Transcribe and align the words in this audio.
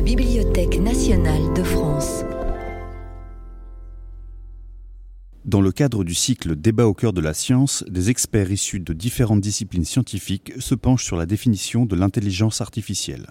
la 0.00 0.06
Bibliothèque 0.06 0.78
nationale 0.78 1.52
de 1.54 1.62
France. 1.62 2.24
Dans 5.44 5.60
le 5.60 5.72
cadre 5.72 6.04
du 6.04 6.14
cycle 6.14 6.56
Débat 6.56 6.86
au 6.86 6.94
cœur 6.94 7.12
de 7.12 7.20
la 7.20 7.34
science, 7.34 7.84
des 7.86 8.08
experts 8.08 8.50
issus 8.50 8.80
de 8.80 8.94
différentes 8.94 9.42
disciplines 9.42 9.84
scientifiques 9.84 10.54
se 10.58 10.74
penchent 10.74 11.04
sur 11.04 11.18
la 11.18 11.26
définition 11.26 11.84
de 11.84 11.96
l'intelligence 11.96 12.62
artificielle. 12.62 13.26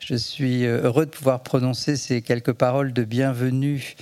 Je 0.00 0.16
suis 0.16 0.66
euh, 0.66 0.82
heureux 0.82 1.06
de 1.06 1.10
pouvoir 1.10 1.42
prononcer 1.42 1.96
ces 1.96 2.20
quelques 2.20 2.52
paroles 2.52 2.92
de 2.92 3.04
bienvenue 3.04 3.96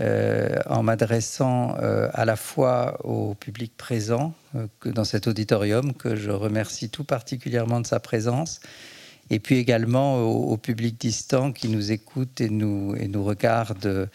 euh, 0.00 0.54
en 0.66 0.82
m'adressant 0.82 1.78
euh, 1.78 2.10
à 2.12 2.26
la 2.26 2.36
fois 2.36 2.98
au 3.06 3.32
public 3.32 3.74
présent 3.74 4.34
que 4.80 4.90
dans 4.90 5.04
cet 5.04 5.28
auditorium, 5.28 5.94
que 5.94 6.14
je 6.14 6.30
remercie 6.30 6.90
tout 6.90 7.04
particulièrement 7.04 7.80
de 7.80 7.86
sa 7.86 8.00
présence, 8.00 8.60
et 9.30 9.38
puis 9.38 9.56
également 9.56 10.22
au, 10.22 10.56
public 10.56 11.00
distant 11.00 11.52
qui 11.52 11.68
nous 11.68 11.92
écoute 11.92 12.40
et 12.40 12.50
nous, 12.50 12.94
et 12.96 13.08
nous 13.08 13.24
regarde 13.24 14.08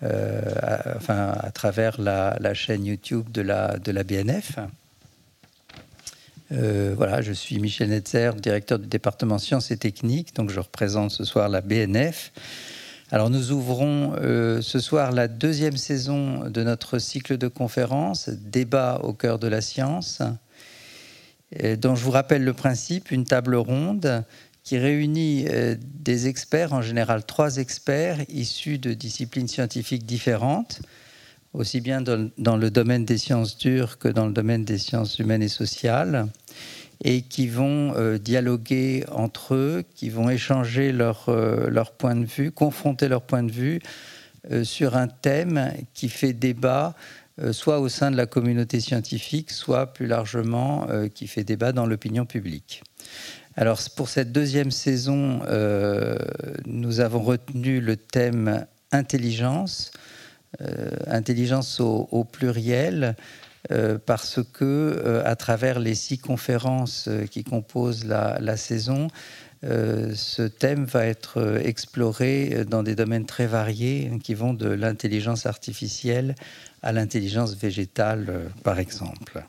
à, 0.00 0.96
enfin, 0.96 1.32
à 1.38 1.50
travers 1.50 2.00
la, 2.00 2.36
la, 2.40 2.54
chaîne 2.54 2.84
YouTube 2.84 3.30
de 3.30 3.42
la, 3.42 3.78
de 3.78 3.92
la 3.92 4.02
BNF. 4.04 4.58
Euh, 6.52 6.92
voilà, 6.96 7.22
je 7.22 7.32
suis 7.32 7.58
Michel 7.58 7.88
Netzer, 7.88 8.32
directeur 8.34 8.78
du 8.78 8.86
département 8.86 9.38
sciences 9.38 9.70
et 9.70 9.76
techniques, 9.76 10.34
donc 10.34 10.50
je 10.50 10.60
représente 10.60 11.10
ce 11.10 11.24
soir 11.24 11.48
la 11.48 11.62
BNF. 11.62 12.32
Alors 13.10 13.30
nous 13.30 13.52
ouvrons 13.52 14.14
euh, 14.18 14.60
ce 14.60 14.78
soir 14.78 15.12
la 15.12 15.28
deuxième 15.28 15.76
saison 15.76 16.50
de 16.50 16.62
notre 16.62 16.98
cycle 16.98 17.38
de 17.38 17.48
conférences, 17.48 18.28
Débat 18.28 19.00
au 19.02 19.14
cœur 19.14 19.38
de 19.38 19.48
la 19.48 19.60
science, 19.60 20.20
dont 21.78 21.94
je 21.94 22.02
vous 22.02 22.10
rappelle 22.10 22.44
le 22.44 22.54
principe, 22.54 23.10
une 23.10 23.24
table 23.24 23.54
ronde 23.54 24.24
qui 24.62 24.78
réunit 24.78 25.46
euh, 25.48 25.74
des 25.80 26.28
experts, 26.28 26.72
en 26.72 26.82
général 26.82 27.24
trois 27.24 27.56
experts 27.56 28.18
issus 28.28 28.78
de 28.78 28.94
disciplines 28.94 29.48
scientifiques 29.48 30.06
différentes, 30.06 30.82
aussi 31.52 31.80
bien 31.80 32.00
dans, 32.00 32.56
le 32.56 32.70
domaine 32.70 33.04
des 33.04 33.18
sciences 33.18 33.58
dures 33.58 33.98
que 33.98 34.08
dans 34.08 34.26
le 34.26 34.32
domaine 34.32 34.64
des 34.64 34.78
sciences 34.78 35.18
humaines 35.18 35.42
et 35.42 35.48
sociales, 35.48 36.28
et 37.04 37.22
qui 37.22 37.48
vont 37.48 37.94
euh, 37.96 38.18
dialoguer 38.18 39.04
entre 39.10 39.54
eux, 39.54 39.84
qui 39.94 40.08
vont 40.08 40.30
échanger 40.30 40.92
leur, 40.92 41.28
euh, 41.28 41.68
leur 41.68 41.92
point 41.92 42.14
de 42.14 42.24
vue, 42.24 42.52
confronter 42.52 43.08
leur 43.08 43.22
point 43.22 43.42
de 43.42 43.52
vue 43.52 43.80
sur 44.64 44.96
un 44.96 45.06
thème 45.06 45.72
qui 45.94 46.08
fait 46.08 46.32
débat, 46.32 46.96
soit 47.52 47.78
au 47.78 47.88
sein 47.88 48.10
de 48.10 48.16
la 48.16 48.26
communauté 48.26 48.80
scientifique, 48.80 49.52
soit 49.52 49.92
plus 49.92 50.08
largement 50.08 50.88
qui 51.14 51.28
fait 51.28 51.44
débat 51.44 51.70
dans 51.70 51.86
l'opinion 51.86 52.26
publique. 52.26 52.82
Alors 53.56 53.80
pour 53.96 54.08
cette 54.08 54.32
deuxième 54.32 54.70
saison, 54.70 55.40
nous 56.66 57.00
avons 57.00 57.20
retenu 57.20 57.80
le 57.80 57.96
thème 57.96 58.66
intelligence 58.92 59.92
euh, 60.60 60.90
intelligence 61.06 61.80
au, 61.80 62.24
pluriel, 62.24 63.16
euh, 63.70 63.96
parce 64.04 64.40
que 64.52 64.64
euh, 64.64 65.22
à 65.24 65.34
travers 65.34 65.78
les 65.78 65.94
six 65.94 66.18
conférences 66.18 67.08
qui 67.30 67.42
composent 67.42 68.04
la, 68.04 68.56
saison, 68.58 69.08
ce 69.62 70.42
thème 70.42 70.84
va 70.84 71.06
être 71.06 71.60
exploré 71.64 72.64
dans 72.68 72.82
des 72.82 72.96
domaines 72.96 73.26
très 73.26 73.46
variés 73.46 74.10
qui 74.22 74.34
vont 74.34 74.52
de 74.52 74.68
l'intelligence 74.68 75.46
artificielle 75.46 76.34
à 76.82 76.92
l'intelligence 76.92 77.54
végétale, 77.54 78.50
par 78.64 78.78
exemple. 78.80 79.44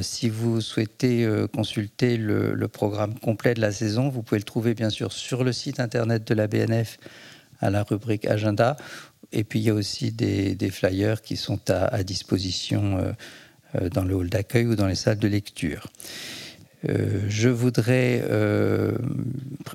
Si 0.00 0.28
vous 0.28 0.60
souhaitez 0.60 1.28
consulter 1.52 2.16
le, 2.16 2.68
programme 2.68 3.18
complet 3.18 3.54
de 3.54 3.60
la 3.60 3.72
saison, 3.72 4.08
vous 4.08 4.22
pouvez 4.22 4.38
le 4.38 4.44
trouver 4.44 4.74
bien 4.74 4.90
sûr 4.90 5.12
sur 5.12 5.44
le 5.44 5.52
site 5.52 5.80
internet 5.80 6.26
de 6.26 6.34
la 6.34 6.46
BNF 6.46 6.98
à 7.60 7.70
la 7.70 7.82
rubrique 7.82 8.26
Agenda 8.26 8.76
et 9.32 9.44
puis 9.44 9.60
il 9.60 9.64
y 9.64 9.70
a 9.70 9.74
aussi 9.74 10.12
des, 10.12 10.70
flyers 10.70 11.22
qui 11.22 11.36
sont 11.36 11.60
à, 11.70 12.02
disposition 12.02 12.98
euh, 12.98 13.12
euh, 13.74 13.88
dans 13.88 14.04
le 14.04 14.14
hall 14.14 14.28
d'accueil 14.28 14.66
ou 14.66 14.76
dans 14.76 14.86
les 14.86 14.94
salles 14.94 15.18
de 15.18 15.28
lecture. 15.28 15.88
Euh, 16.88 17.20
je 17.28 17.48
voudrais 17.48 18.22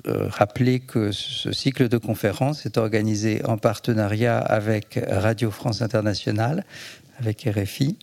rappeler 0.04 0.80
que 0.80 1.12
ce 1.12 1.52
cycle 1.52 1.88
de 1.88 1.98
conférences 1.98 2.64
est 2.64 2.78
organisé 2.78 3.44
en 3.44 3.58
partenariat 3.58 4.38
avec 4.38 4.98
Radio 5.08 5.50
France 5.50 5.82
Internationale, 5.82 6.64
avec 7.18 7.42
RFI. 7.42 7.98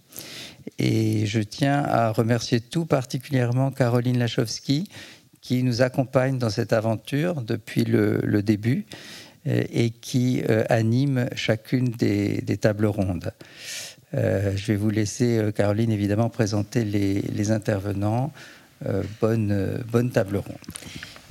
Et 0.77 1.25
je 1.25 1.39
tiens 1.39 1.83
à 1.83 2.11
remercier 2.11 2.59
tout 2.59 2.85
particulièrement 2.85 3.71
Caroline 3.71 4.19
Lachowski, 4.19 4.89
qui 5.41 5.63
nous 5.63 5.81
accompagne 5.81 6.37
dans 6.37 6.49
cette 6.49 6.73
aventure 6.73 7.41
depuis 7.41 7.83
le 7.85 8.41
début 8.43 8.85
euh, 9.47 9.63
et 9.71 9.89
qui 9.89 10.41
euh, 10.49 10.65
anime 10.67 11.29
chacune 11.33 11.89
des, 11.89 12.41
tables 12.59 12.87
rondes. 12.87 13.31
Euh, 14.13 14.51
je 14.57 14.65
vais 14.67 14.75
vous 14.75 14.89
laisser, 14.89 15.51
Caroline, 15.55 15.91
évidemment, 15.91 16.29
présenter 16.29 16.83
les, 16.83 17.51
intervenants. 17.51 18.33
bonne, 19.21 19.81
bonne 19.89 20.11
table 20.11 20.37
ronde. 20.37 20.57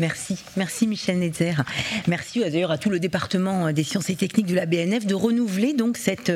Merci, 0.00 0.36
merci 0.56 0.86
Michel 0.86 1.18
Netzer. 1.18 1.54
Merci 2.06 2.38
d'ailleurs 2.38 2.70
à 2.70 2.78
tout 2.78 2.88
le 2.88 3.00
département 3.00 3.72
des 3.72 3.82
sciences 3.82 4.10
et 4.10 4.14
techniques 4.14 4.46
de 4.46 4.54
la 4.54 4.64
BNF 4.64 5.06
de 5.06 5.14
renouveler 5.14 5.72
donc 5.72 5.96
cette 5.96 6.30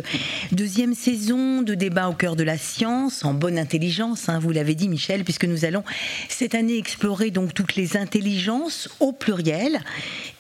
deuxième 0.50 0.94
saison 0.94 1.62
de 1.62 1.74
débat 1.74 2.08
au 2.08 2.12
cœur 2.12 2.34
de 2.34 2.42
la 2.42 2.58
science 2.58 3.24
en 3.24 3.34
bonne 3.34 3.60
intelligence. 3.60 4.28
Hein, 4.28 4.40
vous 4.40 4.50
l'avez 4.50 4.74
dit 4.74 4.88
Michel, 4.88 5.22
puisque 5.22 5.44
nous 5.44 5.64
allons 5.64 5.84
cette 6.28 6.56
année 6.56 6.76
explorer 6.76 7.30
donc 7.30 7.54
toutes 7.54 7.76
les 7.76 7.96
intelligences 7.96 8.88
au 8.98 9.12
pluriel 9.12 9.78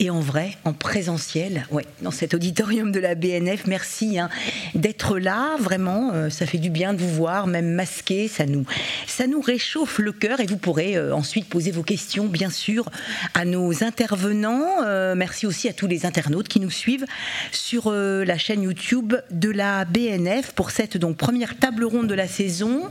et 0.00 0.10
en 0.10 0.18
vrai, 0.18 0.56
en 0.64 0.72
présentiel, 0.72 1.64
dans 2.00 2.10
cet 2.10 2.34
auditorium 2.34 2.90
de 2.90 2.98
la 2.98 3.14
BNF. 3.14 3.68
Merci 3.68 4.18
hein, 4.18 4.30
d'être 4.74 5.20
là, 5.20 5.56
vraiment, 5.60 6.10
euh, 6.12 6.28
ça 6.28 6.44
fait 6.44 6.58
du 6.58 6.70
bien 6.70 6.92
de 6.92 6.98
vous 6.98 7.14
voir, 7.14 7.46
même 7.46 7.70
masqué, 7.72 8.26
ça 8.26 8.46
nous, 8.46 8.64
ça 9.06 9.28
nous 9.28 9.40
réchauffe 9.40 10.00
le 10.00 10.10
cœur 10.10 10.40
et 10.40 10.46
vous 10.46 10.56
pourrez 10.56 10.96
euh, 10.96 11.14
ensuite 11.14 11.48
poser 11.48 11.70
vos 11.70 11.84
questions, 11.84 12.26
bien 12.26 12.50
sûr 12.50 12.90
à 13.34 13.44
nos 13.44 13.84
intervenants. 13.84 14.82
Euh, 14.84 15.14
merci 15.14 15.46
aussi 15.46 15.68
à 15.68 15.72
tous 15.72 15.86
les 15.86 16.06
internautes 16.06 16.48
qui 16.48 16.60
nous 16.60 16.70
suivent 16.70 17.06
sur 17.50 17.84
euh, 17.86 18.24
la 18.24 18.38
chaîne 18.38 18.62
YouTube 18.62 19.14
de 19.30 19.50
la 19.50 19.84
BNF 19.84 20.52
pour 20.52 20.70
cette 20.70 20.96
donc 20.96 21.16
première 21.16 21.56
table 21.56 21.84
ronde 21.84 22.06
de 22.06 22.14
la 22.14 22.28
saison 22.28 22.82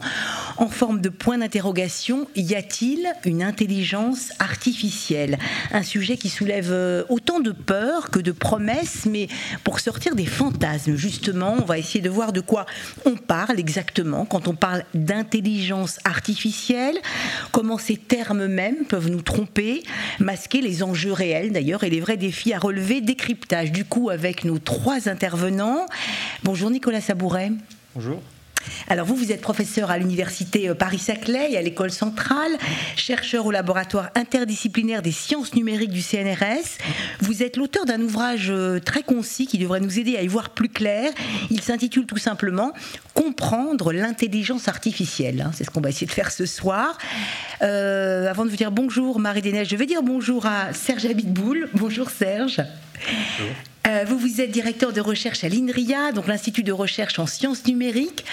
en 0.57 0.67
forme 0.67 1.01
de 1.01 1.09
point 1.09 1.37
d'interrogation. 1.37 2.27
Y 2.35 2.55
a-t-il 2.55 3.07
une 3.25 3.43
intelligence 3.43 4.31
artificielle? 4.39 5.37
Un 5.71 5.83
sujet 5.83 6.17
qui 6.17 6.29
soulève 6.29 6.71
euh, 6.71 7.03
autant 7.09 7.39
de 7.39 7.51
peur 7.51 8.09
que 8.09 8.19
de 8.19 8.31
promesses, 8.31 9.05
mais 9.05 9.27
pour 9.63 9.79
sortir 9.79 10.15
des 10.15 10.25
fantasmes, 10.25 10.95
justement, 10.95 11.55
on 11.59 11.65
va 11.65 11.77
essayer 11.77 12.01
de 12.01 12.09
voir 12.09 12.33
de 12.33 12.41
quoi 12.41 12.65
on 13.05 13.15
parle 13.15 13.59
exactement 13.59 14.25
quand 14.25 14.47
on 14.47 14.55
parle 14.55 14.83
d'intelligence 14.93 15.99
artificielle, 16.03 16.97
comment 17.51 17.77
ces 17.77 17.97
termes 17.97 18.47
même 18.47 18.85
peuvent 18.85 19.09
nous 19.09 19.21
tromper, 19.21 19.83
masquer 20.19 20.61
les 20.61 20.83
enjeux 20.83 21.13
réels 21.13 21.51
d'ailleurs 21.51 21.83
et 21.83 21.89
les 21.89 21.99
vrais 21.99 22.17
défis 22.17 22.53
à 22.53 22.59
relever. 22.59 23.01
Décryptage 23.01 23.71
du 23.71 23.85
coup 23.85 24.09
avec 24.09 24.43
nos 24.43 24.59
trois 24.59 25.09
intervenants. 25.09 25.85
Bonjour 26.43 26.69
Nicolas 26.69 27.01
Sabouret. 27.01 27.51
Bonjour. 27.95 28.21
Alors 28.87 29.05
vous, 29.05 29.15
vous 29.15 29.31
êtes 29.31 29.41
professeur 29.41 29.91
à 29.91 29.97
l'université 29.97 30.69
euh, 30.69 30.75
Paris-Saclay 30.75 31.57
à 31.57 31.61
l'école 31.61 31.91
centrale, 31.91 32.51
chercheur 32.95 33.45
au 33.45 33.51
laboratoire 33.51 34.09
interdisciplinaire 34.15 35.01
des 35.01 35.11
sciences 35.11 35.53
numériques 35.55 35.91
du 35.91 36.01
CNRS. 36.01 36.77
Vous 37.21 37.43
êtes 37.43 37.57
l'auteur 37.57 37.85
d'un 37.85 38.01
ouvrage 38.01 38.49
euh, 38.49 38.79
très 38.79 39.03
concis 39.03 39.47
qui 39.47 39.57
devrait 39.57 39.79
nous 39.79 39.99
aider 39.99 40.17
à 40.17 40.23
y 40.23 40.27
voir 40.27 40.49
plus 40.49 40.69
clair. 40.69 41.11
Il 41.49 41.61
s'intitule 41.61 42.05
tout 42.05 42.17
simplement 42.17 42.73
Comprendre 43.13 43.91
l'intelligence 43.91 44.67
artificielle. 44.67 45.41
Hein. 45.41 45.51
C'est 45.53 45.63
ce 45.63 45.69
qu'on 45.69 45.81
va 45.81 45.89
essayer 45.89 46.07
de 46.07 46.11
faire 46.11 46.31
ce 46.31 46.45
soir. 46.45 46.97
Euh, 47.61 48.29
avant 48.29 48.45
de 48.45 48.49
vous 48.49 48.55
dire 48.55 48.71
bonjour 48.71 49.19
Marie 49.19 49.41
Desneiges, 49.41 49.69
je 49.69 49.75
vais 49.75 49.85
dire 49.85 50.01
bonjour 50.01 50.45
à 50.45 50.73
Serge 50.73 51.05
Abitboul. 51.05 51.69
Bonjour 51.73 52.09
Serge. 52.09 52.63
Bonjour. 53.05 53.55
Euh, 53.87 54.05
vous, 54.07 54.17
vous 54.17 54.41
êtes 54.41 54.51
directeur 54.51 54.93
de 54.93 55.01
recherche 55.01 55.43
à 55.43 55.49
l'INRIA, 55.49 56.11
donc 56.11 56.27
l'Institut 56.27 56.61
de 56.61 56.71
recherche 56.71 57.17
en 57.17 57.25
sciences 57.25 57.65
numériques, 57.65 58.23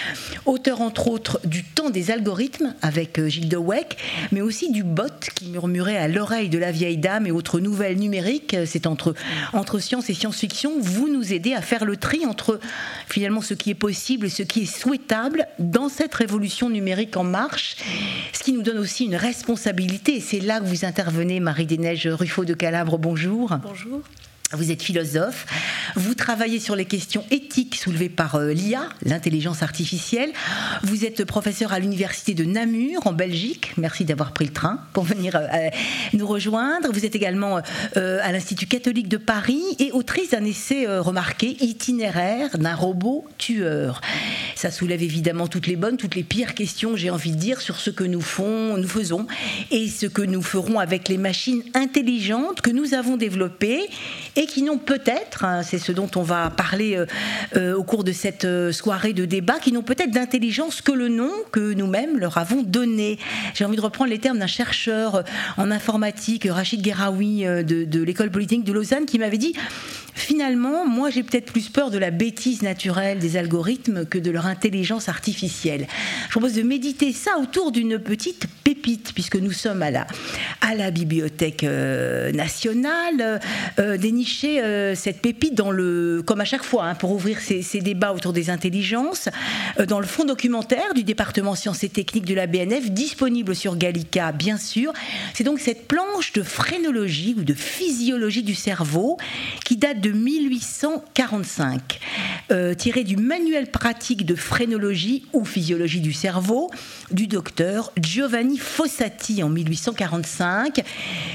auteur 0.45 0.81
entre 0.81 1.07
autres 1.07 1.39
du 1.43 1.63
Temps 1.63 1.89
des 1.89 2.11
algorithmes 2.11 2.75
avec 2.83 3.17
euh, 3.17 3.27
Gilles 3.27 3.57
Weck, 3.57 3.97
mais 4.31 4.41
aussi 4.41 4.71
du 4.71 4.83
bot 4.83 5.07
qui 5.35 5.47
murmurait 5.47 5.97
à 5.97 6.07
l'oreille 6.07 6.49
de 6.49 6.59
la 6.59 6.71
vieille 6.71 6.97
dame 6.97 7.25
et 7.25 7.31
autres 7.31 7.59
nouvelles 7.59 7.97
numériques. 7.97 8.53
Euh, 8.53 8.65
c'est 8.67 8.85
entre, 8.85 9.15
entre 9.53 9.79
science 9.79 10.09
et 10.11 10.13
science-fiction. 10.13 10.73
Vous 10.79 11.09
nous 11.09 11.33
aidez 11.33 11.53
à 11.53 11.61
faire 11.61 11.83
le 11.83 11.97
tri 11.97 12.27
entre 12.27 12.59
finalement 13.07 13.41
ce 13.41 13.55
qui 13.55 13.71
est 13.71 13.75
possible 13.75 14.27
et 14.27 14.29
ce 14.29 14.43
qui 14.43 14.61
est 14.61 14.65
souhaitable 14.65 15.47
dans 15.57 15.89
cette 15.89 16.13
révolution 16.13 16.69
numérique 16.69 17.17
en 17.17 17.23
marche, 17.23 17.77
ce 18.33 18.43
qui 18.43 18.53
nous 18.53 18.61
donne 18.61 18.77
aussi 18.77 19.05
une 19.05 19.15
responsabilité. 19.15 20.17
Et 20.17 20.21
c'est 20.21 20.41
là 20.41 20.59
que 20.59 20.65
vous 20.65 20.85
intervenez, 20.85 21.39
Marie 21.39 21.65
des 21.65 21.79
Neiges 21.79 22.07
Ruffo 22.07 22.45
de 22.45 22.53
Calabre. 22.53 22.99
Bonjour. 22.99 23.57
Bonjour. 23.63 24.01
Vous 24.51 24.71
êtes 24.71 24.81
philosophe, 24.81 25.45
vous 25.95 26.15
travaillez 26.15 26.59
sur 26.59 26.75
les 26.75 26.85
questions 26.85 27.23
éthiques 27.29 27.75
soulevées 27.75 28.09
par 28.09 28.33
euh, 28.33 28.51
l'IA, 28.51 28.89
l'intelligence 29.05 29.61
artificielle. 29.61 30.31
Vous 30.81 31.05
êtes 31.05 31.23
professeur 31.23 31.71
à 31.71 31.77
l'université 31.77 32.33
de 32.33 32.45
Namur 32.45 33.05
en 33.05 33.13
Belgique. 33.13 33.73
Merci 33.77 34.05
d'avoir 34.05 34.33
pris 34.33 34.45
le 34.45 34.51
train 34.51 34.79
pour 34.93 35.03
venir 35.03 35.35
euh, 35.35 35.45
euh, 35.53 35.69
nous 36.13 36.25
rejoindre. 36.25 36.91
Vous 36.91 37.05
êtes 37.05 37.15
également 37.15 37.57
à 37.95 38.31
l'Institut 38.31 38.65
catholique 38.65 39.07
de 39.07 39.17
Paris 39.17 39.61
et 39.77 39.91
autrice 39.91 40.31
d'un 40.31 40.43
essai 40.43 40.87
remarqué, 40.87 41.55
itinéraire 41.63 42.57
d'un 42.57 42.75
robot 42.75 43.27
tueur. 43.37 44.01
Ça 44.55 44.71
soulève 44.71 45.03
évidemment 45.03 45.47
toutes 45.47 45.67
les 45.67 45.75
bonnes, 45.75 45.97
toutes 45.97 46.15
les 46.15 46.23
pires 46.23 46.55
questions, 46.55 46.95
j'ai 46.95 47.09
envie 47.09 47.31
de 47.31 47.37
dire, 47.37 47.61
sur 47.61 47.79
ce 47.79 47.89
que 47.91 48.03
nous, 48.03 48.23
nous 48.39 48.87
faisons 48.87 49.27
et 49.69 49.87
ce 49.87 50.07
que 50.07 50.21
nous 50.21 50.41
ferons 50.41 50.79
avec 50.79 51.07
les 51.07 51.17
machines 51.17 51.63
intelligentes 51.75 52.61
que 52.61 52.71
nous 52.71 52.93
avons 52.93 53.15
développées 53.15 53.89
qui 54.45 54.61
n'ont 54.61 54.77
peut-être, 54.77 55.43
hein, 55.43 55.63
c'est 55.63 55.77
ce 55.77 55.91
dont 55.91 56.09
on 56.15 56.21
va 56.21 56.49
parler 56.49 56.95
euh, 56.95 57.05
euh, 57.55 57.75
au 57.75 57.83
cours 57.83 58.03
de 58.03 58.11
cette 58.11 58.45
euh, 58.45 58.71
soirée 58.71 59.13
de 59.13 59.25
débat, 59.25 59.59
qui 59.59 59.71
n'ont 59.71 59.81
peut-être 59.81 60.11
d'intelligence 60.11 60.81
que 60.81 60.91
le 60.91 61.07
nom 61.07 61.31
que 61.51 61.73
nous-mêmes 61.73 62.17
leur 62.17 62.37
avons 62.37 62.63
donné. 62.63 63.19
J'ai 63.53 63.65
envie 63.65 63.75
de 63.75 63.81
reprendre 63.81 64.09
les 64.09 64.19
termes 64.19 64.39
d'un 64.39 64.47
chercheur 64.47 65.23
en 65.57 65.71
informatique, 65.71 66.47
Rachid 66.49 66.81
Gueraoui 66.81 67.43
de, 67.43 67.63
de 67.85 68.03
l'école 68.03 68.31
politique 68.31 68.63
de 68.63 68.73
Lausanne, 68.73 69.05
qui 69.05 69.19
m'avait 69.19 69.37
dit 69.37 69.53
finalement, 70.21 70.85
moi 70.85 71.09
j'ai 71.09 71.23
peut-être 71.23 71.51
plus 71.51 71.69
peur 71.69 71.91
de 71.91 71.97
la 71.97 72.11
bêtise 72.11 72.61
naturelle 72.61 73.19
des 73.19 73.37
algorithmes 73.37 74.05
que 74.05 74.17
de 74.17 74.31
leur 74.31 74.45
intelligence 74.45 75.09
artificielle. 75.09 75.87
Je 76.27 76.31
propose 76.31 76.53
de 76.53 76.63
méditer 76.63 77.13
ça 77.13 77.37
autour 77.39 77.71
d'une 77.71 77.99
petite 77.99 78.47
pépite, 78.63 79.13
puisque 79.13 79.35
nous 79.35 79.51
sommes 79.51 79.81
à 79.81 79.91
la, 79.91 80.07
à 80.61 80.75
la 80.75 80.91
Bibliothèque 80.91 81.63
nationale, 81.63 83.39
dénicher 83.97 84.61
euh, 84.61 84.95
cette 84.95 85.21
pépite 85.21 85.55
dans 85.55 85.71
le, 85.71 86.23
comme 86.25 86.41
à 86.41 86.45
chaque 86.45 86.63
fois, 86.63 86.85
hein, 86.85 86.95
pour 86.95 87.11
ouvrir 87.11 87.39
ces, 87.39 87.81
débats 87.81 88.13
autour 88.13 88.33
des 88.33 88.49
intelligences, 88.49 89.29
euh, 89.79 89.85
dans 89.85 89.99
le 89.99 90.05
fond 90.05 90.25
documentaire 90.25 90.93
du 90.93 91.03
département 91.03 91.55
sciences 91.55 91.83
et 91.83 91.89
techniques 91.89 92.25
de 92.25 92.33
la 92.33 92.47
BNF, 92.47 92.91
disponible 92.91 93.55
sur 93.55 93.75
Gallica, 93.77 94.31
bien 94.31 94.57
sûr. 94.57 94.93
C'est 95.33 95.43
donc 95.43 95.59
cette 95.59 95.87
planche 95.87 96.33
de 96.33 96.43
phrénologie 96.43 97.35
ou 97.37 97.43
de 97.43 97.53
physiologie 97.53 98.43
du 98.43 98.55
cerveau 98.55 99.17
qui 99.65 99.77
date 99.77 100.01
de 100.01 100.08
1845, 100.11 101.99
euh, 102.51 102.73
tirée 102.73 103.03
du 103.03 103.17
manuel 103.17 103.71
pratique 103.71 104.25
de 104.25 104.35
phrénologie 104.35 105.25
ou 105.33 105.45
physiologie 105.45 106.01
du 106.01 106.13
cerveau 106.13 106.69
du 107.11 107.27
docteur 107.27 107.91
Giovanni 107.99 108.57
Fossati 108.57 109.43
en 109.43 109.49
1845. 109.49 110.83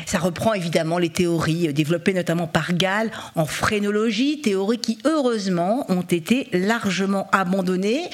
Ça 0.06 0.18
reprend 0.18 0.54
évidemment 0.54 0.98
les 0.98 1.10
théories 1.10 1.72
développées 1.72 2.14
notamment 2.14 2.46
par 2.46 2.72
en 3.34 3.46
phrénologie, 3.46 4.40
théories 4.40 4.78
qui 4.78 4.98
heureusement 5.04 5.90
ont 5.90 6.02
été 6.02 6.48
largement 6.52 7.28
abandonnées 7.32 8.10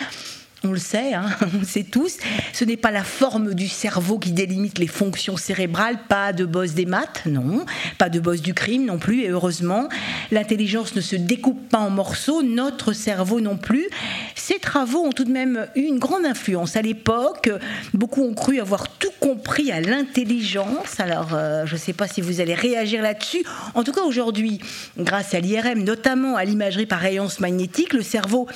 on 0.65 0.73
le 0.73 0.79
sait, 0.79 1.15
hein, 1.15 1.27
on 1.55 1.59
le 1.61 1.65
sait 1.65 1.85
tous, 1.85 2.19
ce 2.53 2.65
n'est 2.65 2.77
pas 2.77 2.91
la 2.91 3.05
forme 3.05 3.55
du 3.55 3.69
cerveau 3.69 4.19
qui 4.19 4.33
délimite 4.33 4.79
les 4.79 4.87
fonctions 4.87 5.37
cérébrales, 5.37 5.99
pas 6.09 6.33
de 6.33 6.45
boss 6.45 6.75
des 6.75 6.87
maths, 6.87 7.23
non, 7.27 7.65
pas 7.99 8.09
de 8.09 8.21
boss 8.21 8.43
du 8.43 8.55
crime 8.55 8.85
non 8.85 8.99
plus, 8.99 9.23
et 9.23 9.29
heureusement, 9.29 9.89
l'intelligence 10.31 10.95
ne 10.95 11.01
se 11.01 11.17
découpe 11.17 11.69
pas 11.69 11.79
en 11.79 11.91
morceaux, 11.91 12.43
notre 12.43 12.93
cerveau 12.93 13.41
non 13.41 13.57
plus. 13.57 13.87
Ces 14.35 14.59
travaux 14.59 15.05
ont 15.07 15.13
tout 15.13 15.25
de 15.25 15.33
même 15.33 15.67
eu 15.77 15.83
une 15.83 15.99
grande 15.99 16.27
influence. 16.27 16.77
À 16.77 16.83
l'époque, 16.83 17.51
beaucoup 17.95 18.23
ont 18.23 18.35
cru 18.35 18.61
avoir 18.61 18.89
tout 18.89 19.13
compris 19.21 19.73
à 19.73 19.81
l'intelligence, 19.81 20.99
alors 20.99 21.35
euh, 21.35 21.65
je 21.67 21.75
ne 21.75 21.79
sais 21.79 21.93
pas 21.93 22.07
si 22.07 22.21
vous 22.21 22.41
allez 22.41 22.55
réagir 22.55 23.03
là-dessus. 23.03 23.45
En 23.75 23.83
tout 23.83 23.93
cas, 23.93 24.03
aujourd'hui, 24.03 24.61
grâce 24.99 25.35
à 25.35 25.41
l'IRM, 25.41 25.85
notamment 25.85 26.37
à 26.37 26.45
l'imagerie 26.45 26.87
par 26.87 27.01
rayonnement 27.01 27.21
magnétique, 27.41 27.93
le 27.93 28.03
cerveau 28.03 28.49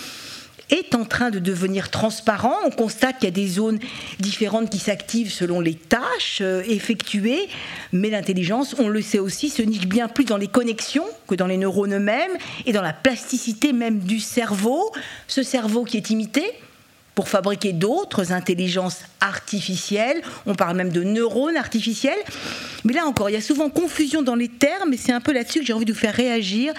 est 0.71 0.95
en 0.95 1.05
train 1.05 1.31
de 1.31 1.39
devenir 1.39 1.91
transparent. 1.91 2.55
On 2.65 2.71
constate 2.71 3.17
qu'il 3.17 3.25
y 3.25 3.29
a 3.29 3.31
des 3.31 3.49
zones 3.49 3.79
différentes 4.19 4.71
qui 4.71 4.79
s'activent 4.79 5.33
selon 5.33 5.61
les 5.61 5.75
tâches 5.75 6.39
euh, 6.41 6.63
effectuées, 6.67 7.49
mais 7.93 8.11
l'intelligence, 8.11 8.75
on 8.79 8.89
le 8.89 9.03
sait 9.03 9.19
aussi, 9.19 9.51
se 9.51 9.63
niche 9.63 9.87
bien 9.87 10.09
plus 10.09 10.25
dans 10.25 10.37
les 10.37 10.49
connexions 10.49 11.07
que 11.29 11.35
dans 11.35 11.47
les 11.47 11.57
neurones 11.57 11.95
eux-mêmes 11.95 12.33
et 12.67 12.73
dans 12.73 12.83
la 12.83 12.93
plasticité 12.93 13.73
même 13.73 14.01
du 14.01 14.21
cerveau. 14.21 14.93
Ce 15.27 15.43
cerveau 15.43 15.85
qui 15.85 15.97
est 15.97 16.11
imité 16.11 16.43
pour 17.15 17.29
fabriquer 17.29 17.73
d'autres 17.73 18.33
intelligences 18.33 19.03
artificielles. 19.21 20.21
On 20.47 20.55
parle 20.55 20.77
même 20.77 20.91
de 20.91 21.03
neurones 21.03 21.57
artificiels. 21.57 22.19
Mais 22.85 22.93
là 22.93 23.07
encore, 23.07 23.31
il 23.31 23.35
y 23.35 23.37
a 23.37 23.41
souvent 23.41 23.71
confusion 23.71 24.23
dans 24.23 24.35
les 24.35 24.49
termes 24.49 24.93
et 24.93 24.97
c'est 24.97 25.13
un 25.13 25.21
peu 25.21 25.33
là-dessus 25.33 25.61
que 25.61 25.67
j'ai 25.67 25.73
envie 25.73 25.85
de 25.85 25.93
vous 25.93 25.99
faire 25.99 26.15
réagir. 26.15 26.75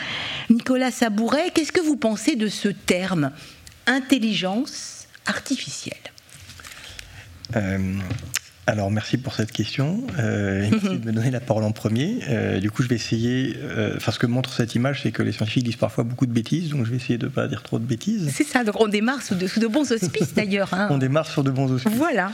Nicolas 0.49 0.91
Sabouret, 0.91 1.51
qu'est-ce 1.53 1.71
que 1.71 1.81
vous 1.81 1.95
pensez 1.97 2.35
de 2.35 2.47
ce 2.47 2.67
terme? 2.67 3.31
Intelligence 3.87 5.07
artificielle 5.25 5.97
euh, 7.55 7.77
alors 8.67 8.89
merci 8.89 9.17
pour 9.17 9.35
cette 9.35 9.51
question. 9.51 10.01
Euh, 10.17 10.67
merci 10.71 10.99
de 10.99 11.05
me 11.05 11.11
donner 11.11 11.29
la 11.29 11.39
parole 11.39 11.63
en 11.63 11.71
premier. 11.71 12.19
Euh, 12.27 12.59
du 12.59 12.71
coup, 12.71 12.81
je 12.81 12.87
vais 12.87 12.95
essayer. 12.95 13.55
enfin, 13.95 14.11
ce 14.11 14.19
que 14.19 14.25
montre 14.25 14.53
cette 14.53 14.73
image, 14.75 15.03
c'est 15.03 15.11
que 15.11 15.21
les 15.21 15.31
scientifiques 15.31 15.63
disent 15.63 15.75
parfois 15.75 16.03
beaucoup 16.03 16.25
de 16.25 16.31
bêtises, 16.31 16.69
donc 16.69 16.85
je 16.85 16.91
vais 16.91 16.97
essayer 16.97 17.17
de 17.17 17.25
ne 17.25 17.31
pas 17.31 17.47
dire 17.47 17.61
trop 17.61 17.77
de 17.77 17.85
bêtises. 17.85 18.31
C'est 18.33 18.43
ça. 18.43 18.63
Donc 18.63 18.79
on 18.81 18.87
démarre 18.87 19.21
sous 19.21 19.35
de, 19.35 19.47
de 19.59 19.67
bons 19.67 19.91
auspices 19.91 20.33
d'ailleurs. 20.33 20.73
Hein. 20.73 20.87
on 20.89 20.97
démarre 20.97 21.27
sur 21.27 21.43
de 21.43 21.51
bons 21.51 21.71
auspices. 21.71 21.95
Voilà. 21.95 22.31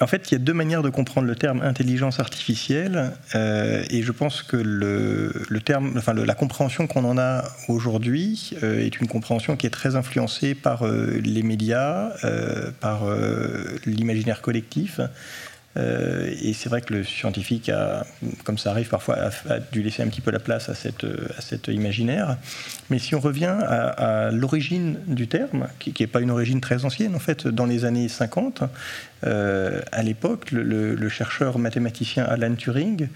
En 0.00 0.06
fait, 0.06 0.30
il 0.30 0.34
y 0.34 0.36
a 0.36 0.38
deux 0.38 0.52
manières 0.52 0.82
de 0.82 0.90
comprendre 0.90 1.26
le 1.26 1.34
terme 1.34 1.60
intelligence 1.60 2.20
artificielle, 2.20 3.12
euh, 3.34 3.84
et 3.90 4.02
je 4.02 4.12
pense 4.12 4.42
que 4.42 4.56
le, 4.56 5.60
terme, 5.60 5.94
enfin 5.96 6.14
la 6.14 6.34
compréhension 6.34 6.86
qu'on 6.86 7.04
en 7.04 7.18
a 7.18 7.44
aujourd'hui 7.68 8.52
euh, 8.62 8.84
est 8.84 9.00
une 9.00 9.08
compréhension 9.08 9.56
qui 9.56 9.66
est 9.66 9.70
très 9.70 9.96
influencée 9.96 10.54
par 10.54 10.86
euh, 10.86 11.18
les 11.22 11.42
médias, 11.42 12.12
par 12.80 13.02
l'imaginaire 13.86 14.40
collectif. 14.40 15.00
Euh, 15.78 16.34
et 16.42 16.52
c'est 16.52 16.68
vrai 16.68 16.80
que 16.80 16.92
le 16.92 17.04
scientifique, 17.04 17.70
comme 18.44 18.58
ça 18.58 18.70
arrive 18.70 18.88
parfois, 18.88 19.16
a, 19.48 19.58
dû 19.60 19.82
laisser 19.82 20.02
un 20.02 20.08
petit 20.08 20.20
peu 20.20 20.30
la 20.30 20.40
place 20.40 20.68
à 20.68 20.74
cet 20.74 21.68
imaginaire. 21.68 22.36
Mais 22.90 22.98
si 22.98 23.14
on 23.14 23.20
revient 23.20 23.54
à, 23.66 24.30
l'origine 24.32 24.98
du 25.06 25.28
terme, 25.28 25.68
qui 25.78 25.94
n'est 25.98 26.06
pas 26.06 26.20
une 26.20 26.30
origine 26.30 26.60
très 26.60 26.84
ancienne, 26.84 27.14
en 27.14 27.20
fait, 27.20 27.46
dans 27.46 27.66
les 27.66 27.84
années 27.84 28.08
50, 28.08 28.62
euh, 29.24 29.80
à 29.92 30.02
l'époque, 30.02 30.50
le, 30.52 31.08
chercheur 31.08 31.58
mathématicien 31.58 32.24
Alan 32.24 32.54
Turing 32.54 33.08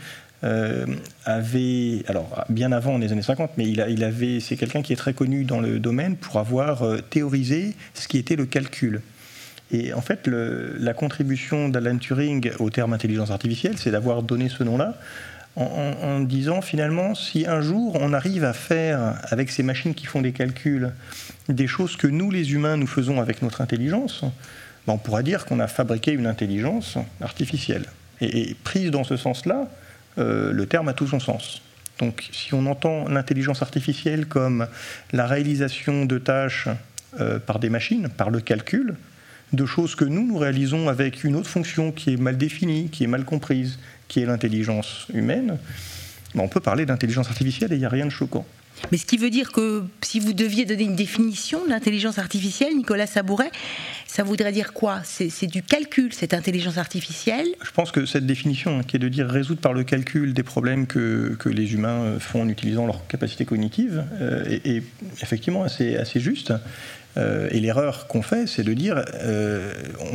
euh, 0.44 0.86
avait, 1.24 2.02
alors 2.08 2.44
bien 2.48 2.72
avant 2.72 2.98
les 2.98 3.12
années 3.12 3.22
50, 3.22 3.52
mais 3.58 3.68
il 3.68 4.04
avait, 4.04 4.40
c'est 4.40 4.56
quelqu'un 4.56 4.82
qui 4.82 4.92
est 4.92 4.96
très 4.96 5.14
connu 5.14 5.44
dans 5.44 5.60
le 5.60 5.78
domaine 5.78 6.16
pour 6.16 6.38
avoir 6.38 6.84
théorisé 7.10 7.74
ce 7.94 8.08
qui 8.08 8.18
était 8.18 8.36
le 8.36 8.46
calcul. 8.46 9.02
Et 9.72 9.94
en 9.94 10.02
fait, 10.02 10.26
la 10.26 10.92
contribution 10.92 11.68
d'Alan 11.68 11.96
Turing 11.96 12.52
au 12.58 12.70
terme 12.70 12.92
intelligence 12.92 13.30
artificielle, 13.30 13.78
c'est 13.78 13.90
d'avoir 13.90 14.22
donné 14.22 14.48
ce 14.48 14.62
nom-là 14.62 14.94
en, 15.56 16.20
disant 16.20 16.62
finalement, 16.62 17.14
si 17.14 17.46
un 17.46 17.60
jour 17.60 17.98
on 18.00 18.12
arrive 18.12 18.44
à 18.44 18.52
faire 18.52 19.20
avec 19.24 19.50
ces 19.50 19.62
machines 19.62 19.94
qui 19.94 20.06
font 20.06 20.22
des 20.22 20.32
calculs 20.32 20.92
des 21.48 21.66
choses 21.66 21.96
que 21.96 22.06
nous, 22.06 22.30
les 22.30 22.52
humains, 22.52 22.76
nous 22.76 22.86
faisons 22.86 23.20
avec 23.20 23.42
notre 23.42 23.60
intelligence, 23.60 24.22
ben, 24.86 24.94
on 24.94 24.98
pourra 24.98 25.22
dire 25.22 25.44
qu'on 25.44 25.60
a 25.60 25.66
fabriqué 25.66 26.12
une 26.12 26.26
intelligence 26.26 26.96
artificielle. 27.20 27.84
Et, 28.20 28.56
prise 28.64 28.90
dans 28.90 29.04
ce 29.04 29.16
sens-là, 29.16 29.68
euh, 30.18 30.52
le 30.52 30.66
terme 30.66 30.88
a 30.88 30.94
tout 30.94 31.06
son 31.06 31.20
sens. 31.20 31.60
Donc 31.98 32.28
si 32.32 32.54
on 32.54 32.66
entend 32.66 33.08
l'intelligence 33.08 33.62
artificielle 33.62 34.26
comme 34.26 34.66
la 35.12 35.26
réalisation 35.26 36.06
de 36.06 36.18
tâches 36.18 36.68
euh, 37.20 37.38
par 37.38 37.58
des 37.58 37.68
machines, 37.68 38.08
par 38.08 38.30
le 38.30 38.40
calcul, 38.40 38.96
de 39.52 39.66
choses 39.66 39.94
que 39.94 40.04
nous, 40.04 40.26
nous 40.26 40.38
réalisons 40.38 40.88
avec 40.88 41.24
une 41.24 41.36
autre 41.36 41.48
fonction 41.48 41.92
qui 41.92 42.14
est 42.14 42.16
mal 42.16 42.38
définie, 42.38 42.88
qui 42.88 43.04
est 43.04 43.08
mal 43.08 43.24
comprise, 43.24 43.78
qui 44.08 44.20
est 44.20 44.26
l'intelligence 44.26 45.06
humaine, 45.12 45.58
on 46.34 46.48
peut 46.48 46.60
parler 46.60 46.86
d'intelligence 46.86 47.28
artificielle 47.28 47.72
et 47.72 47.76
il 47.76 47.80
n'y 47.80 47.84
a 47.84 47.90
rien 47.90 48.06
de 48.06 48.10
choquant. 48.10 48.46
Mais 48.90 48.98
ce 48.98 49.06
qui 49.06 49.16
veut 49.16 49.30
dire 49.30 49.52
que 49.52 49.84
si 50.00 50.18
vous 50.18 50.32
deviez 50.32 50.64
donner 50.64 50.84
une 50.84 50.96
définition 50.96 51.64
de 51.64 51.70
l'intelligence 51.70 52.18
artificielle, 52.18 52.74
Nicolas 52.74 53.06
Sabouret, 53.06 53.50
ça 54.06 54.24
voudrait 54.24 54.50
dire 54.50 54.72
quoi? 54.72 55.02
C'est 55.04 55.46
du 55.46 55.62
calcul, 55.62 56.12
cette 56.12 56.34
intelligence 56.34 56.78
artificielle? 56.78 57.46
Je 57.62 57.70
pense 57.70 57.92
que 57.92 58.06
cette 58.06 58.26
définition, 58.26 58.78
hein, 58.78 58.82
qui 58.82 58.96
est 58.96 58.98
de 58.98 59.08
dire 59.08 59.28
résoudre 59.28 59.60
par 59.60 59.72
le 59.72 59.84
calcul 59.84 60.32
des 60.34 60.42
problèmes 60.42 60.86
que, 60.86 61.36
que 61.38 61.48
les 61.48 61.74
humains 61.74 62.18
font 62.18 62.42
en 62.42 62.48
utilisant 62.48 62.86
leur 62.86 63.06
capacité 63.06 63.44
cognitive, 63.44 64.04
euh, 64.20 64.58
est, 64.64 64.82
effectivement 65.22 65.62
assez, 65.62 65.96
assez 65.96 66.18
juste. 66.18 66.52
Euh, 67.16 67.48
et 67.50 67.60
l'erreur 67.60 68.06
qu'on 68.06 68.22
fait, 68.22 68.46
c'est 68.46 68.62
de 68.62 68.72
dire, 68.72 69.04
euh, 69.14 69.72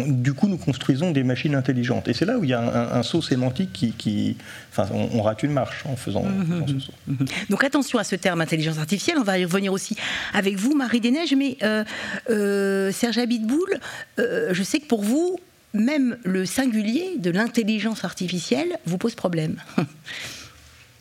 du 0.08 0.34
coup, 0.34 0.48
nous 0.48 0.58
construisons 0.58 1.12
des 1.12 1.24
machines 1.24 1.56
intelligentes. 1.56 2.08
Et 2.08 2.14
c'est 2.14 2.26
là 2.26 2.38
où 2.38 2.44
il 2.44 2.50
y 2.50 2.54
a 2.54 2.96
un, 2.96 3.04
saut 3.04 3.22
sémantique 3.22 3.94
qui, 3.98 4.38
enfin, 4.72 4.88
on, 4.92 5.22
rate 5.22 5.44
une 5.44 5.52
marche 5.52 5.86
en 5.86 5.96
faisant, 5.96 6.24
mhm, 6.24 6.68
ce 6.68 6.80
saut. 6.80 6.94
Mhm. 7.08 7.26
Donc 7.50 7.64
attention 7.64 8.00
à 8.00 8.04
ce 8.04 8.16
terme 8.16 8.42
intelligence 8.42 8.80
artificielle. 8.80 9.18
On 9.20 9.24
va 9.24 9.38
y 9.38 9.46
revenir 9.46 9.72
aussi 9.74 9.96
avec 10.34 10.56
vous, 10.56 10.76
Marie 10.76 11.00
Desneiges. 11.00 11.36
Mais 11.36 11.58
euh, 11.64 12.92
Serge 12.92 13.18
Abitboul, 13.18 13.80
je 14.18 14.64
sais 14.64 14.80
que 14.80 14.88
pour 14.88 15.04
vous, 15.04 15.40
même 15.74 16.18
le 16.24 16.46
singulier 16.46 17.18
de 17.20 17.30
l'intelligence 17.30 18.04
artificielle 18.04 18.78
vous 18.86 18.98
pose 18.98 19.16
problème. 19.16 19.58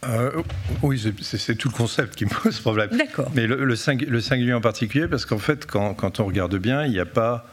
euh, 0.09 0.43
oui, 0.83 1.03
c'est 1.21 1.57
tout 1.57 1.69
le 1.69 1.75
concept 1.75 2.17
qui 2.17 2.25
me 2.25 2.31
pose 2.43 2.61
problème. 2.61 2.91
D'accord. 2.91 3.31
Mais 3.35 3.47
le, 3.47 3.65
le, 3.65 3.77
singulier 4.21 4.53
en 4.53 4.61
particulier, 4.61 5.09
parce 5.09 5.27
qu'en 5.27 5.39
fait, 5.39 5.67
quand, 5.67 5.95
quand, 5.95 6.21
on 6.21 6.27
regarde 6.27 6.57
bien, 6.57 6.85
il 6.85 6.93
n'y 6.93 7.01
a 7.01 7.07
pas 7.07 7.47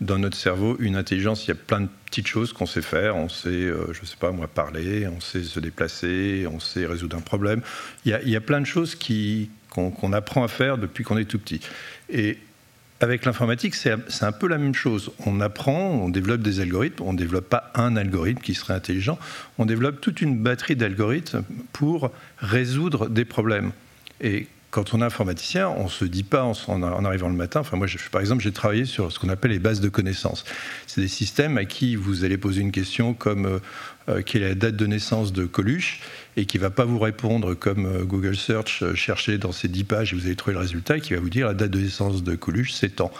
dans 0.00 0.18
notre 0.18 0.36
cerveau 0.36 0.76
une 0.80 0.96
intelligence. 0.96 1.44
Il 1.44 1.48
y 1.48 1.52
a 1.52 1.56
plein 1.56 1.82
de 1.82 1.88
petites 2.06 2.26
choses 2.26 2.52
qu'on 2.52 2.66
sait 2.66 2.82
faire. 2.82 3.16
On 3.16 3.28
sait, 3.28 3.48
euh, 3.48 3.92
je 3.92 4.00
ne 4.00 4.06
sais 4.06 4.16
pas 4.18 4.30
moi, 4.30 4.48
parler, 4.48 5.06
on 5.08 5.20
sait 5.20 5.42
se 5.42 5.60
déplacer, 5.60 6.46
on 6.50 6.60
sait 6.60 6.86
résoudre 6.86 7.16
un 7.16 7.20
problème. 7.20 7.60
Il 8.04 8.10
y 8.10 8.14
a, 8.14 8.22
il 8.22 8.30
y 8.30 8.36
a 8.36 8.40
plein 8.40 8.60
de 8.60 8.66
choses 8.66 8.96
qu'on 9.68 10.12
apprend 10.12 10.42
à 10.42 10.48
faire 10.48 10.78
depuis 10.78 11.04
qu'on 11.04 11.18
est 11.18 11.26
tout 11.26 11.38
petit. 11.38 11.60
Et 12.08 12.38
avec 13.00 13.24
l'informatique, 13.24 13.74
c'est 13.74 13.92
un 14.22 14.32
peu 14.32 14.46
la 14.46 14.58
même 14.58 14.74
chose. 14.74 15.10
On 15.24 15.40
apprend, 15.40 15.90
on 15.90 16.10
développe 16.10 16.42
des 16.42 16.60
algorithmes, 16.60 17.02
on 17.04 17.14
ne 17.14 17.18
développe 17.18 17.48
pas 17.48 17.70
un 17.74 17.96
algorithme 17.96 18.42
qui 18.42 18.54
serait 18.54 18.74
intelligent, 18.74 19.18
on 19.58 19.64
développe 19.64 20.00
toute 20.00 20.20
une 20.20 20.38
batterie 20.38 20.76
d'algorithmes 20.76 21.42
pour 21.72 22.10
résoudre 22.38 23.08
des 23.08 23.24
problèmes. 23.24 23.72
Et 24.20 24.48
quand 24.70 24.94
on 24.94 25.00
est 25.00 25.04
informaticien, 25.04 25.68
on 25.68 25.84
ne 25.84 25.88
se 25.88 26.04
dit 26.04 26.22
pas 26.22 26.44
en, 26.44 27.04
arrivant 27.04 27.28
le 27.28 27.34
matin. 27.34 27.60
Enfin, 27.60 27.76
moi, 27.76 27.86
par 28.12 28.20
exemple, 28.20 28.42
j'ai 28.42 28.52
travaillé 28.52 28.84
sur 28.84 29.10
ce 29.10 29.18
qu'on 29.18 29.28
appelle 29.28 29.50
les 29.50 29.58
bases 29.58 29.80
de 29.80 29.88
connaissances. 29.88 30.44
C'est 30.86 31.00
des 31.00 31.08
systèmes 31.08 31.58
à 31.58 31.64
qui 31.64 31.96
vous 31.96 32.24
allez 32.24 32.36
poser 32.36 32.60
une 32.60 32.70
question 32.70 33.14
comme 33.14 33.60
euh, 34.08 34.18
euh, 34.18 34.22
quelle 34.22 34.42
est 34.42 34.48
la 34.48 34.54
date 34.54 34.76
de 34.76 34.86
naissance 34.86 35.32
de 35.32 35.44
Coluche 35.46 36.00
et 36.36 36.46
qui 36.46 36.58
va 36.58 36.70
pas 36.70 36.84
vous 36.84 36.98
répondre 36.98 37.54
comme 37.54 37.86
euh, 37.86 38.04
Google 38.04 38.36
Search, 38.36 38.82
chercher 38.94 39.38
dans 39.38 39.52
ces 39.52 39.68
10 39.68 39.84
pages 39.84 40.12
et 40.12 40.16
vous 40.16 40.26
allez 40.26 40.36
trouver 40.36 40.54
le 40.54 40.60
résultat, 40.60 40.96
et 40.96 41.00
qui 41.00 41.14
va 41.14 41.20
vous 41.20 41.30
dire 41.30 41.46
la 41.46 41.54
date 41.54 41.70
de 41.70 41.80
naissance 41.80 42.22
de 42.22 42.34
Coluche, 42.34 42.72
c'est 42.72 42.96
temps. 42.96 43.12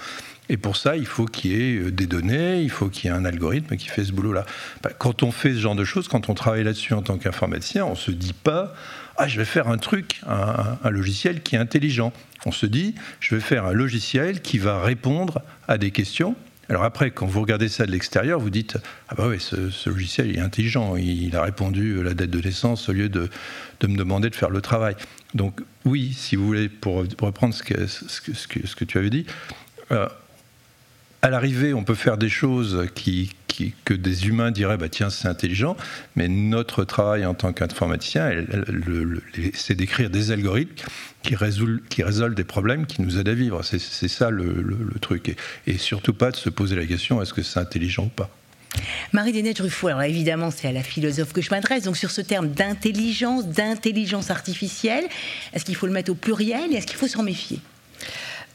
Et 0.49 0.56
pour 0.56 0.76
ça, 0.76 0.96
il 0.96 1.06
faut 1.06 1.26
qu'il 1.26 1.52
y 1.52 1.54
ait 1.54 1.90
des 1.92 2.06
données, 2.06 2.60
il 2.60 2.70
faut 2.70 2.88
qu'il 2.88 3.08
y 3.08 3.12
ait 3.12 3.16
un 3.16 3.25
algorithme 3.25 3.76
qui 3.76 3.87
fait 3.87 4.04
ce 4.04 4.12
boulot-là. 4.12 4.44
Bah, 4.82 4.90
quand 4.96 5.22
on 5.22 5.30
fait 5.30 5.54
ce 5.54 5.60
genre 5.60 5.76
de 5.76 5.84
choses, 5.84 6.08
quand 6.08 6.28
on 6.28 6.34
travaille 6.34 6.64
là-dessus 6.64 6.92
en 6.92 7.02
tant 7.02 7.18
qu'informaticien, 7.18 7.84
on 7.84 7.90
ne 7.90 7.96
se 7.96 8.10
dit 8.10 8.32
pas 8.32 8.75
ah, 9.22 9.28
je 9.28 9.37
vais 9.37 9.44
faire 9.44 9.68
un 9.68 9.76
truc, 9.76 10.22
un, 10.26 10.88
logiciel 10.88 11.42
qui 11.42 11.54
est 11.54 11.58
intelligent. 11.58 12.10
On 12.46 12.52
se 12.52 12.64
dit, 12.64 12.94
je 13.20 13.34
vais 13.34 13.42
faire 13.42 13.66
un 13.66 13.75
logiciel 13.75 14.40
qui 14.40 14.56
va 14.56 14.80
répondre 14.80 15.42
à 15.68 15.76
des 15.76 15.90
questions. 15.90 16.37
Alors 16.70 16.84
après, 16.84 17.10
quand 17.10 17.26
vous 17.26 17.40
regardez 17.40 17.68
ça 17.68 17.84
de 17.84 17.90
l'extérieur, 17.90 18.38
vous 18.38 18.48
dites, 18.48 18.78
ah 19.08 19.16
bah 19.16 19.26
oui, 19.26 19.40
ce, 19.40 19.90
logiciel 19.90 20.36
est 20.36 20.40
intelligent, 20.40 20.94
il, 20.94 21.34
a 21.34 21.42
répondu 21.42 22.00
la 22.00 22.14
date 22.14 22.30
de 22.30 22.40
naissance 22.40 22.88
au 22.88 22.92
lieu 22.92 23.08
de, 23.08 23.28
de, 23.80 23.86
me 23.88 23.96
demander 23.96 24.30
de 24.30 24.36
faire 24.36 24.50
le 24.50 24.60
travail. 24.60 24.94
Donc 25.34 25.62
oui, 25.84 26.12
si 26.12 26.36
vous 26.36 26.46
voulez, 26.46 26.68
pour, 26.68 27.04
reprendre 27.20 27.54
ce 27.54 27.64
que, 27.64 27.88
ce, 27.88 28.20
que, 28.20 28.66
ce 28.66 28.76
que, 28.76 28.84
tu 28.84 28.98
avais 28.98 29.10
dit, 29.10 29.26
euh, 29.90 30.08
à 31.22 31.30
l'arrivée, 31.30 31.74
on 31.74 31.84
peut 31.84 31.94
faire 31.94 32.16
des 32.16 32.28
choses 32.28 32.86
que 33.84 33.94
des 33.94 34.28
humains 34.28 34.50
diraient 34.50 34.76
bah, 34.76 34.88
tiens, 34.88 35.10
c'est 35.10 35.28
intelligent, 35.28 35.76
mais 36.16 36.28
notre 36.28 36.84
travail 36.84 37.26
en 37.26 37.34
tant 37.34 37.52
qu'informaticien, 37.52 38.44
c'est 39.54 39.74
d'écrire 39.74 40.10
des 40.10 40.30
algorithmes 40.30 40.72
qui 41.22 41.34
résolvent, 41.34 42.34
des 42.34 42.44
problèmes 42.44 42.86
qui 42.86 43.02
nous 43.02 43.18
aident 43.18 43.28
à 43.28 43.34
vivre. 43.34 43.62
C'est 43.62 44.08
ça 44.08 44.30
le, 44.30 44.76
truc. 45.00 45.36
Et, 45.66 45.78
surtout 45.78 46.14
pas 46.14 46.30
de 46.30 46.36
se 46.36 46.50
poser 46.50 46.76
la 46.76 46.86
question 46.86 47.22
est-ce 47.22 47.34
que 47.34 47.42
c'est 47.42 47.60
intelligent 47.60 48.04
ou 48.04 48.08
pas? 48.08 48.30
Marie 49.12 49.32
Dénette 49.32 49.58
Ruffo, 49.58 49.88
alors 49.88 50.02
évidemment 50.02 50.52
c'est 50.52 50.68
à 50.68 50.72
la 50.72 50.84
philosophe 50.84 51.32
que 51.32 51.40
je 51.40 51.50
m'adresse, 51.50 51.84
donc 51.84 51.96
sur 51.96 52.12
ce 52.12 52.20
terme 52.20 52.50
d'intelligence, 52.50 53.48
d'intelligence 53.48 54.30
artificielle, 54.30 55.04
est-ce 55.52 55.64
qu'il 55.64 55.74
faut 55.74 55.86
le 55.86 55.92
mettre 55.92 56.12
au 56.12 56.14
pluriel 56.14 56.72
et 56.72 56.76
est-ce 56.76 56.86
qu'il 56.86 56.96
faut 56.96 57.08
s'en 57.08 57.24
méfier? 57.24 57.58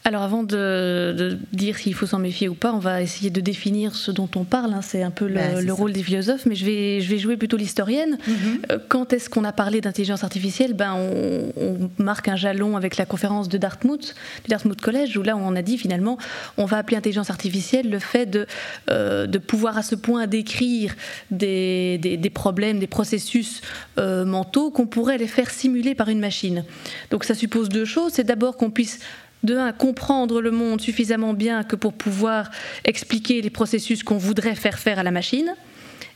Alors 0.06 0.22
avant 0.22 0.44
de, 0.44 1.40
dire 1.52 1.78
s'il 1.78 1.96
faut 1.96 2.06
s'en 2.06 2.20
méfier 2.20 2.48
ou 2.48 2.54
pas, 2.54 2.72
on 2.72 2.78
va 2.78 3.02
essayer 3.02 3.32
de 3.32 3.42
définir 3.42 3.96
ce 3.96 4.12
dont 4.12 4.30
on 4.36 4.44
parle. 4.44 4.72
Hein. 4.72 4.84
C'est 4.84 5.02
un 5.02 5.10
peu 5.10 5.28
le, 5.28 5.34
bah, 5.34 5.74
rôle 5.74 5.94
des 5.94 6.04
philosophes, 6.04 6.46
mais 6.46 6.54
je 6.54 6.64
vais, 6.64 7.02
je 7.02 7.10
vais 7.10 7.18
jouer 7.18 7.38
plutôt 7.38 7.58
l'historienne. 7.58 8.20
Mhm. 8.28 8.36
Euh, 8.72 8.78
quand 8.88 9.14
est-ce 9.14 9.32
qu'on 9.32 9.44
a 9.44 9.52
parlé 9.52 9.82
d'intelligence 9.82 10.24
artificielle? 10.24 10.76
Ben, 10.76 10.94
on, 10.94 11.90
marque 11.98 12.28
un 12.28 12.36
jalon 12.36 12.78
avec 12.78 12.98
la 12.98 13.06
conférence 13.06 13.50
de 13.50 13.58
Dartmouth, 13.58 14.14
du 14.44 14.50
Dartmouth 14.50 14.80
College, 14.80 15.18
où 15.18 15.24
là 15.24 15.36
on 15.36 15.56
a 15.56 15.64
dit 15.64 15.78
finalement 15.78 16.20
on 16.58 16.66
va 16.66 16.78
appeler 16.78 16.98
intelligence 16.98 17.32
artificielle 17.32 17.90
le 17.90 17.98
fait 17.98 18.28
de, 18.28 18.46
euh, 18.92 19.26
de 19.26 19.38
pouvoir 19.40 19.76
à 19.76 19.82
ce 19.82 19.96
point 19.96 20.28
décrire 20.28 20.94
des, 21.32 21.98
des, 21.98 22.30
problèmes, 22.30 22.78
des 22.78 22.88
processus 22.88 23.62
euh, 23.98 24.24
mentaux 24.24 24.70
qu'on 24.70 24.86
pourrait 24.86 25.18
les 25.18 25.28
faire 25.28 25.50
simuler 25.50 25.96
par 25.96 26.10
une 26.10 26.20
machine. 26.20 26.64
Donc 27.10 27.24
ça 27.24 27.34
suppose 27.34 27.70
deux 27.70 27.86
choses. 27.86 28.12
C'est 28.14 28.24
d'abord 28.24 28.56
qu'on 28.56 28.70
puisse 28.70 29.00
de 29.46 29.58
un, 29.58 29.72
comprendre 29.72 30.42
le 30.42 30.52
monde 30.52 30.82
suffisamment 30.82 31.34
bien 31.34 31.64
que 31.64 31.76
pour 31.76 31.94
pouvoir 31.94 32.52
expliquer 32.84 33.42
les 33.42 33.50
processus 33.50 34.04
qu'on 34.04 34.18
voudrait 34.18 34.56
faire 34.56 34.80
faire 34.80 35.00
à 35.00 35.04
la 35.04 35.12
machine. 35.12 35.54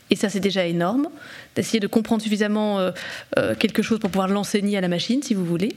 Et 0.09 0.15
ça, 0.15 0.29
c'est 0.29 0.39
déjà 0.39 0.65
énorme, 0.65 1.07
d'essayer 1.55 1.79
de 1.79 1.87
comprendre 1.87 2.21
suffisamment 2.21 2.79
euh, 2.79 2.91
euh, 3.37 3.55
quelque 3.55 3.81
chose 3.81 3.99
pour 3.99 4.09
pouvoir 4.09 4.27
l'enseigner 4.27 4.77
à 4.77 4.81
la 4.81 4.87
machine, 4.87 5.21
si 5.21 5.33
vous 5.33 5.45
voulez. 5.45 5.75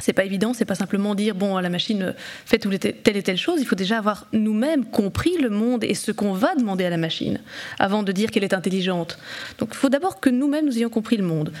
C'est 0.00 0.12
pas 0.12 0.24
évident, 0.24 0.54
c'est 0.54 0.64
pas 0.64 0.74
simplement 0.74 1.14
dire 1.14 1.34
bon 1.34 1.58
la 1.58 1.68
machine 1.68 2.14
fait 2.46 2.58
telle 2.58 3.16
et 3.16 3.22
telle 3.22 3.36
chose. 3.36 3.60
Il 3.60 3.66
faut 3.66 3.76
déjà 3.76 3.98
avoir 3.98 4.26
nous-mêmes 4.32 4.86
compris 4.86 5.36
le 5.36 5.50
monde 5.50 5.84
et 5.84 5.94
ce 5.94 6.10
qu'on 6.10 6.32
va 6.32 6.54
demander 6.54 6.84
à 6.86 6.90
la 6.90 6.96
machine 6.96 7.38
avant 7.78 8.02
de 8.02 8.10
dire 8.10 8.30
qu'elle 8.30 8.44
est 8.44 8.54
intelligente. 8.54 9.18
Donc 9.58 9.70
il 9.72 9.76
faut 9.76 9.90
d'abord 9.90 10.20
que 10.20 10.30
nous-mêmes 10.30 10.64
nous 10.64 10.78
ayons 10.78 10.88
compris 10.88 11.16
le 11.18 11.24
monde. 11.24 11.52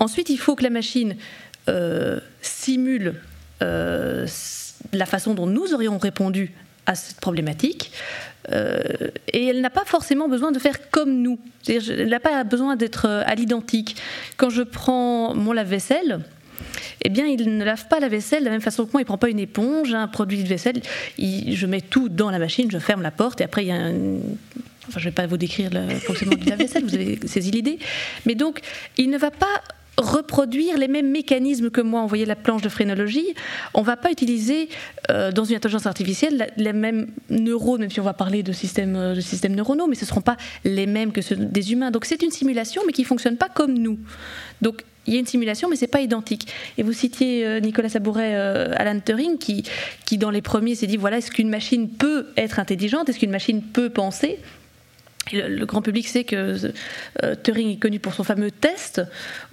Ensuite, 0.00 0.28
il 0.28 0.38
faut 0.38 0.56
que 0.56 0.64
la 0.64 0.70
machine 0.70 1.14
euh, 1.68 2.18
simule 2.42 3.14
euh, 3.64 4.26
la 4.92 5.06
façon 5.06 5.34
dont 5.34 5.46
nous 5.46 5.72
aurions 5.72 5.98
répondu 5.98 6.52
à 6.86 6.94
cette 6.94 7.20
problématique. 7.20 7.90
Euh, 8.52 8.82
et 9.32 9.46
elle 9.46 9.62
n'a 9.62 9.70
pas 9.70 9.84
forcément 9.86 10.28
besoin 10.28 10.52
de 10.52 10.58
faire 10.58 10.90
comme 10.90 11.22
nous. 11.22 11.38
Elle 11.66 12.08
n'a 12.08 12.20
pas 12.20 12.44
besoin 12.44 12.76
d'être 12.76 13.06
euh, 13.08 13.22
à 13.24 13.34
l'identique. 13.34 13.96
Quand 14.36 14.50
je 14.50 14.62
prends 14.62 15.34
mon 15.34 15.52
lave-vaisselle, 15.52 16.20
eh 17.02 17.08
bien, 17.08 17.26
il 17.26 17.56
ne 17.56 17.64
lave 17.64 17.88
pas 17.88 18.00
la 18.00 18.08
vaisselle 18.08 18.40
de 18.40 18.44
la 18.46 18.50
même 18.50 18.60
façon 18.60 18.84
que 18.84 18.92
moi. 18.92 19.00
Il 19.00 19.04
ne 19.04 19.08
prend 19.08 19.18
pas 19.18 19.30
une 19.30 19.38
éponge, 19.38 19.94
un 19.94 20.08
produit 20.08 20.42
de 20.42 20.48
vaisselle. 20.48 20.82
je 21.18 21.66
mets 21.66 21.80
tout 21.80 22.08
dans 22.08 22.30
la 22.30 22.38
machine, 22.38 22.70
je 22.70 22.78
ferme 22.78 23.02
la 23.02 23.10
porte 23.10 23.40
et 23.40 23.44
après, 23.44 23.64
il 23.64 23.68
y 23.68 23.72
a 23.72 23.76
un, 23.76 24.18
Enfin, 24.88 25.00
je 25.00 25.06
ne 25.06 25.10
vais 25.10 25.14
pas 25.14 25.26
vous 25.26 25.36
décrire 25.36 25.70
le 25.72 25.94
fonctionnement 25.94 26.36
du 26.36 26.48
lave-vaisselle, 26.48 26.84
vous 26.84 26.94
avez 26.94 27.18
saisi 27.26 27.50
l'idée. 27.50 27.78
Mais 28.26 28.34
donc, 28.34 28.60
il 28.98 29.08
ne 29.08 29.18
va 29.18 29.30
pas 29.30 29.62
reproduire 29.98 30.76
les 30.78 30.88
mêmes 30.88 31.10
mécanismes 31.10 31.70
que 31.70 31.80
moi. 31.80 32.02
On 32.02 32.06
voyait 32.06 32.24
la 32.24 32.36
planche 32.36 32.62
de 32.62 32.68
phrénologie. 32.68 33.34
On 33.74 33.80
ne 33.80 33.86
va 33.86 33.96
pas 33.96 34.10
utiliser 34.10 34.68
euh, 35.10 35.32
dans 35.32 35.44
une 35.44 35.56
intelligence 35.56 35.86
artificielle 35.86 36.48
les 36.56 36.72
mêmes 36.72 37.08
neurones, 37.30 37.80
même 37.80 37.90
si 37.90 38.00
on 38.00 38.04
va 38.04 38.14
parler 38.14 38.42
de 38.42 38.52
systèmes, 38.52 38.96
euh, 38.96 39.14
de 39.14 39.48
neuronaux, 39.48 39.86
mais 39.86 39.94
ce 39.94 40.04
ne 40.04 40.08
seront 40.08 40.20
pas 40.20 40.36
les 40.64 40.86
mêmes 40.86 41.12
que 41.12 41.22
ceux 41.22 41.36
des 41.36 41.72
humains. 41.72 41.90
Donc 41.90 42.04
c'est 42.04 42.22
une 42.22 42.30
simulation, 42.30 42.82
mais 42.86 42.92
qui 42.92 43.02
ne 43.02 43.06
fonctionne 43.06 43.36
pas 43.36 43.48
comme 43.48 43.74
nous. 43.74 43.98
Donc 44.62 44.82
il 45.06 45.12
y 45.12 45.16
a 45.16 45.20
une 45.20 45.26
simulation, 45.26 45.68
mais 45.68 45.76
ce 45.76 45.82
n'est 45.82 45.88
pas 45.88 46.00
identique. 46.00 46.48
Et 46.78 46.82
vous 46.82 46.92
citiez 46.92 47.46
euh, 47.46 47.60
Nicolas 47.60 47.90
Sabouret, 47.90 48.34
Alan 48.34 48.98
Turing, 49.00 49.38
qui, 49.38 49.64
qui 50.06 50.18
dans 50.18 50.30
les 50.30 50.42
premiers 50.42 50.74
s'est 50.74 50.86
dit 50.86 50.96
voilà, 50.96 51.18
est-ce 51.18 51.30
qu'une 51.30 51.50
machine 51.50 51.88
peut 51.88 52.26
être 52.36 52.58
intelligente? 52.58 53.08
Est-ce 53.08 53.18
qu'une 53.18 53.30
machine 53.30 53.62
peut 53.62 53.90
penser? 53.90 54.38
Le, 55.32 55.64
grand 55.64 55.82
public 55.82 56.06
sait 56.08 56.24
que 56.24 56.56
euh, 57.22 57.34
Turing 57.42 57.72
est 57.72 57.80
connu 57.80 57.98
pour 57.98 58.14
son 58.14 58.24
fameux 58.24 58.50
test, 58.50 59.02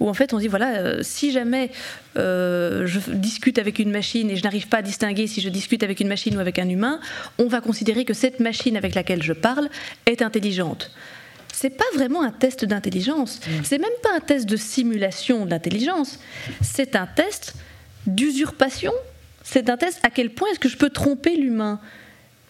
où 0.00 0.08
en 0.08 0.14
fait 0.14 0.34
on 0.34 0.38
dit 0.38 0.48
voilà, 0.48 0.76
euh, 0.76 0.98
si 1.02 1.32
jamais 1.32 1.70
euh, 2.18 2.86
je 2.86 2.98
discute 3.12 3.58
avec 3.58 3.78
une 3.78 3.90
machine 3.90 4.30
et 4.30 4.36
je 4.36 4.42
n'arrive 4.42 4.68
pas 4.68 4.78
à 4.78 4.82
distinguer 4.82 5.26
si 5.26 5.40
je 5.40 5.48
discute 5.48 5.82
avec 5.82 6.00
une 6.00 6.08
machine 6.08 6.36
ou 6.36 6.40
avec 6.40 6.58
un 6.58 6.68
humain, 6.68 7.00
on 7.38 7.46
va 7.46 7.60
considérer 7.60 8.04
que 8.04 8.14
cette 8.14 8.40
machine 8.40 8.76
avec 8.76 8.94
laquelle 8.94 9.22
je 9.22 9.32
parle 9.32 9.68
est 10.06 10.22
intelligente. 10.22 10.90
C'est 11.52 11.70
pas 11.70 11.84
vraiment 11.94 12.22
un 12.22 12.30
test 12.30 12.64
d'intelligence, 12.64 13.40
mmh. 13.40 13.50
c'est 13.62 13.78
même 13.78 13.90
pas 14.02 14.14
un 14.16 14.20
test 14.20 14.48
de 14.48 14.56
simulation 14.56 15.46
d'intelligence, 15.46 16.18
c'est 16.62 16.96
un 16.96 17.06
test 17.06 17.54
d'usurpation, 18.06 18.92
c'est 19.44 19.68
un 19.70 19.76
test 19.76 20.00
à 20.02 20.10
quel 20.10 20.30
point 20.30 20.48
est-ce 20.50 20.58
que 20.58 20.68
je 20.68 20.76
peux 20.76 20.90
tromper 20.90 21.36
l'humain? 21.36 21.80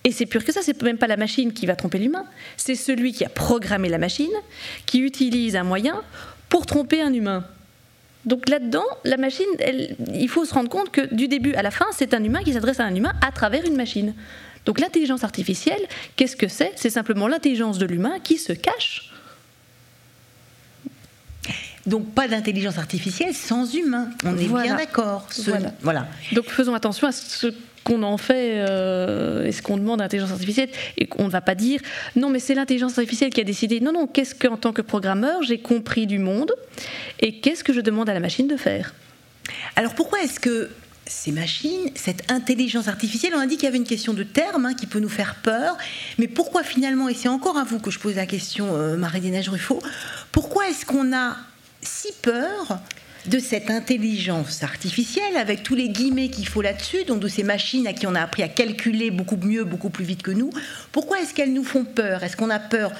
Et 0.04 0.10
c'est 0.10 0.26
pur 0.26 0.44
que 0.44 0.52
ça, 0.52 0.60
c'est 0.62 0.80
même 0.82 0.98
pas 0.98 1.06
la 1.06 1.16
machine 1.16 1.52
qui 1.52 1.66
va 1.66 1.76
tromper 1.76 1.98
l'humain, 1.98 2.24
c'est 2.56 2.74
celui 2.74 3.12
qui 3.12 3.24
a 3.24 3.28
programmé 3.28 3.88
la 3.88 3.98
machine, 3.98 4.32
qui 4.84 5.00
utilise 5.00 5.54
un 5.54 5.64
moyen 5.64 6.02
pour 6.48 6.66
tromper 6.66 7.00
un 7.02 7.12
humain. 7.12 7.44
Donc 8.24 8.48
là-dedans, 8.48 8.84
la 9.04 9.16
machine, 9.16 9.46
il 10.14 10.28
faut 10.28 10.44
se 10.44 10.54
rendre 10.54 10.68
compte 10.68 10.90
que 10.90 11.12
du 11.14 11.28
début 11.28 11.54
à 11.54 11.62
la 11.62 11.70
fin, 11.70 11.86
c'est 11.92 12.14
un 12.14 12.22
humain 12.22 12.42
qui 12.42 12.52
s'adresse 12.52 12.80
à 12.80 12.84
un 12.84 12.94
humain 12.94 13.12
à 13.20 13.32
travers 13.32 13.64
une 13.64 13.76
machine. 13.76 14.14
Donc 14.64 14.78
l'intelligence 14.80 15.24
artificielle, 15.24 15.80
qu'est-ce 16.16 16.36
que 16.36 16.48
c'est? 16.48 16.72
C'est 16.76 16.90
simplement 16.90 17.26
l'intelligence 17.26 17.78
de 17.78 17.86
l'humain 17.86 18.20
qui 18.20 18.38
se 18.38 18.52
cache. 18.52 19.12
Donc 21.84 22.14
pas 22.14 22.28
d'intelligence 22.28 22.78
artificielle 22.78 23.34
sans 23.34 23.74
humain. 23.74 24.08
On 24.24 24.38
est 24.38 24.46
bien 24.46 24.76
d'accord. 24.76 25.26
Voilà. 25.46 25.72
voilà. 25.80 26.06
Donc 26.32 26.48
faisons 26.48 26.74
attention 26.74 27.08
à 27.08 27.12
ce 27.12 27.52
qu'on 27.84 28.02
en 28.02 28.16
fait 28.16 28.54
euh, 28.56 29.44
et 29.44 29.52
ce 29.52 29.62
qu'on 29.62 29.76
demande 29.76 30.00
à 30.00 30.04
l'intelligence 30.04 30.32
artificielle 30.32 30.68
et 30.96 31.06
qu'on 31.06 31.24
ne 31.24 31.30
va 31.30 31.40
pas 31.40 31.54
dire 31.54 31.80
non 32.16 32.30
mais 32.30 32.38
c'est 32.38 32.54
l'intelligence 32.54 32.98
artificielle 32.98 33.30
qui 33.30 33.40
a 33.40 33.44
décidé. 33.44 33.80
Non 33.80 33.92
non 33.92 34.06
qu'est-ce 34.06 34.34
qu'en 34.34 34.56
tant 34.56 34.72
que 34.72 34.82
programmeur 34.82 35.42
j'ai 35.42 35.58
compris 35.58 36.06
du 36.06 36.18
monde 36.18 36.52
et 37.20 37.40
qu'est-ce 37.40 37.64
que 37.64 37.72
je 37.72 37.80
demande 37.80 38.08
à 38.08 38.14
la 38.14 38.20
machine 38.20 38.48
de 38.48 38.56
faire? 38.56 38.94
Alors 39.76 39.94
pourquoi 39.94 40.22
est-ce 40.22 40.40
que 40.40 40.70
ces 41.06 41.32
machines, 41.32 41.90
cette 41.94 42.30
intelligence 42.30 42.88
artificielle, 42.88 43.32
on 43.36 43.40
a 43.40 43.46
dit 43.46 43.56
qu'il 43.56 43.64
y 43.64 43.68
avait 43.68 43.76
une 43.76 43.84
question 43.84 44.14
de 44.14 44.22
terme 44.22 44.66
hein, 44.66 44.74
qui 44.74 44.86
peut 44.86 45.00
nous 45.00 45.08
faire 45.08 45.36
peur, 45.42 45.76
mais 46.18 46.28
pourquoi 46.28 46.62
finalement, 46.62 47.08
et 47.08 47.14
c'est 47.14 47.28
encore 47.28 47.58
à 47.58 47.64
vous 47.64 47.80
que 47.80 47.90
je 47.90 47.98
pose 47.98 48.16
la 48.16 48.26
question, 48.26 48.76
euh, 48.76 48.96
Marie-Dénage 48.96 49.48
Ruffo, 49.48 49.82
pourquoi 50.30 50.68
est-ce 50.68 50.86
qu'on 50.86 51.14
a 51.14 51.36
si 51.80 52.08
peur 52.22 52.78
de 53.26 53.38
cette 53.38 53.70
intelligence 53.70 54.62
artificielle, 54.62 55.36
avec 55.36 55.62
tous 55.62 55.74
les 55.74 55.88
guillemets 55.88 56.28
qu'il 56.28 56.48
faut 56.48 56.62
là-dessus, 56.62 57.04
donc 57.04 57.20
de 57.20 57.28
ces 57.28 57.42
machines 57.42 57.86
à 57.86 57.92
qui 57.92 58.06
on 58.06 58.14
a 58.14 58.20
appris 58.20 58.42
à 58.42 58.48
calculer 58.48 59.10
beaucoup 59.10 59.36
mieux, 59.36 59.64
beaucoup 59.64 59.90
plus 59.90 60.04
vite 60.04 60.22
que 60.22 60.30
nous, 60.30 60.50
pourquoi 60.90 61.20
est-ce 61.20 61.32
qu'elles 61.34 61.52
nous 61.52 61.64
font 61.64 61.84
peur? 61.84 62.22
Est-ce 62.24 62.36
qu'on 62.36 62.50
a 62.50 62.58
peur? 62.58 62.92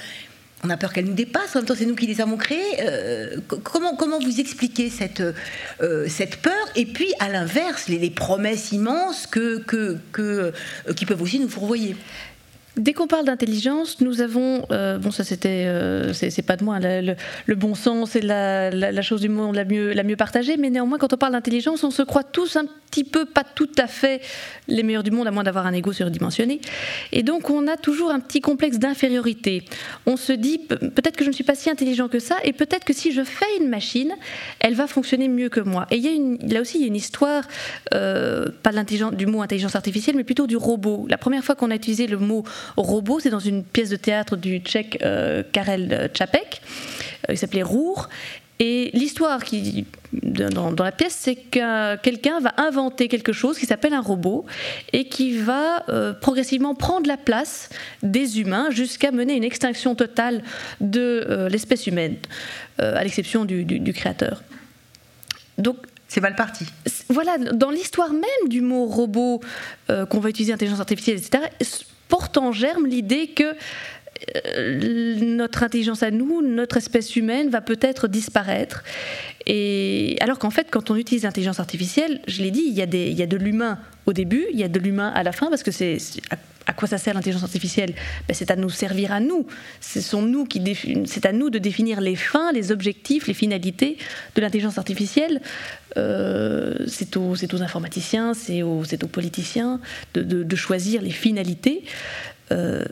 On 0.65 0.71
a 0.71 0.77
peur 0.77 0.93
qu'elles 0.93 1.07
nous 1.07 1.13
dépassent, 1.13 1.57
en 1.57 1.59
même 1.59 1.67
temps 1.67 1.75
c'est 1.77 1.87
nous 1.87 1.97
qui 1.97 2.07
les 2.07 2.21
avons 2.21 2.37
créées. 2.37 2.61
Euh, 2.81 3.37
comment, 3.65 3.97
comment 3.97 4.21
vous 4.21 4.39
expliquez 4.39 4.91
cette, 4.91 5.23
euh, 5.81 6.07
cette 6.09 6.37
peur? 6.37 6.53
Et 6.77 6.87
puis 6.87 7.13
à 7.19 7.29
l'inverse, 7.29 7.89
les, 7.89 8.11
promesses 8.11 8.71
immenses 8.71 9.27
que, 9.27 9.59
que, 9.59 9.99
que, 10.13 10.53
qui 10.95 11.05
peuvent 11.05 11.21
aussi 11.21 11.41
nous 11.41 11.49
fourvoyer 11.49 11.97
Dès 12.79 12.95
qu'on 12.95 13.07
parle 13.07 13.27
d'intelligence, 13.27 14.01
nous 14.01 14.23
avons, 14.23 14.65
euh, 14.71 14.97
bon 14.97 15.11
ça 15.11 15.25
c'était, 15.25 15.67
euh, 15.67 16.15
c'est 16.15 16.41
pas 16.41 16.57
de 16.57 16.65
moi, 16.65 16.79
le, 16.81 17.55
bon 17.55 17.75
sens 17.75 18.17
et 18.17 18.23
la, 18.23 18.71
la, 18.71 19.03
chose 19.03 19.21
du 19.21 19.29
monde 19.29 19.57
la 19.57 19.67
mieux, 19.67 19.93
la 19.93 20.03
mieux 20.03 20.17
partagée, 20.17 20.57
mais 20.57 20.71
néanmoins 20.71 20.97
quand 20.97 21.13
on 21.13 21.19
parle 21.19 21.33
d'intelligence, 21.33 21.85
on 21.85 21.91
se 21.91 22.01
croit 22.01 22.25
tous 22.25 22.57
un 22.57 22.65
petit 22.91 23.05
peu, 23.05 23.27
pas 23.27 23.45
tout 23.45 23.69
à 23.77 23.87
fait 23.87 24.23
les 24.69 24.83
meilleurs 24.83 25.03
du 25.03 25.11
monde, 25.11 25.27
à 25.29 25.31
moins 25.31 25.45
d'avoir 25.45 25.67
un 25.67 25.75
ego 25.75 25.93
surdimensionné, 25.93 26.63
et 27.13 27.23
donc 27.23 27.51
on 27.51 27.69
a 27.69 27.77
toujours 27.77 28.11
un 28.11 28.21
petit 28.21 28.41
complexe 28.41 28.79
d'infériorité. 28.79 29.67
On 30.07 30.17
se 30.17 30.33
dit 30.33 30.59
peut-être 30.59 31.17
que 31.17 31.25
je 31.25 31.29
ne 31.31 31.35
suis 31.35 31.45
pas 31.45 31.55
si 31.55 31.69
intelligent 31.69 32.09
que 32.09 32.21
ça, 32.21 32.37
et 32.43 32.55
peut-être 32.55 32.85
que 32.85 32.95
si 32.95 33.13
je 33.13 33.23
fais 33.23 33.45
une 33.61 33.69
machine, 33.69 34.15
elle 34.61 34.75
va 34.75 34.87
fonctionner 34.87 35.29
mieux 35.29 35.51
que 35.51 35.61
moi. 35.61 35.87
Et 35.91 35.99
y 35.99 36.09
a 36.09 36.13
une, 36.13 36.39
là 36.51 36.63
aussi 36.63 36.79
il 36.79 36.81
y 36.81 36.85
a 36.85 36.87
une 36.89 36.97
histoire, 36.97 37.45
euh, 37.93 38.47
pas 38.63 38.73
du 39.13 39.27
mot 39.27 39.43
intelligence 39.43 39.77
artificielle, 39.77 40.17
mais 40.17 40.25
plutôt 40.25 40.47
du 40.47 40.57
robot. 40.57 41.07
La 41.11 41.19
première 41.19 41.45
fois 41.45 41.55
qu'on 41.55 41.71
a 41.71 41.75
utilisé 41.75 42.07
le 42.07 42.17
mot 42.17 42.45
robot. 42.77 43.21
C'est 43.21 43.31
dans 43.31 43.39
une 43.39 43.65
pièce 43.65 43.91
de 43.91 43.97
théâtre 43.97 44.37
du 44.37 44.59
tchèque 44.59 44.99
euh, 45.03 45.43
Karel 45.53 46.11
Čapek. 46.15 46.63
Euh, 47.29 47.33
il 47.35 47.39
s'appelait 47.39 47.63
Rour. 47.63 48.09
Et 48.59 48.91
l'histoire 48.95 49.43
qui, 49.43 49.87
dans, 50.13 50.73
la 50.79 50.93
pièce, 50.93 51.17
c'est 51.19 51.35
que 51.35 51.97
quelqu'un 51.97 52.39
va 52.39 52.55
inventer 52.59 53.09
quelque 53.09 53.33
chose 53.33 53.59
qui 53.59 53.67
s'appelle 53.67 53.93
un 53.93 54.01
robot 54.01 54.47
et 54.93 55.07
qui 55.07 55.37
va 55.37 55.85
euh, 55.89 56.13
progressivement 56.13 56.77
prendre 56.77 57.09
la 57.09 57.17
place 57.17 57.71
des 58.05 58.39
humains 58.39 58.71
jusqu'à 58.71 59.11
mener 59.11 59.35
une 59.35 59.43
extinction 59.43 59.97
totale 59.97 60.45
de 60.81 61.49
l'espèce 61.51 61.89
humaine, 61.89 62.17
à 62.79 63.03
l'exception 63.03 63.45
du, 63.45 63.65
du, 63.65 63.93
créateur. 63.93 64.45
Donc, 65.59 65.79
c'est 66.07 66.21
mal 66.21 66.37
parti. 66.37 66.65
Voilà, 67.09 67.39
dans 67.39 67.71
l'histoire 67.71 68.13
même 68.13 68.49
du 68.49 68.61
mot 68.61 68.87
robot 68.87 69.41
qu'on 69.89 70.21
va 70.21 70.29
utiliser, 70.29 70.53
intelligence 70.53 70.81
artificielle, 70.81 71.17
etc., 71.17 71.49
porte 72.13 72.37
en 72.37 72.53
germe 72.53 72.87
l'idée 72.87 73.29
que 73.29 73.55
euh, 74.37 75.19
notre 75.19 75.63
intelligence 75.63 76.03
à 76.03 76.11
nous, 76.11 76.43
notre 76.43 76.77
espèce 76.77 77.17
humaine 77.17 77.49
va 77.49 77.63
peut-être 77.63 78.07
disparaître. 78.07 78.85
Et 79.47 80.19
alors 80.21 80.39
qu'en 80.39 80.51
fait, 80.51 80.67
quand 80.71 80.91
on 80.91 80.97
utilise 80.97 81.23
l'intelligence 81.23 81.59
artificielle, 81.59 82.21
je 82.29 82.43
l'ai 82.43 82.51
dit, 82.51 82.65
il 82.67 82.75
y, 82.75 82.83
a 82.83 82.85
il 82.85 83.19
y 83.19 83.23
a 83.23 83.27
de 83.27 83.39
l'humain 83.39 83.79
au 84.05 84.13
début, 84.13 84.45
il 84.53 84.61
y 84.61 84.63
a 84.63 84.69
de 84.69 84.79
l'humain 84.79 85.09
à 85.15 85.23
la 85.23 85.33
fin, 85.33 85.49
parce 85.49 85.63
que 85.63 85.71
c'est 85.71 85.97
à 86.67 86.73
quoi 86.73 86.89
ça 86.89 86.99
sert 86.99 87.15
l'intelligence 87.15 87.43
artificielle 87.43 87.95
ben, 88.29 88.35
C'est 88.35 88.51
à 88.51 88.57
nous 88.57 88.71
servir 88.71 89.13
à 89.13 89.21
nous. 89.21 89.47
C'est 89.81 90.15
à 90.15 91.33
nous 91.33 91.51
de 91.51 91.59
définir 91.59 92.01
les 92.01 92.17
fins, 92.17 92.53
les 92.53 92.73
objectifs, 92.73 93.27
les 93.27 93.35
finalités 93.35 93.97
de 94.35 94.41
l'intelligence 94.41 94.79
artificielle. 94.79 95.41
Euh, 95.97 96.75
c'est 96.87 97.17
aux, 97.17 97.35
informaticiens, 97.63 98.35
c'est 98.35 98.63
aux, 98.63 98.85
politiciens 99.11 99.81
de, 100.15 100.23
de, 100.23 100.57
choisir 100.57 101.03
les 101.03 101.11
finalités. 101.11 101.85
Euh, 102.51 102.85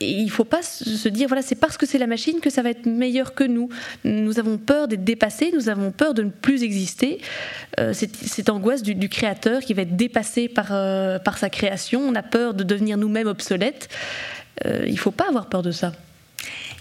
il 0.00 0.24
ne 0.24 0.30
faut 0.30 0.44
pas 0.44 0.62
se 0.62 1.08
dire, 1.08 1.28
voilà, 1.28 1.42
c'est 1.42 1.54
parce 1.54 1.76
que 1.76 1.86
c'est 1.86 1.98
la 1.98 2.06
machine 2.06 2.40
que 2.40 2.50
ça 2.50 2.62
va 2.62 2.70
être 2.70 2.86
meilleur 2.86 3.34
que 3.34 3.44
nous. 3.44 3.68
Nous 4.04 4.38
avons 4.38 4.58
peur 4.58 4.88
d'être 4.88 5.04
dépassés, 5.04 5.50
nous 5.54 5.68
avons 5.68 5.90
peur 5.90 6.14
de 6.14 6.22
ne 6.22 6.30
plus 6.30 6.62
exister. 6.62 7.20
Euh, 7.80 7.92
cette 7.92 8.50
angoisse 8.50 8.82
du, 8.82 9.08
créateur 9.08 9.62
qui 9.62 9.74
va 9.74 9.82
être 9.82 9.96
dépassé 9.96 10.48
par, 10.48 10.68
par 11.22 11.38
sa 11.38 11.48
création. 11.50 12.00
On 12.00 12.14
a 12.14 12.22
peur 12.22 12.54
de 12.54 12.64
devenir 12.64 12.96
nous-mêmes 12.98 13.28
obsolètes. 13.28 13.88
il 14.64 14.92
ne 14.92 14.98
faut 14.98 15.10
pas 15.10 15.28
avoir 15.28 15.46
peur 15.46 15.62
de 15.62 15.70
ça. 15.70 15.92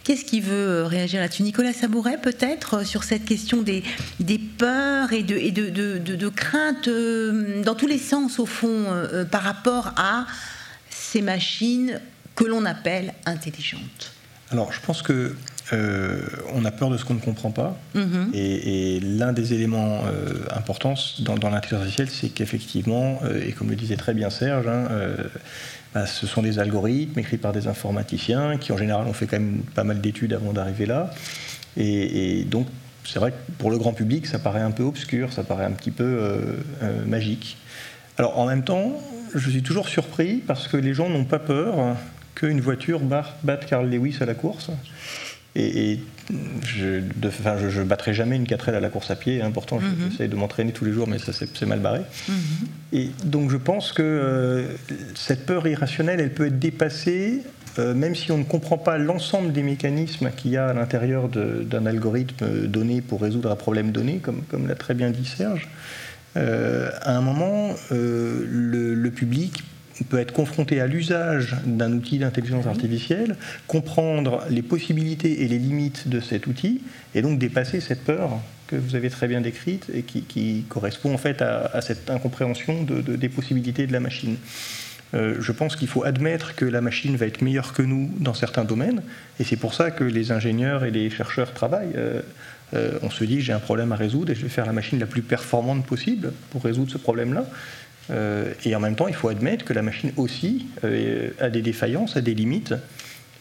Qu'est-ce 0.05 0.23
qui 0.23 0.39
veut 0.39 0.53
euh, 0.53 0.85
réagir 0.85 1.19
là-dessus? 1.19 1.41
Nicolas 1.41 1.73
Sabouret, 1.73 2.19
peut-être, 2.19 2.75
euh, 2.75 2.83
sur 2.83 3.03
cette 3.03 3.25
question 3.25 3.63
des, 3.63 3.83
des 4.19 4.37
peurs 4.37 5.13
et 5.13 5.23
de, 5.23 5.35
et 5.35 5.49
de, 5.49 5.69
de, 5.69 6.29
craintes 6.29 6.87
euh, 6.87 7.63
dans 7.63 7.73
tous 7.73 7.87
les 7.87 7.97
sens, 7.97 8.37
au 8.37 8.45
fond, 8.45 8.85
par 9.31 9.41
rapport 9.41 9.93
à 9.97 10.27
ces 10.91 11.23
machines 11.23 11.99
que 12.35 12.43
l'on 12.43 12.65
appelle 12.65 13.13
intelligentes 13.25 14.13
Alors, 14.51 14.71
je 14.71 14.79
pense 14.81 15.01
que 15.01 15.35
on 16.53 16.63
a 16.63 16.71
peur 16.71 16.91
de 16.91 16.97
ce 16.97 17.05
qu'on 17.05 17.15
ne 17.15 17.19
comprend 17.19 17.49
pas. 17.49 17.75
Mm-hmm. 17.95 18.35
Et, 18.35 18.99
l'un 18.99 19.33
des 19.33 19.53
éléments 19.53 20.03
importants 20.55 20.93
dans, 21.21 21.35
dans 21.37 21.49
l'intelligence 21.49 21.81
artificielle, 21.81 22.09
c'est 22.11 22.29
qu'effectivement, 22.29 23.19
et 23.43 23.51
comme 23.51 23.71
le 23.71 23.75
disait 23.75 23.97
très 23.97 24.13
bien 24.13 24.29
Serge, 24.29 24.67
hein, 24.67 24.87
bah, 25.95 26.05
ce 26.05 26.27
sont 26.27 26.41
des 26.41 26.59
algorithmes 26.59 27.17
écrits 27.19 27.37
par 27.37 27.53
des 27.53 27.67
informaticiens 27.67 28.57
qui 28.57 28.73
en 28.73 28.77
général 28.77 29.07
ont 29.07 29.13
fait 29.13 29.27
quand 29.27 29.39
même 29.39 29.61
pas 29.73 29.85
mal 29.85 30.01
d'études 30.01 30.33
avant 30.33 30.51
d'arriver 30.51 30.85
là. 30.85 31.09
Et, 31.77 32.43
donc 32.43 32.67
c'est 33.05 33.17
vrai 33.17 33.31
que 33.31 33.51
pour 33.57 33.71
le 33.71 33.77
grand 33.77 33.93
public, 33.93 34.27
ça 34.27 34.37
paraît 34.37 34.61
un 34.61 34.71
peu 34.71 34.83
obscur, 34.83 35.31
ça 35.31 35.43
paraît 35.43 35.63
un 35.63 35.71
petit 35.71 35.91
peu 35.91 36.03
euh, 36.03 36.39
euh, 36.83 37.05
magique. 37.05 37.57
Alors 38.17 38.37
en 38.37 38.45
même 38.45 38.65
temps, 38.65 39.01
je 39.33 39.49
suis 39.49 39.63
toujours 39.63 39.87
surpris 39.87 40.43
parce 40.45 40.67
que 40.67 40.75
les 40.75 40.93
gens 40.93 41.09
n'ont 41.09 41.23
pas 41.23 41.39
peur 41.39 41.95
qu'une 42.35 42.61
voiture 42.61 42.99
batte 42.99 43.65
Carl 43.65 43.89
Lewis 43.89 44.17
à 44.19 44.25
la 44.25 44.35
course. 44.35 44.69
Et, 45.55 45.99
je 46.65 46.99
ne 46.99 47.83
battrai 47.83 48.13
jamais 48.13 48.35
une 48.35 48.45
4L 48.45 48.73
à 48.73 48.79
la 48.79 48.89
course 48.89 49.11
à 49.11 49.15
pied, 49.15 49.41
hein, 49.41 49.51
pourtant 49.51 49.79
mhm. 49.79 50.09
j'essaie 50.11 50.27
de 50.27 50.35
m'entraîner 50.35 50.71
tous 50.71 50.83
les 50.83 50.91
jours, 50.91 51.07
mais 51.07 51.19
ça 51.19 51.31
c'est 51.33 51.65
mal 51.65 51.79
barré. 51.79 52.01
Mhm. 52.27 52.35
Et 52.93 53.11
donc 53.23 53.51
je 53.51 53.57
pense 53.57 53.93
que 53.93 54.01
euh, 54.03 54.67
cette 55.13 55.45
peur 55.45 55.67
irrationnelle, 55.67 56.19
elle 56.19 56.33
peut 56.33 56.47
être 56.47 56.59
dépassée, 56.59 57.43
euh, 57.77 57.93
même 57.93 58.15
si 58.15 58.31
on 58.31 58.39
ne 58.39 58.43
comprend 58.43 58.77
pas 58.77 58.97
l'ensemble 58.97 59.53
des 59.53 59.63
mécanismes 59.63 60.31
qu'il 60.35 60.51
y 60.51 60.57
a 60.57 60.67
à 60.67 60.73
l'intérieur 60.73 61.29
d'un 61.29 61.85
algorithme 61.85 62.67
donné 62.67 63.01
pour 63.01 63.21
résoudre 63.21 63.51
un 63.51 63.55
problème 63.55 63.91
donné, 63.91 64.17
comme, 64.17 64.41
comme 64.49 64.67
l'a 64.67 64.75
très 64.75 64.95
bien 64.95 65.11
dit 65.11 65.25
Serge. 65.25 65.69
Euh, 66.37 66.89
à 67.01 67.15
un 67.15 67.21
moment, 67.21 67.75
le, 67.91 68.93
le 68.93 69.11
public 69.11 69.63
peut 70.03 70.19
être 70.19 70.33
confronté 70.33 70.81
à 70.81 70.87
l'usage 70.87 71.55
d'un 71.65 71.93
outil 71.93 72.19
d'intelligence 72.19 72.67
artificielle, 72.67 73.37
comprendre 73.67 74.43
les 74.49 74.61
possibilités 74.61 75.43
et 75.43 75.47
les 75.47 75.57
limites 75.57 76.09
de 76.09 76.19
cet 76.19 76.47
outil, 76.47 76.81
et 77.13 77.21
donc 77.21 77.39
dépasser 77.39 77.79
cette 77.79 78.03
peur 78.03 78.41
que 78.67 78.75
vous 78.75 78.95
avez 78.95 79.09
très 79.09 79.27
bien 79.27 79.41
décrite 79.41 79.89
et 79.93 80.01
qui, 80.01 80.65
correspond 80.69 81.13
en 81.13 81.17
fait 81.17 81.41
à, 81.41 81.81
cette 81.81 82.09
incompréhension 82.09 82.83
de, 82.83 83.01
des 83.15 83.29
possibilités 83.29 83.87
de 83.87 83.93
la 83.93 83.99
machine. 83.99 84.37
Euh, 85.13 85.35
je 85.39 85.51
pense 85.51 85.75
qu'il 85.75 85.87
faut 85.87 86.03
admettre 86.03 86.55
que 86.55 86.65
la 86.65 86.81
machine 86.81 87.15
va 87.15 87.27
être 87.27 87.41
meilleure 87.41 87.73
que 87.73 87.83
nous 87.83 88.11
dans 88.19 88.33
certains 88.33 88.65
domaines, 88.65 89.01
et 89.39 89.43
c'est 89.43 89.55
pour 89.55 89.73
ça 89.73 89.91
que 89.91 90.03
les 90.03 90.31
ingénieurs 90.31 90.83
et 90.83 90.91
les 90.91 91.09
chercheurs 91.09 91.53
travaillent. 91.53 91.95
Euh, 91.95 92.21
euh, 92.73 92.97
on 93.03 93.11
se 93.11 93.23
dit 93.23 93.41
j'ai 93.41 93.53
un 93.53 93.59
problème 93.59 93.91
à 93.91 93.95
résoudre 93.95 94.31
et 94.31 94.35
je 94.35 94.41
vais 94.41 94.49
faire 94.49 94.65
la 94.65 94.73
machine 94.73 94.99
la 94.99 95.05
plus 95.05 95.21
performante 95.21 95.85
possible 95.85 96.33
pour 96.49 96.63
résoudre 96.63 96.91
ce 96.91 96.97
problème-là. 96.97 97.45
Euh, 98.11 98.53
et 98.63 98.75
en 98.75 98.79
même 98.79 98.95
temps, 98.95 99.07
il 99.07 99.15
faut 99.15 99.29
admettre 99.29 99.65
que 99.65 99.73
la 99.73 99.81
machine 99.81 100.11
aussi 100.17 100.67
euh, 100.83 101.29
a 101.39 101.49
des 101.49 101.61
défaillances, 101.61 102.17
a 102.17 102.21
des 102.21 102.33
limites. 102.33 102.73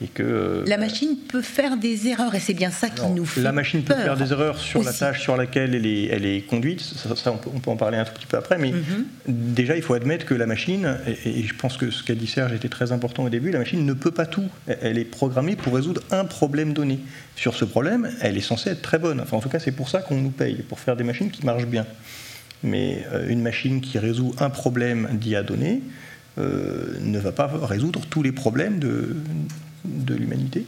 Et 0.02 0.08
que, 0.08 0.24
euh, 0.24 0.64
la 0.66 0.76
machine 0.76 1.16
peut 1.28 1.40
faire 1.40 1.76
des 1.76 2.08
erreurs 2.08 2.34
et 2.34 2.40
c'est 2.40 2.52
bien 2.52 2.72
ça 2.72 2.90
qui 2.90 3.06
nous 3.06 3.24
fait 3.24 3.40
La 3.40 3.52
machine 3.52 3.84
peut 3.84 3.94
faire 3.94 4.16
des 4.16 4.32
erreurs 4.32 4.58
sur 4.58 4.82
la 4.82 4.92
tâche 4.92 5.22
sur 5.22 5.36
laquelle 5.36 5.72
elle 5.72 5.86
est, 5.86 6.06
elle 6.06 6.26
est 6.26 6.40
conduite, 6.40 6.80
ça, 6.80 7.30
on, 7.30 7.36
peut, 7.36 7.70
en 7.70 7.76
parler 7.76 7.98
un 7.98 8.04
tout 8.04 8.12
petit 8.12 8.26
peu 8.26 8.36
après, 8.36 8.58
mais 8.58 8.72
mhm. 8.72 9.06
déjà 9.28 9.76
il 9.76 9.82
faut 9.82 9.94
admettre 9.94 10.26
que 10.26 10.34
la 10.34 10.46
machine, 10.46 10.98
et, 11.24 11.44
je 11.44 11.54
pense 11.54 11.76
que 11.76 11.92
ce 11.92 12.02
qu'a 12.02 12.16
dit 12.16 12.26
Serge 12.26 12.52
était 12.52 12.68
très 12.68 12.90
important 12.90 13.22
au 13.22 13.28
début, 13.28 13.52
la 13.52 13.60
machine 13.60 13.86
ne 13.86 13.92
peut 13.92 14.10
pas 14.10 14.26
tout. 14.26 14.48
Elle 14.66 14.98
est 14.98 15.04
programmée 15.04 15.54
pour 15.54 15.72
résoudre 15.72 16.02
un 16.10 16.24
problème 16.24 16.72
donné. 16.72 16.98
Sur 17.36 17.54
ce 17.54 17.64
problème, 17.64 18.10
elle 18.20 18.36
est 18.36 18.40
censée 18.40 18.70
être 18.70 18.82
très 18.82 18.98
bonne. 18.98 19.20
Enfin 19.20 19.36
en 19.36 19.40
tout 19.40 19.48
cas 19.48 19.60
c'est 19.60 19.72
pour 19.72 19.88
ça 19.88 20.00
qu'on 20.00 20.16
nous 20.16 20.30
paye, 20.30 20.56
pour 20.68 20.80
faire 20.80 20.96
des 20.96 21.04
machines 21.04 21.30
qui 21.30 21.46
marchent 21.46 21.66
bien 21.66 21.86
mais 22.64 23.04
euh, 23.12 23.28
une 23.28 23.42
machine 23.42 23.80
qui 23.80 23.98
résout 23.98 24.34
un 24.40 24.50
problème 24.50 25.08
d'IA 25.12 25.42
donné 25.42 25.82
euh, 26.38 26.96
ne 27.00 27.18
va 27.20 27.30
pas 27.30 27.46
résoudre 27.46 28.00
tous 28.10 28.22
les 28.22 28.32
problèmes 28.32 28.80
de, 28.80 29.14
l'humanité. 30.14 30.66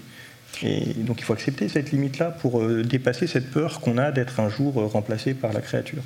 Et 0.62 0.94
donc 0.94 1.20
il 1.20 1.24
faut 1.24 1.32
accepter 1.32 1.68
cette 1.68 1.90
limite-là 1.90 2.30
pour 2.30 2.62
euh, 2.62 2.82
dépasser 2.82 3.26
cette 3.26 3.50
peur 3.50 3.80
qu'on 3.80 3.98
a 3.98 4.12
d'être 4.12 4.38
un 4.40 4.48
jour 4.48 4.74
remplacé 4.92 5.34
par 5.34 5.52
la 5.52 5.60
créature. 5.60 6.02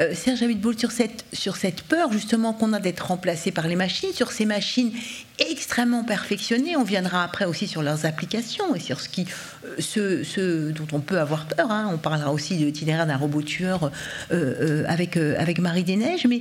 Euh, 0.00 0.14
Serge 0.14 0.42
Abitboul, 0.42 0.78
sur 0.78 0.90
cette, 0.90 1.24
sur 1.32 1.56
cette 1.56 1.82
peur 1.82 2.12
justement 2.12 2.52
qu'on 2.52 2.72
a 2.72 2.80
d'être 2.80 3.06
remplacé 3.06 3.50
par 3.50 3.66
les 3.68 3.76
machines, 3.76 4.12
sur 4.12 4.32
ces 4.32 4.44
machines 4.44 4.92
extrêmement 5.38 6.02
perfectionnées, 6.02 6.76
on 6.76 6.82
viendra 6.82 7.22
après 7.22 7.44
aussi 7.44 7.68
sur 7.68 7.82
leurs 7.82 8.06
applications 8.06 8.74
et 8.74 8.80
sur 8.80 9.00
ce, 9.00 10.38
euh, 10.38 10.72
dont 10.72 10.86
on 10.92 11.00
peut 11.00 11.18
avoir 11.20 11.46
peur. 11.46 11.70
Hein. 11.70 11.90
On 11.92 11.96
parlera 11.96 12.32
aussi 12.32 12.56
de 12.56 12.64
l'itinéraire 12.64 13.06
d'un 13.06 13.16
robot 13.16 13.42
tueur 13.42 13.92
euh, 14.32 14.84
avec, 14.88 15.16
Marie 15.60 15.84
des 15.84 15.96
Neiges, 15.96 16.26
mais 16.28 16.40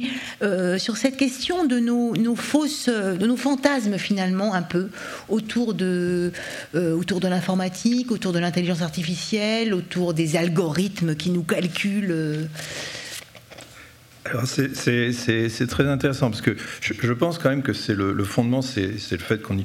sur 0.80 0.98
cette 0.98 1.18
question 1.18 1.66
de 1.66 1.80
nos, 1.80 2.16
nos, 2.16 2.36
fausses, 2.36 2.90
de 2.90 3.26
nos 3.26 3.38
fantasmes 3.38 3.98
finalement 3.98 4.54
un 4.54 4.64
peu 4.64 4.90
autour 5.30 5.74
de 5.74 6.32
l'informatique, 6.74 8.12
autour 8.12 8.34
de 8.34 8.40
l'intelligence 8.40 8.82
artificielle, 8.82 9.74
autour 9.74 10.14
des 10.14 10.36
algorithmes 10.36 11.16
qui 11.16 11.30
nous 11.30 11.44
calculent 11.44 12.48
c'est 14.46 15.68
très 15.68 15.88
intéressant 15.88 16.30
parce 16.30 16.42
que 16.42 16.56
je, 16.82 17.14
pense 17.14 17.38
quand 17.38 17.50
même 17.50 17.64
que 17.64 17.74
c'est 17.74 17.96
le, 17.96 18.24
fondement, 18.24 18.62
c'est 18.62 19.12
le 19.12 19.18
fait 19.18 19.42
qu'on 19.42 19.58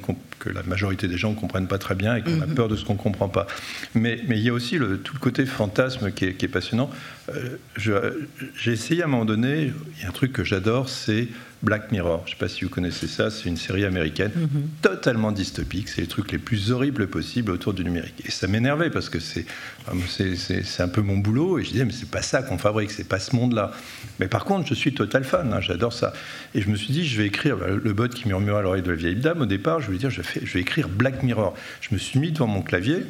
que 0.43 0.51
la 0.51 0.65
majorité 0.65 1.07
des 1.07 1.17
gens 1.17 1.31
ne 1.31 1.37
comprennent 1.37 1.69
pas 1.69 1.79
très 1.79 1.95
bien 1.95 2.17
et 2.17 2.23
qu'on 2.23 2.41
a 2.41 2.47
mhm. 2.47 2.55
peur 2.55 2.69
de 2.69 2.75
ce 2.75 2.85
qu'on 2.85 2.95
ne 2.95 2.99
comprend 2.99 3.29
pas. 3.29 3.47
Mais, 3.95 4.19
mais, 4.27 4.39
il 4.39 4.45
y 4.45 4.49
a 4.49 4.53
aussi 4.53 4.77
le, 4.77 4.99
tout 4.99 5.15
le 5.15 5.21
côté 5.21 5.47
fantasme 5.47 6.11
qui 6.11 6.25
est, 6.25 6.49
passionnant. 6.49 6.91
Euh, 7.33 8.11
j'ai 8.57 8.73
essayé 8.73 9.03
à 9.03 9.05
un 9.05 9.09
moment 9.09 9.25
donné, 9.25 9.73
il 9.97 10.03
y 10.03 10.05
a 10.05 10.09
un 10.09 10.13
truc 10.13 10.33
que 10.33 10.43
j'adore, 10.43 10.89
c'est 10.89 11.29
Black 11.63 11.93
Mirror. 11.93 12.23
Je 12.25 12.31
ne 12.31 12.35
sais 12.35 12.39
pas 12.39 12.49
si 12.49 12.65
vous 12.65 12.71
connaissez 12.71 13.07
ça, 13.07 13.31
c'est 13.31 13.49
une 13.49 13.57
série 13.57 13.85
américaine 13.85 14.33
mhm. 14.35 14.69
totalement 14.83 15.31
dystopique. 15.31 15.89
C'est 15.89 16.01
les 16.01 16.07
trucs 16.09 16.33
les 16.33 16.39
plus 16.39 16.73
horribles 16.73 17.07
possibles 17.07 17.53
autour 17.53 17.73
du 17.73 17.85
numérique. 17.85 18.23
Et 18.27 18.31
ça 18.31 18.49
m'énervait 18.49 18.91
parce 18.91 19.09
que 19.09 19.21
c'est 19.21 19.47
un 19.87 20.89
peu 20.89 21.03
mon 21.03 21.19
boulot 21.19 21.59
et 21.59 21.65
je 21.65 21.71
disais 21.71 21.85
mais 21.85 21.93
c'est 21.93 22.11
pas 22.11 22.23
ça 22.23 22.43
qu'on 22.43 22.59
fabrique, 22.59 22.91
c'est 22.91 23.09
pas 23.09 23.21
ce 23.21 23.37
monde-là. 23.37 23.73
Mais 24.19 24.27
par 24.27 24.45
contre, 24.45 24.67
je 24.67 24.75
suis 24.75 24.93
total 24.93 25.25
fan, 25.25 25.53
hein, 25.53 25.61
j'adore 25.61 25.93
ça. 25.93 26.13
Et 26.55 26.61
je 26.61 26.69
me 26.69 26.75
suis 26.75 26.93
dit 26.93 27.07
je 27.07 27.17
vais 27.17 27.29
écrire 27.29 27.57
le 27.57 27.93
bot 27.93 28.09
qui 28.09 28.27
murmure 28.27 28.57
à 28.57 28.63
l'oreille 28.63 28.83
de 28.83 28.91
la 28.91 28.97
vieille 28.97 29.17
dame. 29.17 29.43
Au 29.43 29.47
départ, 29.47 29.81
je 29.81 29.91
vais 29.91 29.99
dire 29.99 30.11
je 30.11 30.21
vais, 30.21 30.32
je 30.43 30.53
vais 30.55 30.61
écrire 30.61 30.89
Black 30.89 31.23
Mirror. 31.23 31.55
Je 31.81 31.95
me 31.95 31.99
suis 31.99 32.19
mis 32.19 32.33
devant 32.33 32.47
mon 32.47 32.63
clavier 32.63 33.05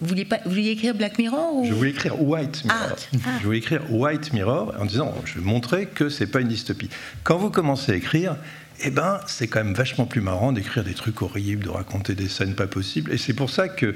vous 0.00 0.08
vouliez, 0.08 0.24
pas, 0.24 0.40
vous 0.44 0.58
écrire 0.58 0.94
Black 0.94 1.18
Mirror 1.18 1.64
Je 1.64 1.72
voulais 1.72 1.90
écrire 1.90 2.20
White 2.20 2.64
Mirror. 2.64 2.80
Ah, 2.90 2.96
ah. 3.24 3.30
Je 3.38 3.44
voulais 3.44 3.58
écrire 3.58 3.82
White 3.90 4.32
Mirror 4.32 4.74
en 4.78 4.84
disant 4.84 5.14
je 5.24 5.38
vais 5.38 5.44
montrer 5.44 5.86
que 5.86 6.08
c'est 6.08 6.26
pas 6.26 6.40
une 6.40 6.48
dystopie. 6.48 6.90
Quand 7.22 7.38
vous 7.38 7.48
commencez 7.48 7.92
à 7.92 7.94
écrire, 7.94 8.36
eh 8.82 8.90
ben, 8.90 9.20
c'est 9.26 9.46
quand 9.46 9.62
même 9.62 9.74
vachement 9.74 10.04
plus 10.04 10.20
marrant 10.20 10.52
d'écrire 10.52 10.82
des 10.82 10.94
trucs 10.94 11.22
horribles, 11.22 11.64
de 11.64 11.70
raconter 11.70 12.14
des 12.14 12.28
scènes 12.28 12.54
pas 12.54 12.66
possibles. 12.66 13.12
Et 13.12 13.18
c'est 13.18 13.34
pour 13.34 13.50
ça 13.50 13.68
que 13.68 13.94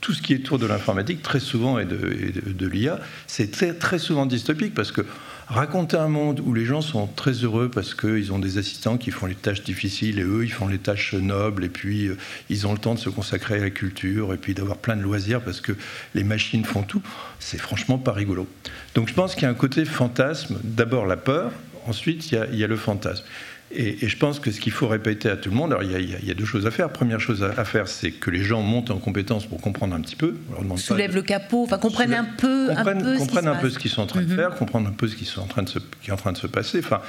tout 0.00 0.12
ce 0.12 0.22
qui 0.22 0.32
est 0.32 0.38
autour 0.38 0.58
de 0.58 0.66
l'informatique, 0.66 1.22
très 1.22 1.40
souvent, 1.40 1.78
et 1.78 1.84
de, 1.84 2.66
l'IA, 2.66 3.00
c'est 3.26 3.50
très, 3.50 3.74
très 3.74 3.98
souvent 3.98 4.26
dystopique 4.26 4.74
parce 4.74 4.92
que 4.92 5.02
raconter 5.48 5.96
un 5.96 6.08
monde 6.08 6.40
où 6.44 6.54
les 6.54 6.64
gens 6.64 6.80
sont 6.80 7.06
très 7.08 7.32
heureux 7.32 7.68
parce 7.68 7.94
qu'ils 7.94 8.32
ont 8.32 8.38
des 8.38 8.56
assistants 8.58 8.96
qui 8.96 9.10
font 9.10 9.26
les 9.26 9.34
tâches 9.34 9.62
difficiles 9.62 10.18
et 10.18 10.22
eux, 10.22 10.44
ils 10.44 10.52
font 10.52 10.68
les 10.68 10.78
tâches 10.78 11.14
nobles 11.14 11.64
et 11.64 11.68
puis 11.68 12.06
euh, 12.06 12.16
ils 12.48 12.66
ont 12.66 12.72
le 12.72 12.78
temps 12.78 12.94
de 12.94 13.00
se 13.00 13.10
consacrer 13.10 13.56
à 13.56 13.58
la 13.58 13.70
culture 13.70 14.32
et 14.32 14.36
puis 14.36 14.54
d'avoir 14.54 14.78
plein 14.78 14.96
de 14.96 15.02
loisirs 15.02 15.40
parce 15.42 15.60
que 15.60 15.72
les 16.14 16.24
machines 16.24 16.64
font 16.64 16.82
tout, 16.82 17.02
c'est 17.40 17.58
franchement 17.58 17.98
pas 17.98 18.12
rigolo. 18.12 18.46
Donc 18.94 19.08
je 19.08 19.14
pense 19.14 19.34
qu'il 19.34 19.42
y 19.42 19.46
a 19.46 19.50
un 19.50 19.54
côté 19.54 19.84
fantasme, 19.84 20.60
d'abord 20.62 21.06
la 21.06 21.16
peur, 21.16 21.50
ensuite 21.86 22.30
il 22.30 22.56
y 22.56 22.64
a 22.64 22.66
le 22.68 22.76
fantasme. 22.76 23.24
Et, 23.72 24.08
je 24.08 24.16
pense 24.16 24.40
que 24.40 24.50
ce 24.50 24.60
qu'il 24.60 24.72
faut 24.72 24.88
répéter 24.88 25.28
à 25.28 25.36
tout 25.36 25.50
le 25.50 25.54
monde, 25.54 25.72
alors 25.72 25.84
il 25.84 25.90
y, 25.90 26.30
a, 26.30 26.34
deux 26.34 26.44
choses 26.44 26.66
à 26.66 26.72
faire. 26.72 26.90
Première 26.90 27.20
chose 27.20 27.44
à, 27.44 27.64
faire, 27.64 27.86
c'est 27.86 28.10
que 28.10 28.30
les 28.30 28.42
gens 28.42 28.62
montent 28.62 28.90
en 28.90 28.98
compétence 28.98 29.46
pour 29.46 29.60
comprendre 29.60 29.94
un 29.94 30.00
petit 30.00 30.16
peu. 30.16 30.34
Soulève 30.76 31.14
le 31.14 31.22
capot, 31.22 31.64
enfin 31.64 31.78
comprennent 31.78 32.14
un 32.14 32.24
peu, 32.24 32.68
comprennent, 32.68 32.98
un 32.98 33.02
peu, 33.02 33.18
comprennent 33.18 33.48
un 33.48 33.56
peu 33.56 33.70
ce 33.70 33.78
qu'ils 33.78 33.90
sont 33.90 34.02
en 34.02 34.06
train 34.06 34.22
de 34.22 34.26
mhm. 34.26 34.36
faire, 34.36 34.54
comprendre 34.56 34.88
un 34.88 34.92
peu 34.92 35.06
ce 35.06 35.14
qui, 35.14 35.24
sont 35.24 35.40
en 35.40 35.46
train 35.46 35.62
de 35.62 35.68
se, 35.68 35.78
qui 35.78 36.10
est 36.10 36.12
en 36.12 36.16
train 36.16 36.32
de 36.32 36.38
se 36.38 36.48
passer. 36.48 36.80
Enfin, 36.80 37.00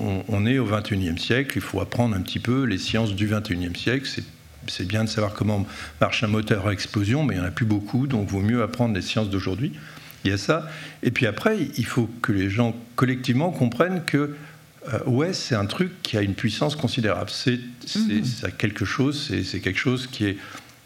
on, 0.00 0.46
est 0.46 0.58
au 0.58 0.66
21e 0.66 1.16
siècle, 1.16 1.52
il 1.56 1.62
faut 1.62 1.80
apprendre 1.80 2.16
un 2.16 2.22
petit 2.22 2.40
peu 2.40 2.64
les 2.64 2.78
sciences 2.78 3.14
du 3.14 3.28
21e 3.28 3.76
siècle. 3.76 4.08
C'est 4.66 4.86
bien 4.86 5.04
de 5.04 5.08
savoir 5.08 5.32
comment 5.32 5.64
marche 6.00 6.24
un 6.24 6.28
moteur 6.28 6.66
à 6.66 6.72
explosion, 6.72 7.22
mais 7.22 7.34
il 7.34 7.38
n'y 7.38 7.44
en 7.44 7.48
a 7.48 7.52
plus 7.52 7.66
beaucoup, 7.66 8.08
donc 8.08 8.26
il 8.28 8.32
vaut 8.32 8.42
mieux 8.42 8.62
apprendre 8.62 8.94
les 8.94 9.02
sciences 9.02 9.30
d'aujourd'hui. 9.30 9.72
Il 10.24 10.32
y 10.32 10.34
a 10.34 10.38
ça. 10.38 10.68
Et 11.04 11.12
puis 11.12 11.26
après, 11.26 11.56
il 11.76 11.86
faut 11.86 12.10
que 12.20 12.32
les 12.32 12.50
gens 12.50 12.74
collectivement 12.96 13.50
comprennent 13.50 14.02
que 14.04 14.34
ouais, 15.06 15.32
c'est 15.32 15.54
un 15.54 15.66
truc 15.66 16.02
qui 16.02 16.16
a 16.16 16.22
une 16.22 16.34
puissance 16.34 16.76
considérable. 16.76 17.30
C'est 17.30 17.58
mhm. 17.96 18.22
quelque 18.58 18.84
chose, 18.84 19.30
c'est 19.44 19.60
quelque 19.60 19.78
chose 19.78 20.06
qui 20.06 20.26
est, 20.26 20.36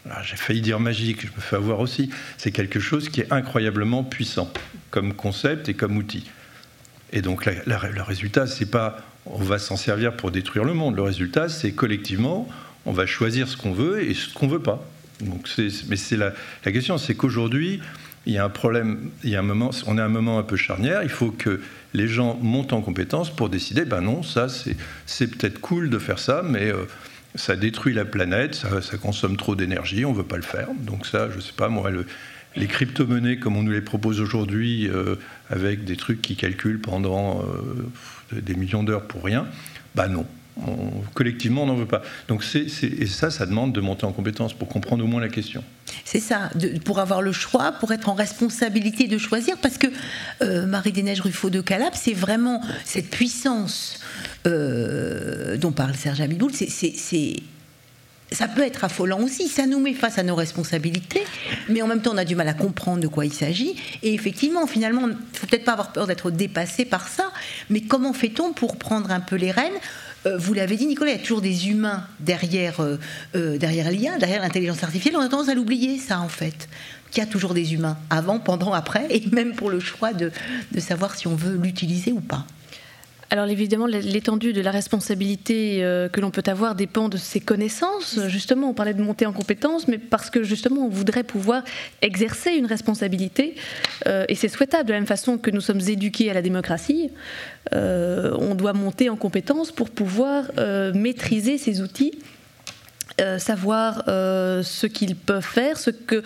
ah, 0.09 0.21
j'ai 0.23 0.35
failli 0.35 0.61
dire 0.61 0.79
magique, 0.79 1.21
je 1.21 1.27
me 1.27 1.41
fais 1.41 1.55
avoir 1.55 1.79
aussi, 1.79 2.09
c'est 2.37 2.51
quelque 2.51 2.79
chose 2.79 3.09
qui 3.09 3.21
est 3.21 3.31
incroyablement 3.31 4.03
puissant 4.03 4.51
comme 4.91 5.13
concept 5.13 5.69
et 5.69 5.73
comme 5.73 5.97
outil. 5.97 6.25
Et 7.11 7.21
donc 7.21 7.45
le 7.45 8.01
résultat, 8.01 8.47
c'est 8.47 8.69
pas 8.69 8.97
on 9.25 9.37
va 9.37 9.59
s'en 9.59 9.77
servir 9.77 10.15
pour 10.15 10.31
détruire 10.31 10.65
le 10.65 10.73
monde. 10.73 10.95
Le 10.95 11.01
résultat, 11.01 11.49
c'est 11.49 11.71
collectivement, 11.71 12.47
on 12.85 12.91
va 12.91 13.05
choisir 13.05 13.47
ce 13.47 13.55
qu'on 13.55 13.71
veut 13.71 14.03
et 14.03 14.13
ce 14.13 14.33
qu'on 14.33 14.47
veut 14.47 14.61
pas. 14.61 14.85
Donc 15.21 15.49
mais 15.87 15.95
c'est 15.95 16.17
la, 16.17 16.33
la 16.65 16.71
question, 16.71 16.97
c'est 16.97 17.15
qu'aujourd'hui, 17.15 17.79
il 18.25 18.33
y 18.33 18.37
a 18.37 18.45
un 18.45 18.49
problème, 18.49 19.09
il 19.23 19.31
y 19.31 19.35
a 19.35 19.39
un 19.39 19.43
moment, 19.43 19.71
on 19.85 19.97
est 19.97 20.01
à 20.01 20.05
un 20.05 20.09
moment 20.09 20.39
un 20.39 20.43
peu 20.43 20.55
charnière. 20.55 21.03
Il 21.03 21.09
faut 21.09 21.31
que 21.31 21.61
les 21.93 22.07
gens 22.07 22.37
montent 22.41 22.73
en 22.73 22.81
compétence 22.81 23.29
pour 23.29 23.49
décider, 23.49 23.85
ben 23.85 24.01
non, 24.01 24.23
ça 24.23 24.47
c'est 25.05 25.27
peut-être 25.27 25.59
cool 25.59 25.89
de 25.89 25.99
faire 25.99 26.19
ça, 26.19 26.41
mais 26.43 26.71
euh, 26.71 26.85
ça 27.35 27.55
détruit 27.55 27.93
la 27.93 28.05
planète, 28.05 28.55
ça, 28.55 28.97
consomme 28.97 29.37
trop 29.37 29.55
d'énergie, 29.55 30.05
on 30.05 30.11
ne 30.11 30.17
veut 30.17 30.23
pas 30.23 30.37
le 30.37 30.43
faire. 30.43 30.69
Donc 30.79 31.05
ça, 31.05 31.29
je 31.29 31.35
ne 31.35 31.41
sais 31.41 31.53
pas, 31.53 31.67
moi, 31.67 31.91
les 32.55 32.67
crypto-monnaies 32.67 33.37
comme 33.37 33.57
on 33.57 33.63
nous 33.63 33.71
les 33.71 33.81
propose 33.81 34.21
aujourd'hui, 34.21 34.87
euh, 34.87 35.15
avec 35.49 35.83
des 35.83 35.97
trucs 35.97 36.21
qui 36.21 36.35
calculent 36.35 36.81
pendant 36.81 37.41
euh, 37.41 38.39
des 38.39 38.55
millions 38.55 38.83
d'heures 38.83 39.07
pour 39.07 39.23
rien, 39.23 39.45
ben 39.95 40.07
non, 40.07 40.25
collectivement, 41.13 41.63
on 41.63 41.65
n'en 41.65 41.75
veut 41.75 41.87
pas. 41.87 42.01
Donc 42.27 42.43
c'est, 42.43 42.65
et 42.83 43.07
ça, 43.07 43.31
ça 43.31 43.45
demande 43.45 43.73
de 43.73 43.81
monter 43.81 44.05
en 44.05 44.11
compétence 44.11 44.53
pour 44.53 44.67
comprendre 44.67 45.03
au 45.03 45.07
moins 45.07 45.21
la 45.21 45.29
question. 45.29 45.63
C'est 46.05 46.19
ça, 46.19 46.49
pour 46.85 46.99
avoir 46.99 47.21
le 47.21 47.31
choix, 47.31 47.71
pour 47.73 47.91
être 47.91 48.09
en 48.09 48.13
responsabilité 48.13 49.07
de 49.07 49.17
choisir, 49.17 49.57
parce 49.57 49.77
que 49.77 49.87
euh, 50.41 50.65
Marie 50.65 50.91
des 50.91 51.03
Neiges 51.03 51.21
Ruffo 51.21 51.49
de 51.49 51.61
Calab, 51.61 51.93
c'est 51.95 52.13
vraiment 52.13 52.61
cette 52.83 53.09
puissance 53.09 53.99
euh, 54.45 55.57
dont 55.57 55.71
parle 55.71 55.95
Serge 55.95 56.21
Abiboul, 56.21 56.51
c'est, 56.53 56.69
ça 58.31 58.47
peut 58.47 58.63
être 58.63 58.83
affolant 58.83 59.21
aussi, 59.21 59.47
ça 59.47 59.65
nous 59.65 59.79
met 59.79 59.93
face 59.93 60.17
à 60.17 60.23
nos 60.23 60.35
responsabilités, 60.35 61.23
mais 61.69 61.81
en 61.81 61.87
même 61.87 62.01
temps 62.01 62.11
on 62.13 62.17
a 62.17 62.25
du 62.25 62.35
mal 62.35 62.47
à 62.47 62.53
comprendre 62.53 62.99
de 62.99 63.07
quoi 63.07 63.25
il 63.25 63.33
s'agit. 63.33 63.75
Et 64.01 64.13
effectivement, 64.13 64.65
finalement, 64.67 65.07
il 65.07 65.15
faut 65.39 65.47
peut-être 65.47 65.65
pas 65.65 65.73
avoir 65.73 65.91
peur 65.93 66.07
d'être 66.07 66.31
dépassé 66.31 66.85
par 66.85 67.07
ça, 67.07 67.31
mais 67.69 67.81
comment 67.81 68.13
fait-on 68.13 68.53
pour 68.53 68.77
prendre 68.77 69.11
un 69.11 69.19
peu 69.19 69.35
les 69.35 69.51
rênes 69.51 69.73
vous 70.25 70.53
l'avez 70.53 70.77
dit, 70.77 70.85
Nicolas, 70.85 71.11
il 71.11 71.17
y 71.17 71.19
a 71.19 71.21
toujours 71.21 71.41
des 71.41 71.69
humains 71.69 72.05
derrière, 72.19 72.79
euh, 72.79 72.97
euh, 73.35 73.57
derrière 73.57 73.91
l'IA, 73.91 74.17
derrière 74.17 74.41
l'intelligence 74.41 74.83
artificielle. 74.83 75.15
On 75.17 75.21
a 75.21 75.29
tendance 75.29 75.49
à 75.49 75.55
l'oublier, 75.55 75.97
ça, 75.97 76.19
en 76.19 76.29
fait. 76.29 76.69
Qu'il 77.11 77.23
y 77.23 77.27
a 77.27 77.29
toujours 77.29 77.53
des 77.53 77.73
humains, 77.73 77.97
avant, 78.09 78.39
pendant, 78.39 78.73
après, 78.73 79.05
et 79.09 79.23
même 79.31 79.53
pour 79.53 79.69
le 79.69 79.79
choix 79.79 80.13
de 80.13 80.31
savoir 80.79 81.15
si 81.15 81.27
on 81.27 81.35
veut 81.35 81.57
l'utiliser 81.57 82.11
ou 82.11 82.21
pas. 82.21 82.45
Alors 83.33 83.47
évidemment, 83.47 83.87
l'étendue 83.87 84.53
de 84.53 84.61
la 84.61 84.69
responsabilité 84.69 85.83
euh, 85.83 86.07
que 86.07 86.21
l'on 86.21 86.29
peut 86.29 86.43
avoir 86.45 86.75
dépend 86.75 87.09
de 87.09 87.17
ses 87.17 87.39
connaissances. 87.39 88.19
Justement, 88.27 88.69
on 88.69 88.73
parlait 88.75 88.93
de 88.93 89.01
monter 89.01 89.25
en 89.25 89.33
compétences, 89.33 89.87
mais 89.87 89.97
parce 89.97 90.29
que 90.29 90.43
justement, 90.43 90.85
on 90.85 90.87
voudrait 90.87 91.23
pouvoir 91.23 91.63
exercer 92.03 92.51
une 92.51 92.67
responsabilité, 92.67 93.55
euh, 94.05 94.23
et 94.29 94.35
c'est 94.35 94.49
souhaitable 94.49 94.87
de 94.87 94.93
la 94.93 94.99
même 94.99 95.07
façon 95.07 95.39
que 95.39 95.49
nous 95.49 95.61
sommes 95.61 95.79
éduqués 95.79 96.29
à 96.29 96.35
la 96.35 96.43
démocratie, 96.43 97.09
euh, 97.73 98.37
on 98.37 98.53
doit 98.53 98.73
monter 98.73 99.09
en 99.09 99.15
compétences 99.15 99.71
pour 99.71 99.89
pouvoir 99.89 100.51
maîtriser 100.93 101.57
ces 101.57 101.81
outils. 101.81 102.13
savoir 103.39 104.03
ce 104.05 104.85
qu'ils 104.85 105.15
peuvent 105.15 105.43
faire, 105.43 105.79
ce 105.79 105.89
que 105.89 106.21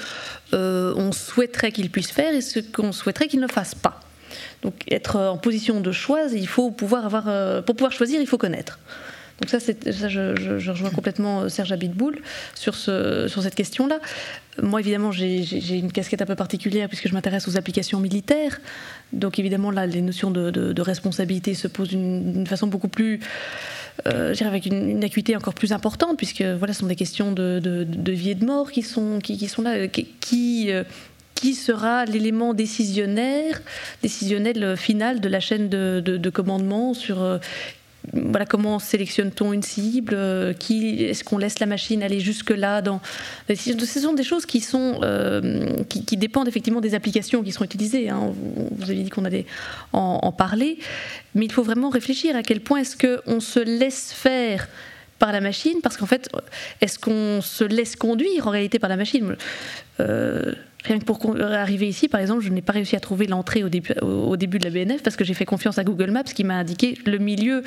souhaiterait 1.14 1.72
qu'ils 1.72 1.90
puissent 1.90 2.12
faire 2.12 2.34
et 2.34 2.42
ce 2.42 2.60
qu'on 2.60 2.92
souhaiterait 2.92 3.30
qu'ils 3.30 3.40
ne 3.40 3.48
fassent 3.48 3.76
pas. 3.76 4.02
Donc 4.62 4.74
être 4.92 5.18
en 5.18 5.38
position 5.38 5.80
de 5.82 5.92
choix, 5.92 6.24
il 6.34 6.48
faut 6.48 6.72
pouvoir 6.72 7.06
avoir, 7.06 7.28
euh, 7.28 7.62
pour 7.62 7.76
pouvoir 7.76 7.92
choisir, 7.92 8.20
il 8.20 8.28
faut 8.28 8.38
connaître. 8.38 8.80
Donc 9.40 9.52
ça, 9.52 9.60
ça 9.60 10.10
je, 10.10 10.70
rejoins 10.70 10.90
complètement 10.90 11.42
euh, 11.42 11.50
Serge 11.50 11.72
Abitboul 11.72 12.18
sur, 12.56 12.74
ce, 12.74 13.28
sur 13.28 13.44
cette 13.44 13.54
question-là. 13.54 14.00
Moi, 14.62 14.80
évidemment, 14.80 15.12
j'ai 15.12 15.78
une 15.78 15.92
casquette 15.92 16.24
un 16.24 16.26
peu 16.26 16.36
particulière 16.36 16.88
puisque 16.88 17.08
je 17.08 17.14
m'intéresse 17.14 17.48
aux 17.48 17.58
applications 17.58 18.00
militaires. 18.00 18.60
Donc 19.14 19.38
évidemment, 19.38 19.70
là, 19.70 19.86
les 19.86 20.02
notions 20.02 20.32
de, 20.32 20.82
responsabilité 20.82 21.54
se 21.54 21.68
posent 21.68 21.90
d'une 21.90 22.48
façon 22.48 22.68
beaucoup 22.68 22.88
plus... 22.88 23.20
Euh, 24.06 24.36
avec 24.42 24.68
une, 24.68 25.04
acuité 25.04 25.36
encore 25.36 25.56
plus 25.56 25.72
importante, 25.72 26.18
puisque 26.18 26.44
voilà, 26.44 26.74
ce 26.74 26.82
sont 26.82 26.86
des 26.86 26.96
questions 26.96 27.32
de, 27.32 27.88
vie 28.08 28.30
et 28.30 28.36
de 28.36 28.46
mort 28.46 28.72
qui 28.72 28.84
sont, 28.84 29.18
qui, 29.20 29.48
sont 29.48 29.64
là, 29.64 29.88
qui 29.88 30.72
qui 31.40 31.54
sera 31.54 32.06
l'élément 32.06 32.56
décisionnaire, 32.56 33.62
décisionnel 34.02 34.76
final 34.76 35.22
de 35.22 35.30
la 35.30 35.40
chaîne 35.40 35.70
de, 35.70 36.30
commandement 36.30 36.96
sur 36.96 37.22
euh, 37.22 37.38
comment 38.50 38.80
sélectionne-t-on 38.80 39.54
une 39.54 39.62
cible 39.62 40.56
qui, 40.60 41.04
Est-ce 41.04 41.24
qu'on 41.24 41.38
laisse 41.38 41.60
la 41.60 41.68
machine 41.68 42.02
aller 42.02 42.20
jusque-là. 42.20 42.82
Ce 43.50 44.00
sont 44.00 44.14
des 44.14 44.24
choses 44.24 44.48
qui, 44.48 44.62
dépendent 46.18 46.48
effectivement 46.48 46.82
des 46.82 46.96
applications 46.96 47.44
qui 47.44 47.52
seront 47.52 47.66
utilisées. 47.66 48.10
Hein. 48.10 48.34
Vous, 48.72 48.90
avez 48.90 49.04
dit 49.04 49.10
qu'on 49.10 49.26
allait 49.26 49.46
en, 49.94 50.32
parler. 50.32 50.80
Mais 51.36 51.46
il 51.46 51.52
faut 51.52 51.64
vraiment 51.64 51.90
réfléchir 51.90 52.36
à 52.36 52.42
quel 52.42 52.62
point 52.62 52.80
est-ce 52.80 52.98
qu'on 52.98 53.40
se 53.40 53.60
laisse 53.60 54.12
faire 54.12 54.68
par 55.20 55.32
la 55.32 55.42
machine, 55.42 55.80
parce 55.82 55.98
qu'en 55.98 56.06
fait, 56.06 56.30
est-ce 56.82 57.00
qu'on 57.00 57.42
se 57.42 57.64
laisse 57.64 57.96
conduire 57.96 58.48
en 58.48 58.52
réalité 58.52 58.80
par 58.80 58.90
la 58.90 58.98
machine? 58.98 59.36
Euh, 60.00 60.54
Rien 60.88 61.00
que 61.00 61.04
pour 61.04 61.20
arriver 61.42 61.88
ici, 61.88 62.08
par 62.08 62.22
exemple, 62.22 62.42
je 62.42 62.50
n'ai 62.50 62.62
pas 62.62 62.72
réussi 62.72 62.96
à 62.96 63.02
trouver 63.02 63.28
l'entrée 63.28 63.64
au 63.64 63.70
début, 63.70 63.94
au 64.02 64.38
début 64.38 64.58
de 64.58 64.64
la 64.64 64.70
BNF 64.70 65.04
parce 65.04 65.18
que 65.18 65.26
j'ai 65.26 65.34
fait 65.34 65.46
confiance 65.46 65.78
à 65.78 65.84
Google 65.84 66.12
Maps 66.12 66.24
qui 66.24 66.46
m'a 66.46 66.56
indiqué 66.56 66.98
le 67.06 67.18
milieu 67.18 67.62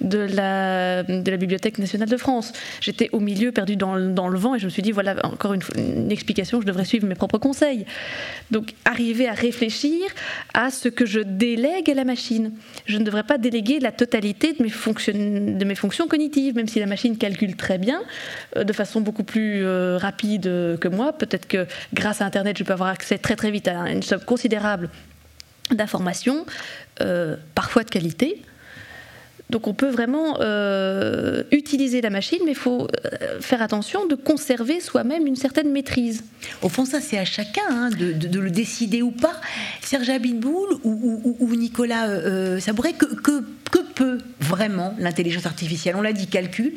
de 0.00 0.18
la, 0.18 1.04
de 1.04 1.30
la 1.30 1.36
Bibliothèque 1.36 1.78
nationale 1.78 2.08
de 2.08 2.16
France. 2.16 2.52
J'étais 2.80 3.10
au 3.12 3.20
milieu, 3.20 3.52
perdu 3.52 3.76
dans, 3.76 3.98
dans, 3.98 4.28
le 4.28 4.38
vent, 4.38 4.56
et 4.56 4.58
je 4.58 4.64
me 4.64 4.70
suis 4.70 4.82
dit, 4.82 4.90
voilà, 4.90 5.14
encore 5.24 5.54
une, 5.54 5.62
une, 5.76 6.10
explication, 6.10 6.60
je 6.60 6.66
devrais 6.66 6.84
suivre 6.84 7.06
mes 7.06 7.14
propres 7.14 7.38
conseils. 7.38 7.86
Donc, 8.50 8.74
arriver 8.84 9.28
à 9.28 9.34
réfléchir 9.34 10.00
à 10.52 10.70
ce 10.70 10.88
que 10.88 11.06
je 11.06 11.20
délègue 11.20 11.88
à 11.90 11.94
la 11.94 12.04
machine. 12.04 12.52
Je 12.86 12.98
ne 12.98 13.04
devrais 13.04 13.22
pas 13.22 13.38
déléguer 13.38 13.78
la 13.78 13.92
totalité 13.92 14.52
de 14.52 14.62
mes, 14.64 14.68
fonctions, 14.68 15.12
de 15.14 15.64
mes 15.64 15.74
fonctions 15.76 16.08
cognitives, 16.08 16.56
même 16.56 16.68
si 16.68 16.80
la 16.80 16.86
machine 16.86 17.16
calcule 17.16 17.54
très 17.54 17.78
bien, 17.78 18.02
euh, 18.56 18.64
de 18.64 18.72
façon 18.72 19.00
beaucoup 19.00 19.24
plus 19.24 19.64
euh, 19.64 19.96
rapide 19.96 20.44
que 20.80 20.88
moi. 20.88 21.12
Peut-être 21.12 21.46
que 21.46 21.66
grâce 21.92 22.20
à 22.20 22.26
Internet, 22.26 22.58
je 22.58 22.63
peux 22.64 22.72
avoir 22.72 22.90
accès 22.90 23.18
très 23.18 23.36
très 23.36 23.50
vite 23.50 23.68
à 23.68 23.90
une 23.90 24.02
somme 24.02 24.20
considérable 24.20 24.90
d'informations, 25.70 26.44
euh, 27.00 27.36
parfois 27.54 27.84
de 27.84 27.90
qualité. 27.90 28.42
Donc 29.50 29.66
on 29.66 29.74
peut 29.74 29.90
vraiment 29.90 30.38
euh, 30.40 31.42
utiliser 31.52 32.00
la 32.00 32.10
machine, 32.10 32.38
mais 32.44 32.52
il 32.52 32.56
faut 32.56 32.88
euh, 33.04 33.40
faire 33.40 33.62
attention 33.62 34.06
de 34.06 34.14
conserver 34.14 34.80
soi-même 34.80 35.26
une 35.26 35.36
certaine 35.36 35.70
maîtrise. 35.70 36.24
Au 36.62 36.68
fond, 36.68 36.84
ça 36.84 37.00
c'est 37.00 37.18
à 37.18 37.24
chacun 37.24 37.62
hein, 37.70 37.90
de, 37.90 38.40
le 38.40 38.50
décider 38.50 39.02
ou 39.02 39.10
pas. 39.10 39.40
Serge 39.82 40.08
Abitboul 40.08 40.78
ou, 40.82 41.36
ou, 41.38 41.56
Nicolas 41.56 42.08
euh, 42.08 42.58
Sabouret, 42.58 42.94
que, 42.94 43.04
que, 43.04 43.44
que 43.70 43.78
peut 43.94 44.18
vraiment 44.40 44.94
l'intelligence 44.98 45.46
artificielle? 45.46 45.94
On 45.96 46.02
l'a 46.02 46.12
dit, 46.12 46.26
calcul, 46.26 46.74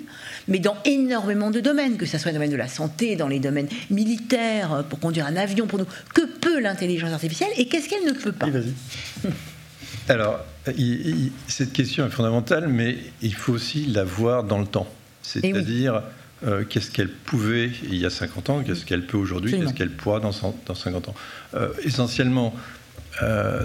mais 0.48 0.60
dans 0.60 0.76
énormément 0.86 1.52
de 1.52 1.62
domaines, 1.62 1.98
que 1.98 2.06
ce 2.06 2.18
soit 2.18 2.32
dans 2.32 2.40
le 2.40 2.46
domaine 2.46 2.52
de 2.52 2.58
la 2.58 2.68
santé, 2.68 3.16
dans 3.16 3.28
les 3.28 3.40
domaines 3.40 3.70
militaires, 3.90 4.74
euh, 4.74 4.84
pour 4.84 5.00
conduire 5.00 5.26
un 5.26 5.36
avion, 5.36 5.68
pour 5.68 5.80
nous. 5.80 5.88
Que 6.14 6.26
peut 6.26 6.60
l'intelligence 6.60 7.14
artificielle 7.14 7.50
et 7.58 7.68
qu'est-ce 7.68 7.88
qu'elle 7.90 8.06
ne 8.06 8.14
peut 8.14 8.34
pas? 8.34 8.48
Alors, 10.10 10.40
cette 11.48 11.74
question 11.74 12.06
est 12.06 12.10
fondamentale, 12.10 12.68
mais 12.68 12.98
il 13.22 13.34
faut 13.34 13.54
aussi 13.54 13.86
la 13.86 14.04
voir 14.04 14.44
dans 14.44 14.60
le 14.60 14.66
temps. 14.66 14.88
Eh 14.90 15.42
C'est-à-dire, 15.42 16.04
euh, 16.46 16.64
qu'est-ce 16.64 16.92
qu'elle 16.92 17.12
pouvait 17.12 17.72
il 17.84 17.96
y 17.96 18.06
a 18.06 18.10
50 18.10 18.50
ans, 18.50 18.64
qu'est-ce 18.64 18.86
qu'elle 18.86 19.06
peut 19.06 19.18
aujourd'hui, 19.18 19.52
qu'est-ce 19.52 19.74
qu'elle 19.74 19.92
pourra 19.92 20.20
dans, 20.20 20.32
dans 20.66 20.76
50 20.76 21.10
ans. 21.10 21.16
Euh, 21.54 21.70
essentiellement, 21.84 22.54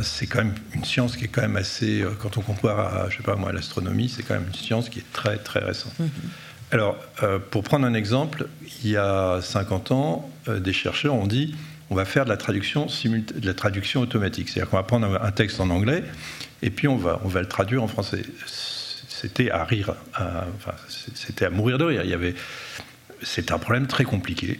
c'est 0.03 0.27
quand 0.27 0.39
même 0.39 0.55
une 0.75 0.85
science 0.85 1.17
qui 1.17 1.25
est 1.25 1.29
quand 1.29 1.43
même 1.43 1.57
assez, 1.57 2.03
quand 2.21 2.39
on 2.39 2.41
compare 2.41 2.79
à, 2.81 3.11
je 3.11 3.19
sais 3.19 3.23
pas 3.23 3.37
moi, 3.37 3.53
l'astronomie, 3.53 4.09
c'est 4.09 4.23
quand 4.23 4.35
même 4.35 4.47
une 4.47 4.55
science 4.55 4.89
qui 4.89 5.01
est 5.01 5.13
très 5.13 5.37
très 5.37 5.61
récente. 5.61 5.93
Mm-hmm. 6.01 6.07
Alors, 6.73 6.97
euh, 7.23 7.39
pour 7.39 7.63
prendre 7.63 7.85
un 7.85 7.93
exemple, 7.93 8.49
il 8.83 8.91
y 8.91 8.97
a 8.97 9.41
50 9.43 9.93
ans, 9.93 10.31
euh, 10.49 10.59
des 10.59 10.73
chercheurs 10.73 11.15
ont 11.15 11.27
dit 11.27 11.55
on 11.93 11.95
va 11.95 12.07
faire 12.07 12.25
de 12.25 12.31
la 12.31 12.39
traduction, 12.39 12.87
de 12.87 13.47
la 13.47 13.53
traduction 13.53 14.01
automatique. 14.01 14.49
C'est-à-dire 14.49 14.71
qu'on 14.71 14.79
va 14.79 14.83
prendre 14.83 15.23
un 15.23 15.31
texte 15.31 15.61
en 15.61 15.69
anglais 15.69 16.03
et 16.63 16.71
puis 16.71 16.89
on 16.89 16.97
va, 16.97 17.21
on 17.23 17.29
va 17.29 17.41
le 17.41 17.49
traduire 17.49 17.83
en 17.83 17.87
français. 17.87 18.23
C'était 18.47 19.51
à 19.51 19.63
rire, 19.63 19.95
c'était 20.89 21.45
à 21.45 21.51
mourir 21.51 21.77
de 21.77 21.85
rire. 21.85 22.01
Il 22.03 22.11
y 22.11 22.15
avait, 22.15 22.35
c'est 23.21 23.53
un 23.53 23.59
problème 23.59 23.87
très 23.87 24.05
compliqué 24.05 24.59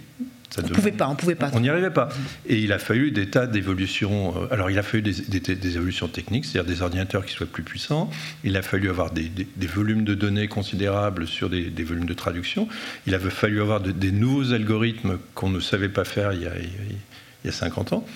on 0.59 0.63
ne 0.63 0.69
pouvait 0.69 0.93
pas, 0.93 1.09
on 1.09 1.15
pouvait 1.15 1.35
pas. 1.35 1.51
On 1.55 1.61
n'y 1.61 1.69
arrivait 1.69 1.91
pas. 1.91 2.09
Et 2.47 2.59
il 2.59 2.73
a 2.73 2.79
fallu 2.79 3.11
des 3.11 3.29
tas 3.29 3.47
d'évolutions. 3.47 4.35
Euh, 4.37 4.47
alors, 4.53 4.71
il 4.71 4.79
a 4.79 4.83
fallu 4.83 5.03
des, 5.03 5.77
évolutions 5.77 6.09
techniques, 6.09 6.45
c'est-à-dire 6.45 6.75
des 6.75 6.83
ordinateurs 6.83 7.25
qui 7.25 7.33
soient 7.33 7.47
plus 7.47 7.63
puissants. 7.63 8.11
Il 8.45 8.57
a 8.57 8.63
fallu 8.63 8.89
avoir 8.91 9.11
des, 9.11 9.31
volumes 9.67 10.05
de 10.05 10.15
données 10.15 10.49
considérables 10.49 11.27
sur 11.27 11.49
des, 11.49 11.85
volumes 11.85 12.07
de 12.07 12.15
traduction. 12.15 12.69
Il 13.07 13.15
a 13.15 13.19
fallu 13.19 13.61
avoir 13.61 13.81
des 13.81 14.13
nouveaux 14.13 14.53
algorithmes 14.53 15.19
qu'on 15.35 15.49
ne 15.49 15.61
savait 15.61 15.89
pas 15.89 16.05
faire 16.05 16.33
il 16.33 16.43
y 16.43 16.47
a, 16.47 16.53
il 16.59 17.47
y 17.47 17.49
a 17.49 17.53
50 17.53 17.93
ans. 17.93 18.07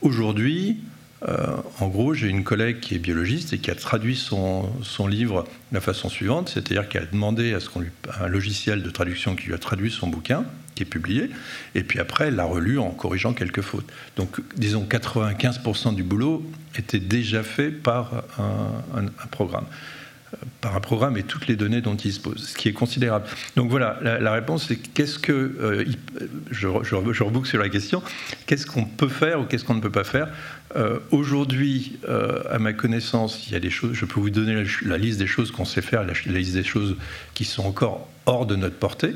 Aujourd'hui, 0.00 0.78
euh, 1.26 1.56
en 1.80 1.88
gros, 1.88 2.14
j'ai 2.14 2.28
une 2.28 2.44
collègue 2.44 2.80
qui 2.80 2.94
est 2.94 2.98
biologiste 2.98 3.52
et 3.52 3.58
qui 3.58 3.70
a 3.70 3.74
traduit 3.74 4.16
son, 4.16 4.70
son 4.82 5.08
livre 5.08 5.44
de 5.72 5.74
la 5.74 5.80
façon 5.80 6.08
suivante, 6.08 6.48
c'est-à-dire 6.48 6.88
qu'elle 6.88 7.04
a 7.04 7.06
demandé 7.06 7.54
à 7.54 7.60
ce 7.60 7.68
qu'on 7.68 7.80
lui, 7.80 7.90
un 8.20 8.28
logiciel 8.28 8.82
de 8.82 8.90
traduction 8.90 9.34
qui 9.34 9.46
lui 9.46 9.54
a 9.54 9.58
traduit 9.58 9.90
son 9.90 10.06
bouquin, 10.06 10.44
est 10.82 10.86
publié, 10.86 11.30
et 11.74 11.82
puis 11.82 11.98
après, 11.98 12.30
l'a 12.30 12.44
relu 12.44 12.78
en 12.78 12.90
corrigeant 12.90 13.32
quelques 13.32 13.62
fautes. 13.62 13.90
Donc, 14.16 14.40
disons, 14.56 14.86
95% 14.88 15.94
du 15.94 16.02
boulot 16.02 16.44
était 16.76 16.98
déjà 16.98 17.42
fait 17.42 17.70
par 17.70 18.24
un, 18.38 19.26
programme 19.30 19.66
euh, 20.34 20.36
par 20.60 20.76
un 20.76 20.80
programme 20.80 21.16
et 21.16 21.22
toutes 21.22 21.46
les 21.46 21.56
données 21.56 21.80
dont 21.80 21.94
il 21.94 22.10
dispose, 22.10 22.48
ce 22.48 22.56
qui 22.56 22.68
est 22.68 22.72
considérable. 22.72 23.26
Donc 23.56 23.70
voilà, 23.70 23.98
la, 24.02 24.32
réponse 24.32 24.66
c'est 24.68 24.76
qu'est-ce 24.76 25.18
que, 25.18 25.32
euh, 25.32 25.84
je, 26.50 26.66
reboucle 26.66 27.48
sur 27.48 27.58
la 27.58 27.68
question, 27.68 28.02
qu'est-ce 28.46 28.66
qu'on 28.66 28.84
peut 28.84 29.08
faire 29.08 29.40
ou 29.40 29.44
qu'est-ce 29.44 29.64
qu'on 29.64 29.74
ne 29.74 29.80
peut 29.80 29.90
pas 29.90 30.04
faire? 30.04 30.28
Euh, 30.76 30.98
Aujourd'hui, 31.10 31.98
à 32.50 32.58
ma 32.58 32.72
connaissance, 32.72 33.46
il 33.46 33.52
y 33.52 33.56
a 33.56 33.60
des 33.60 33.70
choses, 33.70 33.94
je 33.94 34.04
peux 34.04 34.20
vous 34.20 34.30
donner 34.30 34.64
la, 34.84 34.98
liste 34.98 35.18
des 35.18 35.26
choses 35.26 35.50
qu'on 35.50 35.64
sait 35.64 35.82
faire, 35.82 36.04
la, 36.04 36.38
liste 36.38 36.54
des 36.54 36.64
choses 36.64 36.96
qui 37.34 37.44
sont 37.44 37.64
encore 37.64 38.08
hors 38.26 38.46
de 38.46 38.56
notre 38.56 38.76
portée. 38.76 39.14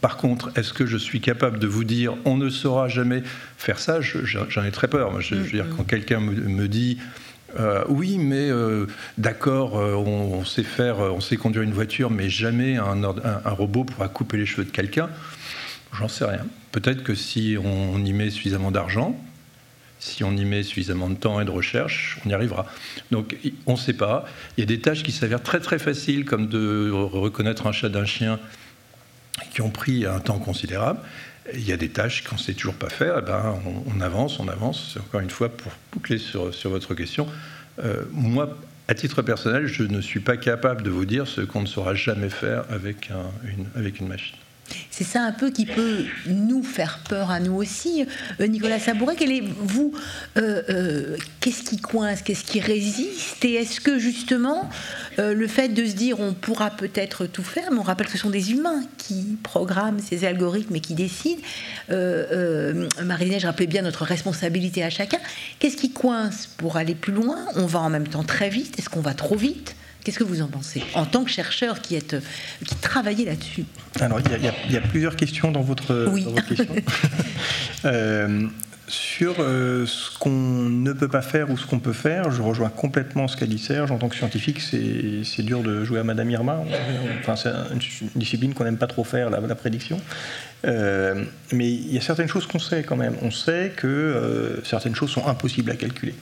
Par 0.00 0.16
contre, 0.16 0.50
est-ce 0.56 0.72
que 0.72 0.86
je 0.86 0.96
suis 0.96 1.20
capable 1.20 1.58
de 1.58 1.66
vous 1.66 1.84
dire 1.84 2.14
on 2.24 2.36
ne 2.36 2.50
saura 2.50 2.88
jamais 2.88 3.22
faire 3.56 3.78
ça? 3.78 4.00
J'en 4.00 4.64
ai 4.64 4.70
très 4.70 4.88
peur. 4.88 5.20
je, 5.20 5.34
veux 5.36 5.48
dire, 5.48 5.64
mm, 5.64 5.68
mm. 5.68 5.76
quand 5.76 5.84
quelqu'un 5.84 6.20
me, 6.20 6.68
dit 6.68 6.98
euh, 7.58 7.84
oui, 7.88 8.18
mais 8.18 8.50
euh, 8.50 8.86
d'accord, 9.16 9.78
euh, 9.78 9.94
on, 9.94 10.44
sait 10.44 10.62
faire, 10.62 10.98
on 10.98 11.20
sait 11.20 11.36
conduire 11.36 11.62
une 11.62 11.72
voiture, 11.72 12.10
mais 12.10 12.28
jamais 12.28 12.76
un, 12.76 12.94
robot 13.46 13.84
pourra 13.84 14.08
couper 14.08 14.36
les 14.36 14.46
cheveux 14.46 14.64
de 14.64 14.70
quelqu'un. 14.70 15.08
J'en 15.98 16.08
sais 16.08 16.26
rien. 16.26 16.46
Peut-être 16.72 17.02
que 17.02 17.14
si 17.14 17.56
on 17.62 18.04
y 18.04 18.12
met 18.12 18.28
suffisamment 18.28 18.70
d'argent, 18.70 19.18
si 19.98 20.24
on 20.24 20.36
y 20.36 20.44
met 20.44 20.62
suffisamment 20.62 21.08
de 21.08 21.14
temps 21.14 21.40
et 21.40 21.46
de 21.46 21.50
recherche, 21.50 22.18
on 22.26 22.28
y 22.28 22.34
arrivera. 22.34 22.66
Donc 23.10 23.36
on 23.64 23.72
ne 23.72 23.78
sait 23.78 23.94
pas. 23.94 24.26
Il 24.56 24.60
y 24.60 24.62
a 24.62 24.66
des 24.66 24.80
tâches 24.80 25.02
qui 25.02 25.12
s'avèrent 25.12 25.42
très 25.42 25.60
très 25.60 25.78
faciles, 25.78 26.26
comme 26.26 26.48
de 26.48 26.90
reconnaître 26.90 27.66
un 27.66 27.72
chat 27.72 27.88
d'un 27.88 28.04
chien 28.04 28.38
qui 29.50 29.60
ont 29.62 29.70
pris 29.70 30.06
un 30.06 30.20
temps 30.20 30.38
considérable. 30.38 31.00
Il 31.54 31.66
y 31.66 31.72
a 31.72 31.76
des 31.76 31.90
tâches 31.90 32.24
qu'on 32.24 32.36
ne 32.36 32.40
sait 32.40 32.54
toujours 32.54 32.74
pas 32.74 32.88
faire, 32.88 33.16
eh 33.18 33.22
ben, 33.22 33.54
on, 33.86 34.00
avance, 34.00 34.40
on 34.40 34.48
avance. 34.48 34.96
Encore 35.00 35.20
une 35.20 35.30
fois, 35.30 35.48
pour 35.48 35.72
boucler 35.92 36.18
sur, 36.18 36.50
votre 36.64 36.94
question, 36.94 37.28
euh, 37.84 38.02
moi, 38.10 38.56
à 38.88 38.94
titre 38.94 39.22
personnel, 39.22 39.66
je 39.66 39.84
ne 39.84 40.00
suis 40.00 40.20
pas 40.20 40.36
capable 40.36 40.82
de 40.82 40.90
vous 40.90 41.04
dire 41.04 41.26
ce 41.26 41.42
qu'on 41.42 41.62
ne 41.62 41.66
saura 41.66 41.94
jamais 41.94 42.30
faire 42.30 42.64
avec 42.70 43.10
une 43.10 44.08
machine. 44.08 44.36
C'est 44.90 45.04
ça 45.04 45.22
un 45.22 45.32
peu 45.32 45.50
qui 45.50 45.66
peut 45.66 46.04
nous 46.26 46.62
faire 46.62 47.00
peur 47.08 47.30
à 47.30 47.40
nous 47.40 47.54
aussi. 47.54 48.06
Euh, 48.40 48.46
Nicolas 48.46 48.78
Sabouret, 48.78 49.14
quel 49.18 49.30
est 49.30 49.42
vous 49.42 49.92
euh, 50.38 50.62
euh, 50.70 51.16
Qu'est-ce 51.40 51.62
qui 51.62 51.76
coince 51.76 52.22
Qu'est-ce 52.22 52.44
qui 52.44 52.60
résiste 52.60 53.44
Et 53.44 53.54
est-ce 53.54 53.80
que 53.80 53.98
justement 53.98 54.68
le 55.18 55.46
fait 55.46 55.68
de 55.68 55.86
se 55.86 55.92
dire 55.92 56.20
on 56.20 56.34
pourra 56.34 56.70
peut-être 56.70 57.26
tout 57.26 57.42
faire, 57.42 57.70
mais 57.70 57.78
on 57.78 57.82
rappelle 57.82 58.06
que 58.06 58.12
ce 58.12 58.18
sont 58.18 58.30
des 58.30 58.52
humains 58.52 58.82
qui 58.98 59.38
programment 59.42 59.98
ces 59.98 60.24
algorithmes 60.24 60.76
et 60.76 60.80
qui 60.80 60.94
décident. 60.94 61.40
Marie-Neige 61.88 63.44
rappelait 63.44 63.66
bien 63.66 63.82
notre 63.82 64.04
responsabilité 64.04 64.82
à 64.82 64.90
chacun. 64.90 65.18
Qu'est-ce 65.58 65.76
qui 65.76 65.92
coince 65.92 66.46
pour 66.56 66.76
aller 66.76 66.94
plus 66.94 67.12
loin? 67.12 67.38
On 67.54 67.66
va 67.66 67.80
en 67.80 67.90
même 67.90 68.08
temps 68.08 68.24
très 68.24 68.48
vite? 68.48 68.78
Est-ce 68.78 68.88
qu'on 68.88 69.00
va 69.00 69.14
trop 69.14 69.36
vite? 69.36 69.76
Qu'est-ce 70.06 70.20
que 70.20 70.24
vous 70.24 70.40
en 70.40 70.46
pensez 70.46 70.84
en 70.94 71.04
tant 71.04 71.24
que 71.24 71.30
chercheur 71.32 71.80
qui, 71.80 71.96
êtes, 71.96 72.14
qui 72.64 72.76
travaillez 72.76 73.24
là-dessus? 73.24 73.64
Alors, 73.98 74.20
il 74.20 74.72
y, 74.72 74.76
a 74.76 74.80
plusieurs 74.80 75.16
questions 75.16 75.50
dans 75.50 75.62
votre, 75.62 76.08
oui. 76.12 76.24
question. 76.48 76.66
Euh, 77.84 78.46
sur 78.88 79.36
euh, 79.38 79.84
ce 79.86 80.16
qu'on 80.18 80.30
ne 80.30 80.92
peut 80.92 81.08
pas 81.08 81.22
faire 81.22 81.50
ou 81.50 81.58
ce 81.58 81.66
qu'on 81.66 81.78
peut 81.78 81.92
faire, 81.92 82.30
je 82.30 82.40
rejoins 82.40 82.68
complètement 82.68 83.28
ce 83.28 83.36
qu'a 83.36 83.46
dit 83.46 83.58
Serge. 83.58 83.90
En 83.90 83.98
tant 83.98 84.08
que 84.08 84.16
scientifique, 84.16 84.60
c'est 84.60 85.42
dur 85.42 85.62
de 85.62 85.84
jouer 85.84 85.98
à 86.00 86.04
Madame 86.04 86.30
Irma. 86.30 86.62
Enfin, 87.20 87.36
c'est 87.36 87.50
une 87.72 87.80
discipline 88.14 88.54
qu'on 88.54 88.64
n'aime 88.64 88.78
pas 88.78 88.86
trop 88.86 89.04
faire, 89.04 89.28
la, 89.28 89.54
prédiction. 89.54 90.00
Euh, 90.64 91.24
mais 91.52 91.68
il 91.68 91.92
y 91.92 91.98
a 91.98 92.00
certaines 92.00 92.28
choses 92.28 92.46
qu'on 92.46 92.60
sait 92.60 92.82
quand 92.84 92.96
même. 92.96 93.14
On 93.22 93.32
sait 93.32 93.72
que 93.76 94.60
certaines 94.64 94.94
choses 94.94 95.10
sont 95.10 95.26
impossibles 95.26 95.70
à 95.72 95.76
calculer 95.76 96.14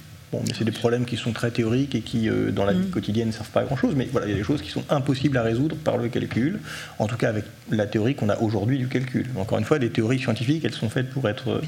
mais 0.47 0.55
c'est 0.57 0.65
des 0.65 0.73
problèmes 0.73 1.05
qui 1.05 1.17
sont 1.17 1.33
très 1.33 1.51
théoriques 1.51 1.95
et 1.95 2.01
qui, 2.01 2.29
euh, 2.29 2.51
dans 2.51 2.65
la 2.65 2.73
vie 2.73 2.87
mm. 2.87 2.91
quotidienne, 2.91 3.29
ne 3.29 3.33
servent 3.33 3.51
pas 3.51 3.61
à 3.61 3.65
grand-chose. 3.65 3.95
Mais 3.97 4.09
voilà, 4.11 4.27
il 4.27 4.31
y 4.31 4.35
a 4.35 4.39
des 4.39 4.45
choses 4.45 4.63
qui 4.63 4.71
sont 4.71 4.85
impossibles 4.91 5.37
à 5.37 5.43
résoudre 5.43 5.77
par 5.77 5.97
le 5.97 6.09
calcul, 6.09 6.61
en 6.99 7.07
tout 7.07 7.17
cas 7.17 7.29
avec 7.29 7.45
la 7.71 7.87
théorie 7.87 8.15
qu'on 8.15 8.29
a 8.29 8.39
aujourd'hui 8.39 8.79
du 8.79 8.89
calcul. 8.89 9.27
Encore 9.37 9.59
une 9.59 9.65
fois, 9.65 9.79
les 9.79 9.91
théories 9.91 10.19
scientifiques, 10.19 10.65
elles 10.65 10.75
sont 10.75 10.91
faites 10.91 11.11
pour 11.11 11.29
être 11.29 11.61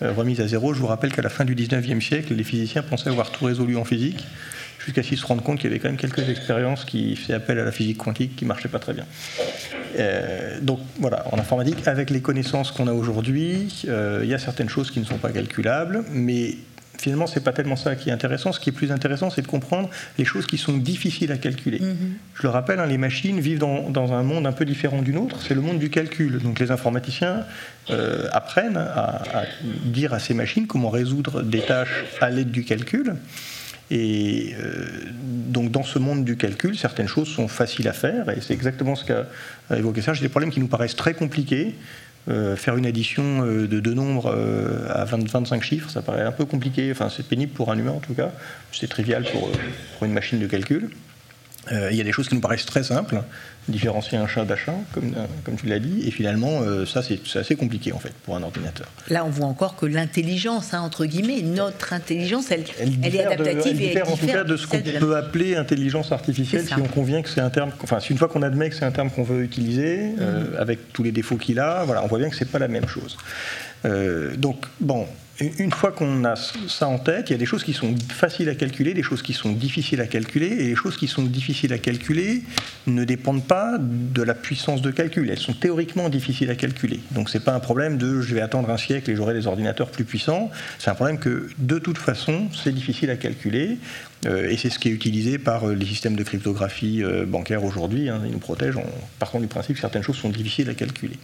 remise 0.00 0.40
à 0.40 0.48
zéro. 0.48 0.72
Je 0.72 0.80
vous 0.80 0.86
rappelle 0.86 1.12
qu'à 1.12 1.22
la 1.22 1.28
fin 1.28 1.44
du 1.44 1.54
19e 1.54 2.00
siècle, 2.00 2.34
les 2.34 2.44
physiciens 2.44 2.82
pensaient 2.82 3.10
avoir 3.10 3.30
tout 3.30 3.44
résolu 3.44 3.76
en 3.76 3.84
physique, 3.84 4.24
jusqu'à 4.78 5.02
ce 5.02 5.08
qu'ils 5.08 5.18
se 5.18 5.26
rendent 5.26 5.42
compte 5.42 5.58
qu'il 5.58 5.68
y 5.68 5.72
avait 5.72 5.78
quand 5.78 5.88
même 5.88 5.98
quelques 5.98 6.26
expériences 6.28 6.84
qui 6.84 7.16
faisaient 7.16 7.34
appel 7.34 7.58
à 7.58 7.64
la 7.64 7.72
physique 7.72 7.98
quantique 7.98 8.34
qui 8.36 8.44
ne 8.44 8.48
marchaient 8.48 8.68
pas 8.68 8.78
très 8.78 8.94
bien. 8.94 9.04
donc 10.62 10.80
voilà, 10.98 11.26
en 11.32 11.38
informatique, 11.38 11.86
avec 11.86 12.10
les 12.10 12.20
connaissances 12.20 12.72
qu'on 12.72 12.86
a 12.86 12.92
aujourd'hui, 12.92 13.68
il 13.84 14.28
y 14.28 14.34
a 14.34 14.38
certaines 14.38 14.70
choses 14.70 14.90
qui 14.90 15.00
ne 15.00 15.04
sont 15.04 15.18
pas 15.18 15.30
calculables, 15.30 16.04
mais 16.10 16.56
finalement, 17.00 17.26
ce 17.26 17.38
n'est 17.38 17.44
pas 17.44 17.52
tellement 17.52 17.76
ça 17.76 17.96
qui 17.96 18.10
est 18.10 18.12
intéressant. 18.12 18.52
Ce 18.52 18.60
qui 18.60 18.70
est 18.70 18.72
plus 18.72 18.92
intéressant, 18.92 19.30
c'est 19.30 19.42
de 19.42 19.46
comprendre 19.46 19.90
les 20.18 20.24
choses 20.24 20.46
qui 20.46 20.58
sont 20.58 20.76
difficiles 20.76 21.32
à 21.32 21.38
calculer. 21.38 21.78
Mm-hmm. 21.78 22.12
Je 22.34 22.42
le 22.42 22.48
rappelle, 22.48 22.80
hein, 22.80 22.86
les 22.86 22.98
machines 22.98 23.40
vivent 23.40 23.58
dans, 23.58 24.12
un 24.12 24.22
monde 24.22 24.46
un 24.46 24.52
peu 24.52 24.64
différent 24.64 25.02
du 25.02 25.12
nôtre, 25.12 25.36
c'est 25.46 25.54
le 25.54 25.60
monde 25.60 25.78
du 25.78 25.90
calcul. 25.90 26.38
Donc 26.38 26.58
les 26.60 26.70
informaticiens 26.70 27.44
euh, 27.90 28.28
apprennent 28.32 28.76
à, 28.76 29.22
dire 29.84 30.14
à 30.14 30.18
ces 30.18 30.34
machines 30.34 30.66
comment 30.66 30.90
résoudre 30.90 31.42
des 31.42 31.60
tâches 31.60 32.04
à 32.20 32.30
l'aide 32.30 32.50
du 32.50 32.64
calcul. 32.64 33.14
Et 33.90 34.54
euh, 34.60 34.86
donc 35.12 35.72
dans 35.72 35.82
ce 35.82 35.98
monde 35.98 36.24
du 36.24 36.36
calcul, 36.36 36.78
certaines 36.78 37.08
choses 37.08 37.28
sont 37.28 37.48
faciles 37.48 37.88
à 37.88 37.92
faire, 37.92 38.30
et 38.30 38.40
c'est 38.40 38.54
exactement 38.54 38.94
ce 38.94 39.04
qu'a 39.04 39.26
évoqué 39.76 40.00
Serge. 40.00 40.18
J'ai 40.18 40.24
des 40.24 40.28
problèmes 40.28 40.52
qui 40.52 40.60
nous 40.60 40.68
paraissent 40.68 40.94
très 40.94 41.14
compliqués, 41.14 41.74
euh, 42.28 42.54
faire 42.54 42.76
une 42.76 42.84
addition 42.84 43.46
euh, 43.46 43.66
de 43.66 43.80
deux 43.80 43.94
nombres 43.94 44.30
euh, 44.34 44.86
à 44.90 45.06
25 45.06 45.62
chiffres, 45.62 45.88
ça 45.88 46.02
paraît 46.02 46.22
un 46.22 46.32
peu 46.32 46.44
compliqué, 46.44 46.90
enfin 46.92 47.08
c'est 47.08 47.26
pénible 47.26 47.52
pour 47.52 47.72
un 47.72 47.78
humain 47.78 47.92
en 47.92 48.00
tout 48.00 48.12
cas, 48.12 48.30
c'est 48.72 48.88
trivial 48.88 49.24
pour, 49.24 49.50
une 50.04 50.12
machine 50.12 50.38
de 50.38 50.46
calcul. 50.46 50.90
Il 51.70 51.94
y 51.94 52.00
a 52.00 52.04
des 52.04 52.12
choses 52.12 52.28
qui 52.28 52.34
nous 52.34 52.40
paraissent 52.40 52.66
très 52.66 52.82
simples, 52.82 53.22
différencier 53.70 54.18
un 54.18 54.26
chat 54.26 54.44
d'un 54.44 54.56
chat, 54.56 54.74
comme, 54.92 55.14
comme 55.44 55.56
tu 55.56 55.66
l'as 55.66 55.78
dit, 55.78 56.06
et 56.06 56.10
finalement, 56.10 56.60
ça, 56.86 57.02
c'est 57.02 57.38
assez 57.38 57.56
compliqué, 57.56 57.92
en 57.92 57.98
fait, 57.98 58.12
pour 58.24 58.36
un 58.36 58.42
ordinateur. 58.42 58.86
Là, 59.08 59.24
on 59.24 59.30
voit 59.30 59.46
encore 59.46 59.76
que 59.76 59.86
l'intelligence, 59.86 60.74
hein, 60.74 60.80
entre 60.80 61.06
guillemets, 61.06 61.42
notre 61.42 61.92
intelligence, 61.92 62.50
elle, 62.50 62.64
elle, 62.78 63.14
est 63.14 63.24
adaptative 63.24 63.72
elle 63.72 63.78
diffère, 63.78 64.10
en 64.10 64.16
tout 64.16 64.26
cas 64.26 64.44
de 64.44 64.56
ce 64.56 64.66
qu'on 64.66 64.80
peut 64.80 65.16
appeler 65.16 65.56
intelligence 65.56 66.12
artificielle, 66.12 66.64
si 66.66 66.74
on 66.74 66.88
convient 66.88 67.22
que 67.22 67.28
c'est 67.28 67.40
un 67.40 67.50
terme, 67.50 67.70
enfin, 67.82 68.00
si 68.00 68.12
une 68.12 68.18
fois 68.18 68.28
qu'on 68.28 68.42
admet 68.42 68.70
que 68.70 68.76
c'est 68.76 68.84
un 68.84 68.92
terme 68.92 69.10
qu'on 69.10 69.22
veut 69.22 69.42
utiliser, 69.42 69.98
mhm. 69.98 70.56
avec 70.58 70.92
tous 70.92 71.02
les 71.02 71.12
défauts 71.12 71.36
qu'il 71.36 71.58
a, 71.60 71.84
voilà, 71.84 72.04
on 72.04 72.06
voit 72.06 72.18
bien 72.18 72.30
que 72.30 72.36
c'est 72.36 72.50
pas 72.50 72.58
la 72.58 72.68
même 72.68 72.88
chose. 72.88 73.16
donc, 74.36 74.66
bon, 74.80 75.06
une 75.40 75.72
fois 75.72 75.92
qu'on 75.92 76.24
a 76.24 76.34
ça 76.36 76.88
en 76.88 76.98
tête, 76.98 77.30
il 77.30 77.32
y 77.32 77.34
a 77.34 77.38
des 77.38 77.46
choses 77.46 77.64
qui 77.64 77.72
sont 77.72 77.94
faciles 78.08 78.48
à 78.48 78.54
calculer, 78.54 78.94
des 78.94 79.02
choses 79.02 79.22
qui 79.22 79.32
sont 79.32 79.52
difficiles 79.52 80.00
à 80.00 80.06
calculer, 80.06 80.48
et 80.48 80.64
les 80.64 80.74
choses 80.74 80.96
qui 80.96 81.06
sont 81.06 81.22
difficiles 81.22 81.72
à 81.72 81.78
calculer 81.78 82.42
ne 82.86 83.04
dépendent 83.04 83.44
pas 83.44 83.76
de 83.78 84.22
la 84.22 84.34
puissance 84.34 84.82
de 84.82 84.90
calcul. 84.90 85.30
Elles 85.30 85.38
sont 85.38 85.54
théoriquement 85.54 86.08
difficiles 86.08 86.50
à 86.50 86.54
calculer. 86.54 87.00
Donc 87.12 87.30
c'est 87.30 87.44
pas 87.44 87.54
un 87.54 87.60
problème 87.60 87.96
de 87.96 88.20
je 88.20 88.34
vais 88.34 88.40
attendre 88.40 88.70
un 88.70 88.76
siècle 88.76 89.10
et 89.10 89.16
j'aurai 89.16 89.34
des 89.34 89.46
ordinateurs 89.46 89.90
plus 89.90 90.04
puissants. 90.04 90.50
C'est 90.78 90.90
un 90.90 90.94
problème 90.94 91.18
que 91.18 91.48
de 91.58 91.78
toute 91.78 91.98
façon 91.98 92.48
c'est 92.52 92.72
difficile 92.72 93.10
à 93.10 93.16
calculer. 93.16 93.78
Euh, 94.26 94.50
et 94.50 94.56
c'est 94.56 94.68
ce 94.68 94.78
qui 94.78 94.88
est 94.88 94.92
utilisé 94.92 95.38
par 95.38 95.68
euh, 95.68 95.74
les 95.74 95.86
systèmes 95.86 96.16
de 96.16 96.22
cryptographie 96.22 97.02
euh, 97.02 97.24
bancaire 97.24 97.64
aujourd'hui. 97.64 98.10
Hein. 98.10 98.20
ils 98.26 98.32
nous 98.32 98.38
protègent 98.38 98.76
en 98.76 98.84
partant 99.18 99.40
du 99.40 99.46
principe 99.46 99.76
que 99.76 99.80
certaines 99.80 100.02
choses 100.02 100.16
sont 100.16 100.28
difficiles 100.28 100.68
à 100.68 100.74
calculer. 100.74 101.16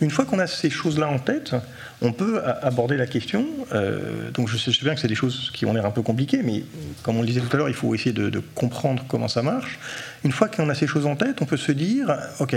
Une 0.00 0.10
fois 0.10 0.24
qu'on 0.24 0.38
a 0.38 0.46
ces 0.46 0.70
choses-là 0.70 1.08
en 1.08 1.18
tête, 1.18 1.54
on 2.00 2.12
peut 2.12 2.40
aborder 2.62 2.96
la 2.96 3.06
question. 3.06 3.46
Euh, 3.72 4.30
donc 4.30 4.48
je 4.48 4.56
sais, 4.56 4.70
bien 4.82 4.94
que 4.94 5.00
c'est 5.00 5.08
des 5.08 5.14
choses 5.14 5.50
qui 5.52 5.66
ont 5.66 5.72
l'air 5.72 5.86
un 5.86 5.90
peu 5.90 6.02
compliquées, 6.02 6.42
mais 6.44 6.62
comme 7.02 7.16
on 7.16 7.20
le 7.20 7.26
disait 7.26 7.40
tout 7.40 7.48
à 7.52 7.56
l'heure, 7.56 7.68
il 7.68 7.74
faut 7.74 7.94
essayer 7.94 8.12
de, 8.12 8.42
comprendre 8.54 9.04
comment 9.08 9.28
ça 9.28 9.42
marche. 9.42 9.78
Une 10.24 10.32
fois 10.32 10.48
qu'on 10.48 10.68
a 10.68 10.74
ces 10.74 10.86
choses 10.86 11.06
en 11.06 11.14
tête, 11.14 11.40
on 11.42 11.44
peut 11.44 11.56
se 11.56 11.70
dire, 11.70 12.16
ok, 12.40 12.56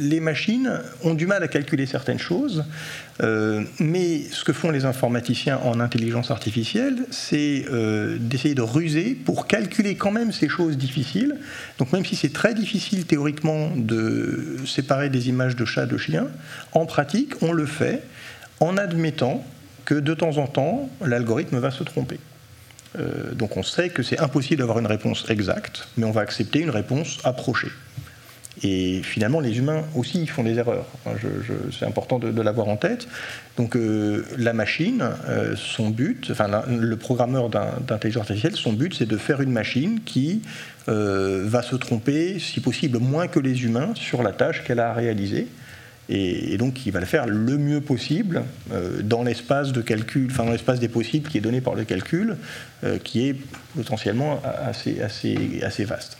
les 0.00 0.20
machines 0.20 0.80
ont 1.02 1.14
du 1.14 1.26
mal 1.26 1.42
à 1.42 1.48
calculer 1.48 1.86
certaines 1.86 2.18
choses, 2.18 2.64
euh, 3.22 3.62
mais 3.78 4.22
ce 4.30 4.42
que 4.42 4.52
font 4.52 4.70
les 4.70 4.86
informaticiens 4.86 5.58
en 5.58 5.80
intelligence 5.80 6.30
artificielle, 6.30 7.04
c'est 7.10 7.66
euh, 7.70 8.16
d'essayer 8.18 8.54
de 8.54 8.62
ruser 8.62 9.14
pour 9.14 9.46
calculer 9.46 9.96
quand 9.96 10.12
même 10.12 10.32
ces 10.32 10.48
choses 10.48 10.78
difficiles. 10.78 11.36
Donc 11.78 11.92
même 11.92 12.04
si 12.04 12.16
c'est 12.16 12.32
très 12.32 12.54
difficile 12.54 13.04
théoriquement 13.04 13.70
de 13.76 14.56
séparer 14.66 15.10
des 15.10 15.28
images 15.28 15.56
de 15.56 15.64
chats 15.64 15.86
de 15.86 15.98
chiens, 15.98 16.28
en 16.72 16.86
pratique, 16.86 17.34
on 17.42 17.52
le 17.52 17.66
fait 17.66 18.02
en 18.60 18.76
admettant 18.76 19.44
que 19.84 19.94
de 19.94 20.14
temps 20.14 20.38
en 20.38 20.46
temps, 20.46 20.88
l'algorithme 21.04 21.58
va 21.58 21.70
se 21.70 21.84
tromper. 21.84 22.18
Euh, 22.98 23.32
donc 23.32 23.56
on 23.56 23.62
sait 23.62 23.88
que 23.88 24.02
c'est 24.02 24.20
impossible 24.20 24.60
d'avoir 24.60 24.78
une 24.78 24.86
réponse 24.86 25.24
exacte, 25.28 25.88
mais 25.96 26.04
on 26.04 26.10
va 26.10 26.20
accepter 26.20 26.60
une 26.60 26.70
réponse 26.70 27.18
approchée. 27.24 27.70
Et 28.62 29.02
finalement, 29.02 29.40
les 29.40 29.58
humains 29.58 29.82
aussi 29.96 30.26
font 30.28 30.44
des 30.44 30.58
erreurs. 30.58 30.86
c'est 31.76 31.84
important 31.84 32.20
de, 32.20 32.40
l'avoir 32.40 32.68
en 32.68 32.76
tête. 32.76 33.08
Donc 33.56 33.76
euh, 33.76 34.24
la 34.38 34.52
machine, 34.52 35.10
euh, 35.28 35.56
son 35.56 35.90
but, 35.90 36.28
enfin 36.30 36.48
le 36.68 36.96
programmeur 36.96 37.50
d'intelligence 37.50 38.22
artificielle, 38.22 38.54
son 38.54 38.72
but, 38.72 38.94
c'est 38.94 39.08
de 39.08 39.16
faire 39.16 39.40
une 39.40 39.50
machine 39.50 40.00
qui 40.04 40.42
va 40.86 41.62
se 41.62 41.76
tromper, 41.76 42.38
si 42.38 42.60
possible, 42.60 42.98
moins 42.98 43.26
que 43.26 43.40
les 43.40 43.64
humains 43.64 43.92
sur 43.94 44.22
la 44.22 44.32
tâche 44.32 44.62
qu'elle 44.64 44.80
a 44.80 44.90
à 44.90 44.92
réaliser. 44.92 45.48
Et, 46.08 46.56
donc 46.58 46.86
il 46.86 46.92
va 46.92 47.00
le 47.00 47.06
faire 47.06 47.26
le 47.26 47.56
mieux 47.58 47.80
possible 47.80 48.44
euh, 48.72 49.02
dans 49.02 49.22
l'espace 49.22 49.72
de 49.72 49.80
calcul, 49.80 50.28
enfin 50.30 50.44
dans 50.44 50.52
l'espace 50.52 50.80
des 50.80 50.88
possibles 50.88 51.28
qui 51.28 51.38
est 51.38 51.40
donné 51.40 51.60
par 51.60 51.74
le 51.74 51.84
calcul, 51.84 52.36
euh, 52.84 52.98
qui 52.98 53.28
est 53.28 53.36
potentiellement 53.74 54.40
assez, 54.44 55.84
vaste. 55.84 56.18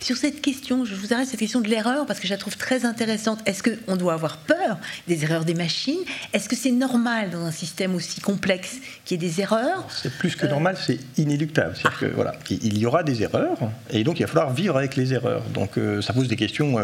Sur 0.00 0.16
cette 0.16 0.40
question, 0.40 0.84
je 0.84 0.94
vous 0.94 1.12
arrête 1.12 1.26
cette 1.26 1.40
question 1.40 1.60
de 1.60 1.68
l'erreur 1.68 2.06
parce 2.06 2.20
que 2.20 2.26
je 2.26 2.32
la 2.32 2.38
trouve 2.38 2.56
très 2.56 2.84
intéressante. 2.84 3.40
Est-ce 3.46 3.62
qu'on 3.62 3.96
doit 3.96 4.14
avoir 4.14 4.38
peur 4.38 4.78
des 5.08 5.24
erreurs 5.24 5.44
des 5.44 5.54
machines? 5.54 5.98
Est-ce 6.32 6.48
que 6.48 6.56
c'est 6.56 6.70
normal 6.70 7.30
dans 7.30 7.44
un 7.44 7.50
système 7.50 7.94
aussi 7.94 8.20
complexe 8.20 8.76
qu'il 9.04 9.20
y 9.20 9.24
ait 9.24 9.28
des 9.28 9.40
erreurs? 9.40 9.86
C'est 9.90 10.12
plus 10.16 10.36
que 10.36 10.46
normal, 10.46 10.76
c'est 10.80 10.98
inéluctable. 11.16 11.74
C'est-à-dire 11.76 11.98
que 11.98 12.06
voilà, 12.06 12.34
il 12.50 12.78
y 12.78 12.86
aura 12.86 13.02
des 13.02 13.22
erreurs 13.22 13.58
et 13.90 14.04
donc 14.04 14.20
il 14.20 14.22
va 14.22 14.28
falloir 14.28 14.52
vivre 14.52 14.76
avec 14.76 14.96
les 14.96 15.12
erreurs. 15.12 15.42
Donc 15.54 15.78
euh, 15.78 16.00
ça 16.00 16.12
pose 16.12 16.28
des 16.28 16.36
questions 16.36 16.78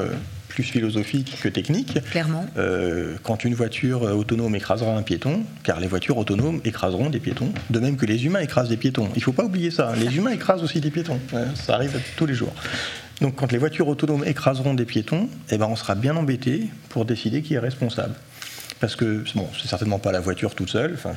plus 0.52 0.64
philosophique 0.64 1.38
que 1.40 1.48
technique. 1.48 1.98
Clairement. 2.10 2.44
Euh, 2.58 3.16
quand 3.22 3.44
une 3.44 3.54
voiture 3.54 4.02
autonome 4.02 4.54
écrasera 4.54 4.94
un 4.94 5.02
piéton, 5.02 5.44
car 5.62 5.80
les 5.80 5.86
voitures 5.86 6.18
autonomes 6.18 6.60
écraseront 6.64 7.08
des 7.08 7.20
piétons, 7.20 7.52
de 7.70 7.78
même 7.78 7.96
que 7.96 8.04
les 8.04 8.26
humains 8.26 8.40
écrasent 8.40 8.68
des 8.68 8.76
piétons. 8.76 9.08
Il 9.14 9.18
ne 9.18 9.22
faut 9.22 9.32
pas 9.32 9.44
oublier 9.44 9.70
ça. 9.70 9.94
Les 9.96 10.14
humains 10.16 10.32
écrasent 10.32 10.62
aussi 10.62 10.80
des 10.80 10.90
piétons. 10.90 11.18
ça 11.54 11.74
arrive 11.74 11.98
tous 12.16 12.26
les 12.26 12.34
jours. 12.34 12.52
Donc 13.22 13.36
quand 13.36 13.52
les 13.52 13.58
voitures 13.58 13.88
autonomes 13.88 14.24
écraseront 14.24 14.74
des 14.74 14.84
piétons, 14.84 15.28
eh 15.50 15.56
ben, 15.56 15.66
on 15.66 15.76
sera 15.76 15.94
bien 15.94 16.16
embêté 16.16 16.68
pour 16.88 17.04
décider 17.04 17.42
qui 17.42 17.54
est 17.54 17.58
responsable. 17.58 18.14
Parce 18.80 18.96
que, 18.96 19.22
bon, 19.36 19.48
c'est 19.60 19.68
certainement 19.68 20.00
pas 20.00 20.10
la 20.10 20.18
voiture 20.18 20.56
toute 20.56 20.68
seule. 20.68 20.94
Enfin, 20.94 21.12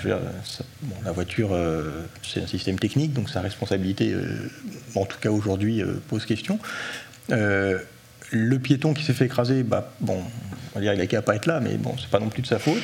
la 1.04 1.12
voiture, 1.12 1.50
euh, 1.52 2.06
c'est 2.22 2.44
un 2.44 2.48
système 2.48 2.78
technique, 2.78 3.12
donc 3.12 3.30
sa 3.30 3.42
responsabilité, 3.42 4.14
euh, 4.14 4.52
en 4.94 5.06
tout 5.06 5.18
cas 5.20 5.32
aujourd'hui, 5.32 5.84
pose 6.08 6.26
question 6.26 6.60
le 8.32 8.60
piéton 8.60 8.94
qui 8.94 9.04
s'est 9.04 9.14
fait 9.14 9.26
écraser, 9.26 9.64
bah, 9.64 9.92
bon, 10.00 10.22
on 10.74 10.80
va 10.80 10.82
dire 10.82 10.94
il 10.94 11.02
a 11.02 11.08
qu'à 11.08 11.22
pas 11.22 11.36
être 11.36 11.46
là, 11.46 11.60
mais 11.60 11.76
bon, 11.76 11.96
c'est 12.00 12.10
pas 12.10 12.20
non 12.20 12.30
plus 12.30 12.42
de 12.42 12.48
sa 12.48 12.60
faute. 12.60 12.84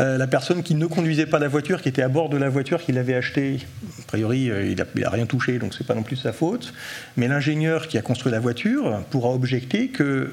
Euh, 0.00 0.18
la 0.18 0.26
personne 0.26 0.62
qui 0.62 0.74
ne 0.74 0.86
conduisait 0.86 1.26
pas 1.26 1.38
la 1.38 1.48
voiture, 1.48 1.82
qui 1.82 1.88
était 1.88 2.02
à 2.02 2.08
bord 2.08 2.28
de 2.28 2.36
la 2.36 2.48
voiture 2.48 2.82
qu'il 2.82 2.98
avait 2.98 3.14
achetée, 3.14 3.60
a 4.00 4.06
priori, 4.06 4.50
euh, 4.50 4.66
il, 4.66 4.80
a, 5.04 5.10
rien 5.10 5.26
touché, 5.26 5.58
donc 5.58 5.74
c'est 5.74 5.86
pas 5.86 5.94
non 5.94 6.02
plus 6.02 6.16
de 6.16 6.20
sa 6.20 6.32
faute. 6.32 6.72
Mais 7.16 7.28
l'ingénieur 7.28 7.88
qui 7.88 7.98
a 7.98 8.02
construit 8.02 8.32
la 8.32 8.40
voiture 8.40 9.02
pourra 9.10 9.30
objecter 9.30 9.88
que 9.88 10.32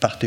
par, 0.00 0.18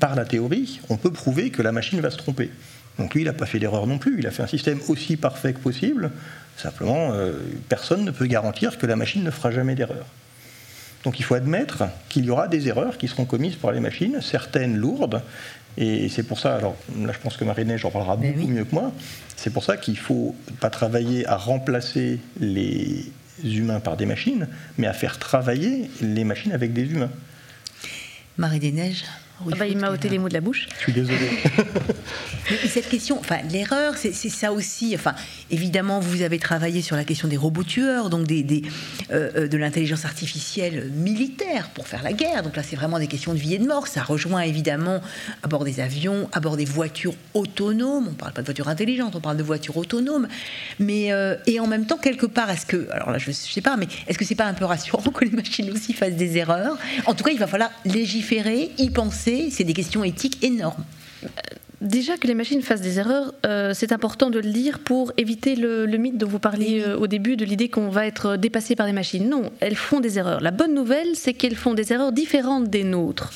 par 0.00 0.14
la 0.16 0.24
théorie, 0.24 0.80
on 0.90 0.96
peut 0.96 1.12
prouver 1.12 1.50
que 1.50 1.62
la 1.62 1.72
machine 1.72 2.00
va 2.00 2.10
se 2.10 2.18
tromper. 2.18 2.50
Donc 2.98 3.14
lui, 3.14 3.22
il 3.22 3.24
n'a 3.24 3.32
pas 3.32 3.46
fait 3.46 3.58
d'erreur 3.58 3.86
non 3.86 3.98
plus. 3.98 4.18
Il 4.18 4.26
a 4.26 4.30
fait 4.30 4.42
un 4.42 4.46
système 4.46 4.78
aussi 4.88 5.16
parfait 5.16 5.52
que 5.52 5.58
possible. 5.58 6.10
Simplement, 6.56 7.12
euh, 7.12 7.32
personne 7.68 8.04
ne 8.04 8.10
peut 8.10 8.26
garantir 8.26 8.78
que 8.78 8.86
la 8.86 8.96
machine 8.96 9.24
ne 9.24 9.30
fera 9.30 9.50
jamais 9.50 9.74
d'erreur. 9.74 10.06
Donc 11.04 11.18
il 11.18 11.22
faut 11.22 11.34
admettre 11.34 11.84
qu'il 12.08 12.24
y 12.24 12.30
aura 12.30 12.48
des 12.48 12.68
erreurs 12.68 12.96
qui 12.96 13.08
seront 13.08 13.26
commises 13.26 13.56
par 13.56 13.72
les 13.72 13.80
machines, 13.80 14.20
certaines 14.22 14.76
lourdes, 14.76 15.22
et 15.76 16.08
c'est 16.08 16.22
pour 16.22 16.38
ça, 16.38 16.54
alors 16.54 16.76
là 16.98 17.12
je 17.12 17.18
pense 17.18 17.36
que 17.36 17.44
Marie-Neige 17.44 17.84
en 17.84 17.90
parlera 17.90 18.16
beaucoup 18.16 18.46
mieux 18.46 18.64
que 18.64 18.74
moi, 18.74 18.92
c'est 19.36 19.50
pour 19.50 19.64
ça 19.64 19.76
qu'il 19.76 19.94
ne 19.94 19.98
faut 19.98 20.34
pas 20.60 20.70
travailler 20.70 21.26
à 21.26 21.36
remplacer 21.36 22.20
les 22.40 23.12
humains 23.42 23.80
par 23.80 23.96
des 23.96 24.06
machines, 24.06 24.48
mais 24.78 24.86
à 24.86 24.92
faire 24.92 25.18
travailler 25.18 25.90
les 26.00 26.24
machines 26.24 26.52
avec 26.52 26.72
des 26.72 26.84
humains. 26.84 27.10
Ah 29.40 29.56
bah, 29.58 29.66
il 29.66 29.78
m'a 29.78 29.90
ôté 29.90 30.08
les 30.08 30.18
mots 30.18 30.28
de 30.28 30.34
la 30.34 30.40
bouche. 30.40 30.68
Je 30.78 30.82
suis 30.84 30.92
désolé. 30.92 31.28
cette 32.68 32.88
question, 32.88 33.18
enfin, 33.18 33.38
l'erreur, 33.50 33.94
c'est 33.96 34.12
ça 34.12 34.52
aussi. 34.52 34.92
Enfin, 34.94 35.14
évidemment, 35.50 35.98
vous 35.98 36.22
avez 36.22 36.38
travaillé 36.38 36.82
sur 36.82 36.94
la 36.94 37.04
question 37.04 37.26
des 37.26 37.36
robots 37.36 37.64
tueurs, 37.64 38.10
donc 38.10 38.26
des, 38.26 38.62
euh, 39.10 39.30
euh, 39.36 39.48
de 39.48 39.56
l'intelligence 39.56 40.04
artificielle 40.04 40.90
militaire 40.94 41.70
pour 41.70 41.88
faire 41.88 42.02
la 42.02 42.12
guerre. 42.12 42.42
Donc 42.42 42.56
là, 42.56 42.62
c'est 42.62 42.76
vraiment 42.76 42.98
des 42.98 43.08
questions 43.08 43.34
de 43.34 43.38
vie 43.38 43.54
et 43.54 43.58
de 43.58 43.66
mort. 43.66 43.88
Ça 43.88 44.02
rejoint 44.02 44.42
évidemment 44.42 45.00
à 45.42 45.48
bord 45.48 45.64
des 45.64 45.80
avions, 45.80 46.28
à 46.32 46.40
bord 46.40 46.56
des 46.56 46.64
voitures 46.64 47.14
autonomes. 47.34 48.06
On 48.06 48.12
ne 48.12 48.16
parle 48.16 48.32
pas 48.32 48.42
de 48.42 48.46
voitures 48.46 48.68
intelligentes, 48.68 49.16
on 49.16 49.20
parle 49.20 49.36
de 49.36 49.42
voitures 49.42 49.76
autonomes. 49.76 50.28
Mais 50.78 51.12
euh, 51.12 51.36
et 51.46 51.58
en 51.58 51.66
même 51.66 51.86
temps, 51.86 51.98
quelque 51.98 52.26
part, 52.26 52.50
est-ce 52.50 52.66
que, 52.66 52.88
alors 52.92 53.10
là, 53.10 53.18
je 53.18 53.30
ne 53.30 53.34
sais 53.34 53.60
pas, 53.60 53.76
mais 53.76 53.88
est-ce 54.06 54.16
que 54.16 54.24
c'est 54.24 54.36
pas 54.36 54.46
un 54.46 54.54
peu 54.54 54.64
rassurant 54.64 55.02
que 55.10 55.24
les 55.24 55.32
machines 55.32 55.70
aussi 55.70 55.92
fassent 55.92 56.14
des 56.14 56.38
erreurs? 56.38 56.78
En 57.06 57.14
tout 57.14 57.24
cas, 57.24 57.32
il 57.32 57.38
va 57.38 57.48
falloir 57.48 57.70
légiférer, 57.84 58.70
y 58.78 58.90
penser 58.90 59.23
c'est 59.50 59.64
des 59.64 59.72
questions 59.72 60.04
éthiques 60.04 60.42
énormes. 60.42 60.84
Déjà 61.80 62.16
que 62.16 62.26
les 62.26 62.34
machines 62.34 62.62
fassent 62.62 62.80
des 62.80 62.98
erreurs, 62.98 63.34
euh, 63.44 63.72
c'est 63.74 63.92
important 63.92 64.30
de 64.30 64.38
le 64.38 64.50
dire 64.50 64.78
pour 64.78 65.12
éviter 65.18 65.54
le, 65.54 65.86
mythe 65.98 66.16
dont 66.16 66.26
vous 66.26 66.38
parliez 66.38 66.82
euh, 66.82 66.96
au 66.96 67.06
début 67.06 67.36
de 67.36 67.44
l'idée 67.44 67.68
qu'on 67.68 67.90
va 67.90 68.06
être 68.06 68.36
dépassé 68.36 68.74
par 68.74 68.86
les 68.86 68.92
machines. 68.92 69.28
Non, 69.28 69.50
elles 69.60 69.76
font 69.76 70.00
des 70.00 70.18
erreurs. 70.18 70.40
La 70.40 70.50
bonne 70.50 70.72
nouvelle, 70.72 71.14
c'est 71.14 71.34
qu'elles 71.34 71.56
font 71.56 71.74
des 71.74 71.92
erreurs 71.92 72.12
différentes 72.12 72.70
des 72.70 72.84
nôtres. 72.84 73.32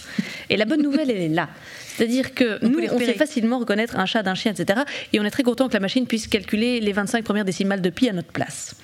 Et 0.48 0.56
la 0.56 0.64
bonne 0.64 0.80
nouvelle, 0.80 1.10
elle 1.10 1.20
est 1.20 1.28
là. 1.28 1.50
C'est-à-dire 1.98 2.32
que 2.32 2.64
nous, 2.64 2.78
on 2.92 2.98
sait 3.00 3.14
facilement 3.14 3.58
reconnaître 3.58 3.98
un 3.98 4.06
chat 4.06 4.22
d'un 4.22 4.36
chien, 4.36 4.52
etc. 4.52 4.82
Et 5.12 5.18
on 5.18 5.24
est 5.24 5.30
très 5.30 5.42
content 5.42 5.66
que 5.66 5.74
la 5.74 5.80
machine 5.80 6.06
puisse 6.06 6.28
calculer 6.28 6.78
les 6.78 6.92
25 6.92 7.24
premières 7.24 7.44
décimales 7.44 7.80
de 7.80 7.90
pi 7.90 8.08
à 8.08 8.12
notre 8.12 8.28
place. 8.28 8.76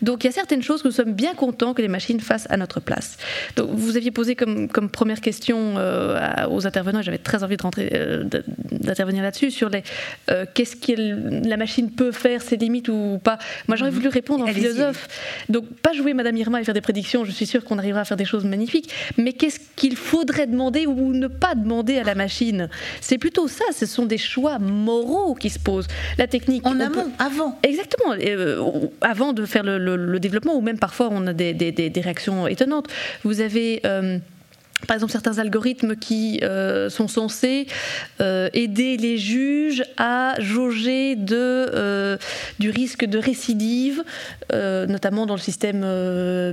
Donc 0.00 0.24
il 0.24 0.28
y 0.28 0.30
a 0.30 0.32
certaines 0.32 0.62
choses 0.62 0.80
que 0.82 0.88
nous 0.88 0.94
sommes 0.94 1.12
bien 1.12 1.34
contents 1.34 1.74
que 1.74 1.82
les 1.82 1.88
machines 1.88 2.20
fassent 2.20 2.46
à 2.48 2.56
notre 2.56 2.80
place. 2.80 3.18
Donc 3.56 3.70
vous 3.72 3.98
aviez 3.98 4.10
posé 4.10 4.36
comme, 4.36 4.68
comme 4.68 4.88
première 4.88 5.20
question 5.20 5.74
euh, 5.76 6.46
aux 6.48 6.66
intervenants, 6.66 7.02
j'avais 7.02 7.18
très 7.18 7.44
envie 7.44 7.58
de 7.58 7.62
rentrer, 7.62 7.90
euh, 7.92 8.24
d'intervenir 8.72 9.22
là-dessus, 9.22 9.50
sur 9.50 9.68
les 9.68 9.82
euh, 10.30 10.46
qu'est-ce 10.54 10.76
que 10.76 11.46
la 11.46 11.58
machine 11.58 11.90
peut 11.90 12.12
faire, 12.12 12.40
ses 12.40 12.56
limites 12.56 12.88
ou 12.88 13.20
pas. 13.22 13.38
Moi 13.68 13.76
j'aurais 13.76 13.90
mhm. 13.90 13.96
voulu 13.96 14.08
répondre 14.08 14.44
en 14.44 14.48
philosophe. 14.48 15.08
Donc 15.50 15.66
pas 15.82 15.92
jouer 15.92 16.14
Madame 16.14 16.38
Irma 16.38 16.60
et 16.62 16.64
faire 16.64 16.74
des 16.74 16.80
prédictions, 16.80 17.26
je 17.26 17.32
suis 17.32 17.46
sûre 17.46 17.64
qu'on 17.64 17.78
arrivera 17.78 18.00
à 18.00 18.04
faire 18.06 18.16
des 18.16 18.24
choses 18.24 18.44
magnifiques, 18.44 18.90
mais 19.18 19.34
qu'est-ce 19.34 19.60
qu'il 19.76 19.96
faudrait 19.96 20.46
demander 20.46 20.86
ou 20.86 21.12
ne 21.12 21.26
pas 21.26 21.54
demander 21.54 21.98
à 21.98 22.04
la 22.04 22.14
machine 22.14 22.45
C'est 23.00 23.18
plutôt 23.18 23.48
ça, 23.48 23.64
ce 23.72 23.86
sont 23.86 24.06
des 24.06 24.18
choix 24.18 24.58
moraux 24.58 25.34
qui 25.34 25.50
se 25.50 25.58
posent. 25.58 25.88
La 26.18 26.26
technique. 26.26 26.66
En 26.66 26.78
amont, 26.80 27.10
avant. 27.18 27.58
Exactement, 27.62 28.14
avant 29.00 29.32
de 29.32 29.44
faire 29.44 29.62
le, 29.64 30.18
développement, 30.18 30.56
ou 30.56 30.60
même 30.60 30.78
parfois 30.78 31.08
on 31.10 31.26
a 31.26 31.32
des, 31.32 31.92
réactions 31.96 32.46
étonnantes. 32.46 32.88
Vous 33.24 33.40
avez... 33.40 33.80
Euh, 33.84 34.18
par 34.86 34.94
exemple, 34.94 35.12
certains 35.12 35.38
algorithmes 35.38 35.96
qui 35.96 36.40
euh, 36.42 36.90
sont 36.90 37.08
censés 37.08 37.66
euh, 38.20 38.50
aider 38.52 38.96
les 38.98 39.16
juges 39.16 39.82
à 39.96 40.34
jauger 40.38 41.16
de, 41.16 42.18
du 42.58 42.70
risque 42.70 43.04
de 43.04 43.18
récidive, 43.18 44.04
notamment 44.52 45.26
dans 45.26 45.34
le 45.34 45.40
système 45.40 45.80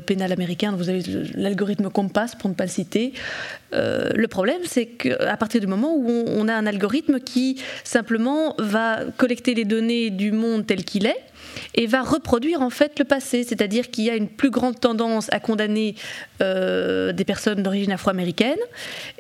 pénal 0.06 0.32
américain. 0.32 0.74
Vous 0.76 0.90
avez 0.90 1.04
l'algorithme 1.36 1.90
Compass, 1.90 2.36
pour 2.36 2.50
ne 2.50 2.56
pas 2.56 2.64
le 2.64 2.70
citer. 2.70 3.14
le 3.72 4.26
problème, 4.28 4.62
c'est 4.64 4.86
qu'à 4.86 5.38
partir 5.38 5.60
du 5.60 5.68
moment 5.68 5.94
où 5.96 6.10
on, 6.10 6.48
a 6.48 6.54
un 6.54 6.66
algorithme 6.66 7.20
qui 7.20 7.62
simplement 7.84 8.56
va 8.58 9.02
collecter 9.18 9.54
les 9.54 9.66
données 9.66 10.10
du 10.10 10.32
monde 10.32 10.66
tel 10.66 10.86
qu'il 10.86 11.06
est, 11.06 11.20
et 11.76 11.88
va 11.88 12.02
reproduire 12.02 12.62
en 12.62 12.70
fait 12.70 13.00
le 13.00 13.06
passé, 13.06 13.44
c'est-à-dire 13.44 13.90
qu'il 13.90 14.06
y 14.06 14.10
a 14.10 14.16
une 14.16 14.30
plus 14.30 14.50
grande 14.50 14.80
tendance 14.80 15.32
à 15.32 15.40
condamner 15.40 15.96
euh, 16.42 17.12
des 17.14 17.26
personnes 17.26 17.64
d'origine 17.64 17.92
afro-américaine, 17.92 18.60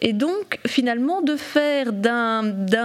et 0.01 0.13
donc 0.13 0.59
finalement 0.65 1.21
de 1.21 1.35
faire 1.35 1.93
d'un 1.93 2.43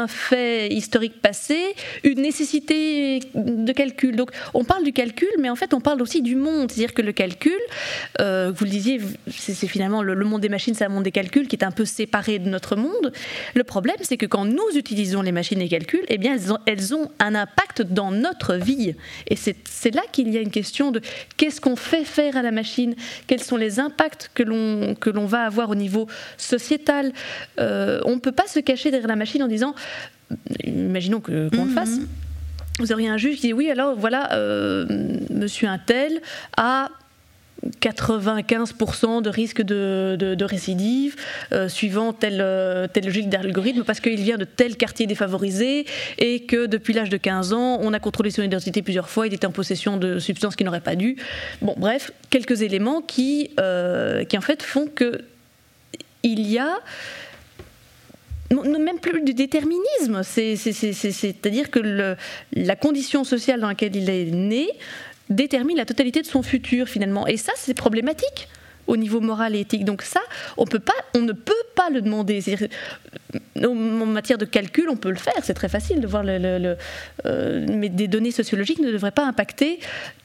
fait 0.09 0.69
historique 0.69 1.21
passé 1.21 1.59
une 2.05 2.23
nécessité 2.23 3.21
de 3.35 3.73
calcul. 3.73 4.17
Donc 4.17 4.31
on 4.55 4.65
parle 4.65 4.85
du 4.85 4.93
calcul, 4.93 5.29
mais 5.39 5.51
en 5.51 5.57
fait 5.57 5.75
on 5.75 5.81
parle 5.81 6.03
aussi 6.03 6.23
du 6.23 6.37
monde, 6.37 6.71
c'est-à-dire 6.71 6.95
que 6.95 7.03
le 7.03 7.13
calcul, 7.13 7.59
euh, 8.21 8.53
vous 8.55 8.65
le 8.65 8.71
disiez, 8.71 9.01
c'est 9.29 9.67
finalement 9.67 10.03
le, 10.03 10.25
monde 10.25 10.41
des 10.41 10.49
machines, 10.49 10.75
c'est 10.75 10.85
un 10.85 10.89
monde 10.89 11.05
des 11.05 11.13
calculs 11.13 11.49
qui 11.49 11.57
est 11.57 11.65
un 11.65 11.71
peu 11.71 11.85
séparé 11.85 12.39
de 12.39 12.49
notre 12.49 12.77
monde. 12.77 13.13
Le 13.55 13.65
problème, 13.65 13.97
c'est 14.03 14.17
que 14.17 14.27
quand 14.27 14.45
nous 14.45 14.77
utilisons 14.77 15.23
les 15.23 15.33
machines 15.33 15.61
et 15.61 15.69
calculs, 15.69 16.05
eh 16.09 16.19
bien 16.19 16.35
elles 16.35 16.53
ont, 16.53 16.59
elles 16.67 16.95
ont 16.95 17.11
un 17.19 17.35
impact 17.35 17.83
dans 17.83 18.11
notre 18.11 18.55
vie, 18.55 18.95
c'est 19.39 19.95
là 19.95 20.03
qu'il 20.13 20.29
y 20.29 20.37
a 20.37 20.41
une 20.41 20.51
question 20.51 20.91
de 20.91 21.01
qu'est-ce 21.37 21.61
qu'on 21.61 21.77
fait 21.77 22.05
faire 22.05 22.37
à 22.37 22.43
la 22.43 22.51
machine, 22.51 22.95
quels 23.27 23.43
sont 23.43 23.57
les 23.57 23.81
impacts 23.81 24.31
que 24.35 24.43
l'on 24.43 25.27
va 25.27 25.43
avoir 25.43 25.71
au 25.71 25.75
niveau 25.75 26.07
sociétal? 26.37 27.13
Euh, 27.59 28.01
on 28.05 28.17
ne 28.17 28.21
peut 28.21 28.33
pas 28.33 28.47
se 28.47 28.61
cacher 28.61 28.91
derrière 28.91 29.09
la 29.09 29.17
machine 29.17 29.43
en 29.43 29.49
disant, 29.49 29.75
imaginons 30.65 31.21
qu'on 31.21 31.33
le 31.33 31.51
mhm. 31.51 31.71
fasse. 31.71 31.99
Vous 32.79 32.93
auriez 32.93 33.09
un 33.09 33.17
juge 33.17 33.37
qui 33.37 33.49
dit 33.49 33.53
oui, 33.53 33.71
alors 33.71 33.97
voilà, 33.97 34.33
euh, 34.35 34.87
monsieur 35.31 35.69
un 35.69 35.79
tel 35.79 36.21
a 36.57 36.91
95% 37.81 39.23
de 39.23 39.31
risque 39.31 39.63
de, 39.63 40.45
récidive 40.45 41.17
euh, 41.53 41.69
suivant 41.69 42.15
euh, 42.25 42.87
tel 42.93 43.05
logique 43.05 43.29
d'algorithme 43.29 43.83
parce 43.85 44.01
qu'il 44.01 44.21
vient 44.21 44.39
de 44.39 44.45
tel 44.45 44.77
quartier 44.77 45.07
défavorisé 45.07 45.87
et 46.19 46.41
que 46.41 46.67
depuis 46.67 46.95
l'âge 46.95 47.11
de 47.11 47.17
15 47.17 47.53
ans, 47.53 47.79
on 47.81 47.93
a 47.93 47.99
contrôlé 48.01 48.31
son 48.31 48.43
identité 48.43 48.83
plusieurs 48.83 49.09
fois, 49.09 49.27
il 49.27 49.35
était 49.35 49.47
en 49.47 49.53
possession 49.53 49.97
de 49.97 50.19
substances 50.19 50.57
qu'il 50.57 50.67
n'aurait 50.67 50.81
pas 50.81 50.97
dû. 50.97 51.17
Bon, 51.63 51.75
bref, 51.77 52.13
quelques 52.31 52.63
éléments 52.63 53.03
qui, 53.03 53.51
euh, 53.61 54.25
qui 54.25 54.39
en 54.39 54.43
fait 54.43 54.63
font 54.63 54.87
que 54.87 55.21
il 56.23 56.49
y 56.49 56.59
a 56.59 56.81
même 58.51 58.99
plus 58.99 59.21
du 59.23 59.35
déterminisme, 59.35 60.23
c'est-à-dire 60.23 61.71
que 61.71 62.17
la 62.55 62.77
condition 62.77 63.25
sociale 63.25 63.61
dans 63.61 63.69
laquelle 63.69 63.95
il 63.95 64.09
est 64.09 64.31
né 64.31 64.69
détermine 65.31 65.77
la 65.77 65.85
totalité 65.85 66.23
de 66.23 66.27
son 66.27 66.43
futur 66.43 66.89
finalement. 66.89 67.27
Et 67.27 67.37
ça, 67.37 67.53
c'est 67.57 67.75
problématique 67.75 68.49
au 68.89 68.97
niveau 68.97 69.21
moral 69.21 69.55
et 69.55 69.61
éthique. 69.61 69.85
Donc 69.85 70.03
ça, 70.03 70.21
on, 70.57 70.67
peut 70.67 70.81
pas, 70.81 70.95
on 71.15 71.21
ne 71.21 71.33
peut 71.33 71.53
pas 71.77 71.91
le 71.91 72.01
demander. 72.01 72.43
En 73.63 73.75
matière 73.75 74.39
de 74.39 74.47
calcul, 74.47 74.89
on 74.91 74.97
peut 74.97 75.11
le 75.11 75.17
faire, 75.17 75.35
c'est 75.43 75.55
très 75.55 75.69
facile 75.69 76.01
de 76.01 76.07
voir 76.07 76.25
le... 76.25 76.77
Euh, 77.27 77.67
mais 77.69 77.89
des 77.89 78.09
données 78.09 78.31
sociologiques 78.31 78.81
ne 78.81 78.91
devraient 78.91 79.13
pas 79.13 79.27
impacter 79.27 79.79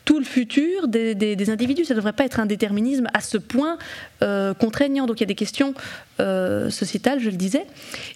tout 0.05 0.19
le 0.19 0.25
futur 0.25 0.87
des, 0.87 1.49
individus. 1.49 1.85
Ça 1.85 1.93
ne 1.93 1.99
devrait 1.99 2.13
pas 2.13 2.25
être 2.25 2.39
un 2.39 2.45
déterminisme 2.45 3.07
à 3.13 3.21
ce 3.21 3.37
point 3.37 3.77
euh, 4.21 4.53
contraignant. 4.53 5.05
Donc 5.05 5.19
il 5.19 5.23
y 5.23 5.25
a 5.25 5.27
des 5.27 5.35
questions 5.35 5.73
euh, 6.19 6.69
sociétales, 6.69 7.19
je 7.19 7.29
le 7.29 7.37
disais. 7.37 7.65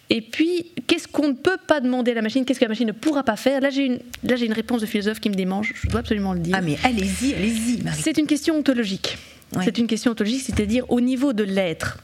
Et 0.09 0.21
puis, 0.21 0.71
qu'est-ce 0.87 1.07
qu'on 1.07 1.29
ne 1.29 1.33
peut 1.33 1.57
pas 1.67 1.81
demander 1.81 2.11
à 2.11 2.15
la 2.15 2.21
machine? 2.21 2.45
Qu'est-ce 2.45 2.59
que 2.59 2.65
la 2.65 2.69
machine 2.69 2.87
ne 2.87 2.93
pourra 2.93 3.23
pas 3.23 3.35
faire? 3.35 3.59
Là, 3.61 3.69
j'ai 3.69 3.85
une, 3.85 3.99
une 4.23 4.53
réponse 4.53 4.81
de 4.81 4.85
philosophe 4.85 5.19
qui 5.19 5.29
me 5.29 5.35
démange. 5.35 5.73
Je 5.75 5.89
dois 5.89 6.01
absolument 6.01 6.33
le 6.33 6.39
dire. 6.39 6.55
Ah 6.57 6.61
mais 6.61 6.77
allez-y, 6.83 7.33
allez-y. 7.33 7.83
C'est 7.93 8.17
une 8.17 8.27
question 8.27 8.55
ontologique. 8.55 9.17
C'est 9.63 9.77
une 9.77 9.87
question 9.87 10.11
ontologique, 10.11 10.43
c'est-à-dire 10.45 10.85
au 10.89 11.01
niveau 11.01 11.33
de 11.33 11.43
l'être. 11.43 11.99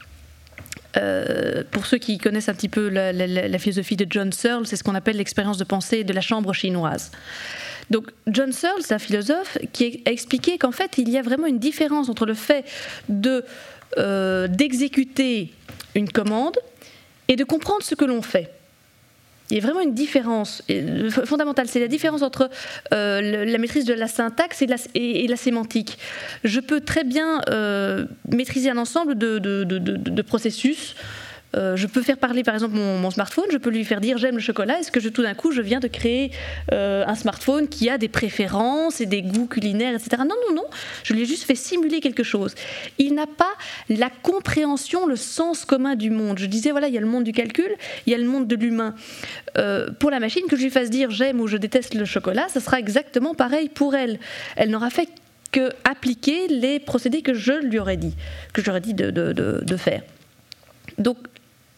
Euh, 0.96 1.64
pour 1.70 1.86
ceux 1.86 1.98
qui 1.98 2.18
connaissent 2.18 2.48
un 2.48 2.54
petit 2.54 2.68
peu 2.68 2.88
la, 2.88 3.58
philosophie 3.58 3.96
de 3.96 4.06
John 4.08 4.32
Searle, 4.32 4.66
c'est 4.66 4.76
ce 4.76 4.84
qu'on 4.84 4.94
appelle 4.94 5.16
l'expérience 5.16 5.58
de 5.58 5.64
pensée 5.64 6.04
de 6.04 6.12
la 6.12 6.20
chambre 6.20 6.52
chinoise. 6.52 7.10
Donc 7.90 8.10
John 8.28 8.52
Searle, 8.52 8.80
c'est 8.80 8.94
un 8.94 8.98
philosophe 8.98 9.58
qui 9.72 10.02
a 10.06 10.10
expliqué 10.10 10.56
qu'en 10.56 10.72
fait, 10.72 10.96
il 10.98 11.08
y 11.10 11.18
a 11.18 11.22
vraiment 11.22 11.46
une 11.46 11.58
différence 11.58 12.08
entre 12.08 12.26
le 12.26 12.34
fait 12.34 12.64
euh, 13.98 14.48
d'exécuter 14.48 15.52
une 15.94 16.08
commande 16.08 16.56
et 17.28 17.36
de 17.36 17.44
comprendre 17.44 17.82
ce 17.82 17.94
que 17.94 18.04
l'on 18.04 18.22
fait. 18.22 18.50
Il 19.54 19.58
y 19.58 19.62
a 19.62 19.66
vraiment 19.66 19.82
une 19.82 19.94
différence 19.94 20.64
fondamentale, 21.26 21.68
c'est 21.68 21.78
la 21.78 21.86
différence 21.86 22.22
entre 22.22 22.50
euh, 22.92 23.44
la 23.44 23.58
maîtrise 23.58 23.84
de 23.84 23.94
la 23.94 24.08
syntaxe 24.08 24.62
et 24.62 25.28
la, 25.28 25.36
sémantique. 25.36 25.96
Je 26.42 26.58
peux 26.58 26.80
très 26.80 27.04
bien 27.04 27.40
euh, 27.50 28.04
maîtriser 28.32 28.70
un 28.70 28.78
ensemble 28.78 29.16
de 29.16 30.22
processus 30.22 30.96
euh, 31.54 31.76
je 31.76 31.86
peux 31.86 32.02
faire 32.02 32.16
parler 32.16 32.42
par 32.42 32.54
exemple 32.54 32.74
mon, 32.74 33.10
smartphone, 33.10 33.44
je 33.52 33.58
peux 33.58 33.70
lui 33.70 33.84
faire 33.84 34.00
dire 34.00 34.18
j'aime 34.18 34.34
le 34.34 34.40
chocolat, 34.40 34.80
est-ce 34.80 34.90
que 34.90 35.00
tout 35.08 35.22
d'un 35.22 35.34
coup 35.34 35.52
je 35.52 35.60
viens 35.60 35.80
de 35.80 35.88
créer 35.88 36.30
euh, 36.72 37.04
un 37.06 37.14
smartphone 37.14 37.68
qui 37.68 37.88
a 37.88 37.98
des 37.98 38.08
préférences 38.08 39.00
et 39.00 39.06
des 39.06 39.22
goûts 39.22 39.46
culinaires, 39.46 39.94
etc. 39.94 40.16
Non, 40.18 40.34
non, 40.48 40.54
non, 40.54 40.64
je 41.02 41.14
lui 41.14 41.22
ai 41.22 41.26
juste 41.26 41.44
fait 41.44 41.54
simuler 41.54 42.00
quelque 42.00 42.22
chose. 42.22 42.54
Il 42.98 43.14
n'a 43.14 43.26
pas 43.26 43.52
la 43.88 44.10
compréhension, 44.10 45.06
le 45.06 45.16
sens 45.16 45.64
commun 45.64 45.94
du 45.94 46.10
monde. 46.10 46.38
Je 46.38 46.46
disais, 46.46 46.70
voilà, 46.70 46.88
il 46.88 46.94
y 46.94 46.98
a 46.98 47.00
le 47.00 47.06
monde 47.06 47.24
du 47.24 47.32
calcul, 47.32 47.70
il 48.06 48.10
y 48.10 48.14
a 48.14 48.18
le 48.18 48.26
monde 48.26 48.46
de 48.46 48.56
l'humain. 48.56 48.94
Euh, 49.58 49.90
pour 49.98 50.10
la 50.10 50.20
machine, 50.20 50.42
que 50.48 50.56
je 50.56 50.62
lui 50.62 50.70
fasse 50.70 50.90
dire 50.90 51.10
j'aime 51.10 51.40
ou 51.40 51.46
je 51.46 51.56
déteste 51.56 51.94
le 51.94 52.04
chocolat, 52.04 52.48
ça 52.48 52.60
sera 52.60 52.78
exactement 52.78 53.34
pareil 53.34 53.68
pour 53.68 53.94
elle. 53.94 54.18
Elle 54.56 54.70
n'aura 54.70 54.90
fait 54.90 55.08
que 55.52 55.70
appliquer 55.84 56.48
les 56.48 56.80
procédés 56.80 57.22
que 57.22 57.34
je 57.34 57.52
lui 57.52 57.78
aurais 57.78 57.96
dit, 57.96 58.14
que 58.52 58.62
j'aurais 58.62 58.80
dit 58.80 58.94
de, 58.94 59.10
de, 59.10 59.32
de 59.32 59.76
faire. 59.76 60.02
Donc 60.98 61.18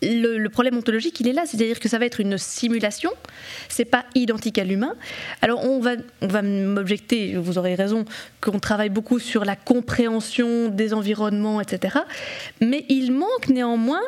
le, 0.02 0.48
problème 0.48 0.76
ontologique, 0.76 1.20
il 1.20 1.28
est 1.28 1.32
là, 1.32 1.44
c'est-à-dire 1.46 1.80
que 1.80 1.88
ça 1.88 1.98
va 1.98 2.06
être 2.06 2.20
une 2.20 2.38
simulation, 2.38 3.10
c'est 3.68 3.84
pas 3.84 4.04
identique 4.14 4.58
à 4.58 4.64
l'humain. 4.64 4.94
Alors 5.42 5.64
on 5.64 5.80
va, 5.80 5.92
on 6.20 6.26
va 6.26 6.42
m'objecter, 6.42 7.36
vous 7.36 7.58
aurez 7.58 7.74
raison, 7.74 8.04
qu'on 8.40 8.58
travaille 8.58 8.90
beaucoup 8.90 9.18
sur 9.18 9.44
la 9.44 9.56
compréhension 9.56 10.68
des 10.68 10.92
environnements, 10.92 11.60
etc. 11.60 11.98
Mais 12.60 12.84
il 12.88 13.12
manque 13.12 13.48
néanmoins 13.48 14.02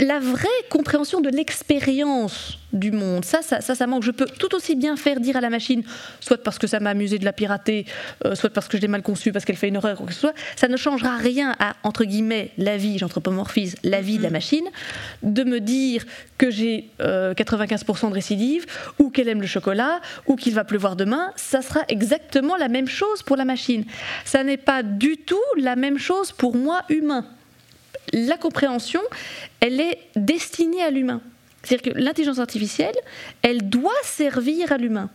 la 0.00 0.20
vraie 0.20 0.46
compréhension 0.70 1.20
de 1.20 1.28
l'expérience 1.28 2.58
du 2.72 2.92
monde. 2.92 3.24
Ça 3.24 3.42
ça, 3.42 3.60
ça, 3.60 3.86
manque. 3.86 4.02
Je 4.02 4.10
peux 4.10 4.26
tout 4.26 4.54
aussi 4.54 4.76
bien 4.76 4.96
faire 4.96 5.20
dire 5.20 5.36
à 5.36 5.40
la 5.40 5.50
machine, 5.50 5.82
soit 6.20 6.42
parce 6.42 6.58
que 6.58 6.66
ça 6.66 6.80
m'a 6.80 6.90
amusé 6.90 7.18
de 7.18 7.24
la 7.24 7.32
pirater, 7.32 7.86
euh, 8.24 8.34
soit 8.34 8.50
parce 8.50 8.68
que 8.68 8.76
je 8.76 8.82
l'ai 8.82 8.88
mal 8.88 9.02
conçue, 9.02 9.32
parce 9.32 9.44
qu'elle 9.44 9.56
fait 9.56 9.68
une 9.68 9.76
erreur, 9.76 9.96
quoi 9.96 10.06
que 10.06 10.12
ce 10.12 10.20
soit. 10.20 10.34
Ça 10.54 10.68
ne 10.68 10.76
changera 10.76 11.16
rien 11.16 11.56
à, 11.58 11.74
entre 11.82 12.04
guillemets, 12.04 12.52
la 12.58 12.76
vie, 12.76 12.98
j'anthropomorphise, 12.98 13.76
la 13.82 14.00
vie 14.00 14.18
de 14.18 14.22
la 14.22 14.28
mm-hmm. 14.28 14.32
machine, 14.32 14.68
de 15.22 15.44
me 15.44 15.60
dire 15.60 16.04
que 16.36 16.50
j'ai 16.50 16.90
95% 17.00 17.00
euh, 17.00 18.08
de 18.10 18.14
récidive, 18.14 18.66
ou 18.98 19.10
qu'elle 19.10 19.28
aime 19.28 19.40
le 19.40 19.46
chocolat, 19.46 20.00
ou 20.26 20.36
qu'il 20.36 20.54
va 20.54 20.64
pleuvoir 20.64 20.94
demain. 20.94 21.32
Ça 21.36 21.62
sera 21.62 21.80
exactement 21.88 22.56
la 22.56 22.68
même 22.68 22.88
chose 22.88 23.22
pour 23.22 23.36
la 23.36 23.44
machine. 23.44 23.84
Ça 24.24 24.44
n'est 24.44 24.58
pas 24.58 24.82
du 24.82 25.16
tout 25.16 25.36
la 25.56 25.74
même 25.74 25.98
chose 25.98 26.32
pour 26.32 26.54
moi, 26.54 26.82
humain 26.88 27.24
la 28.12 28.36
compréhension, 28.36 29.00
elle 29.60 29.80
est 29.80 29.98
destinée 30.16 30.82
à 30.82 30.90
l'humain. 30.90 31.20
C'est-à-dire 31.62 31.92
que 31.92 31.98
l'intelligence 31.98 32.38
artificielle, 32.38 32.94
elle 33.42 33.68
doit 33.68 33.90
servir 34.02 34.72
à 34.72 34.78
l'humain. 34.78 35.10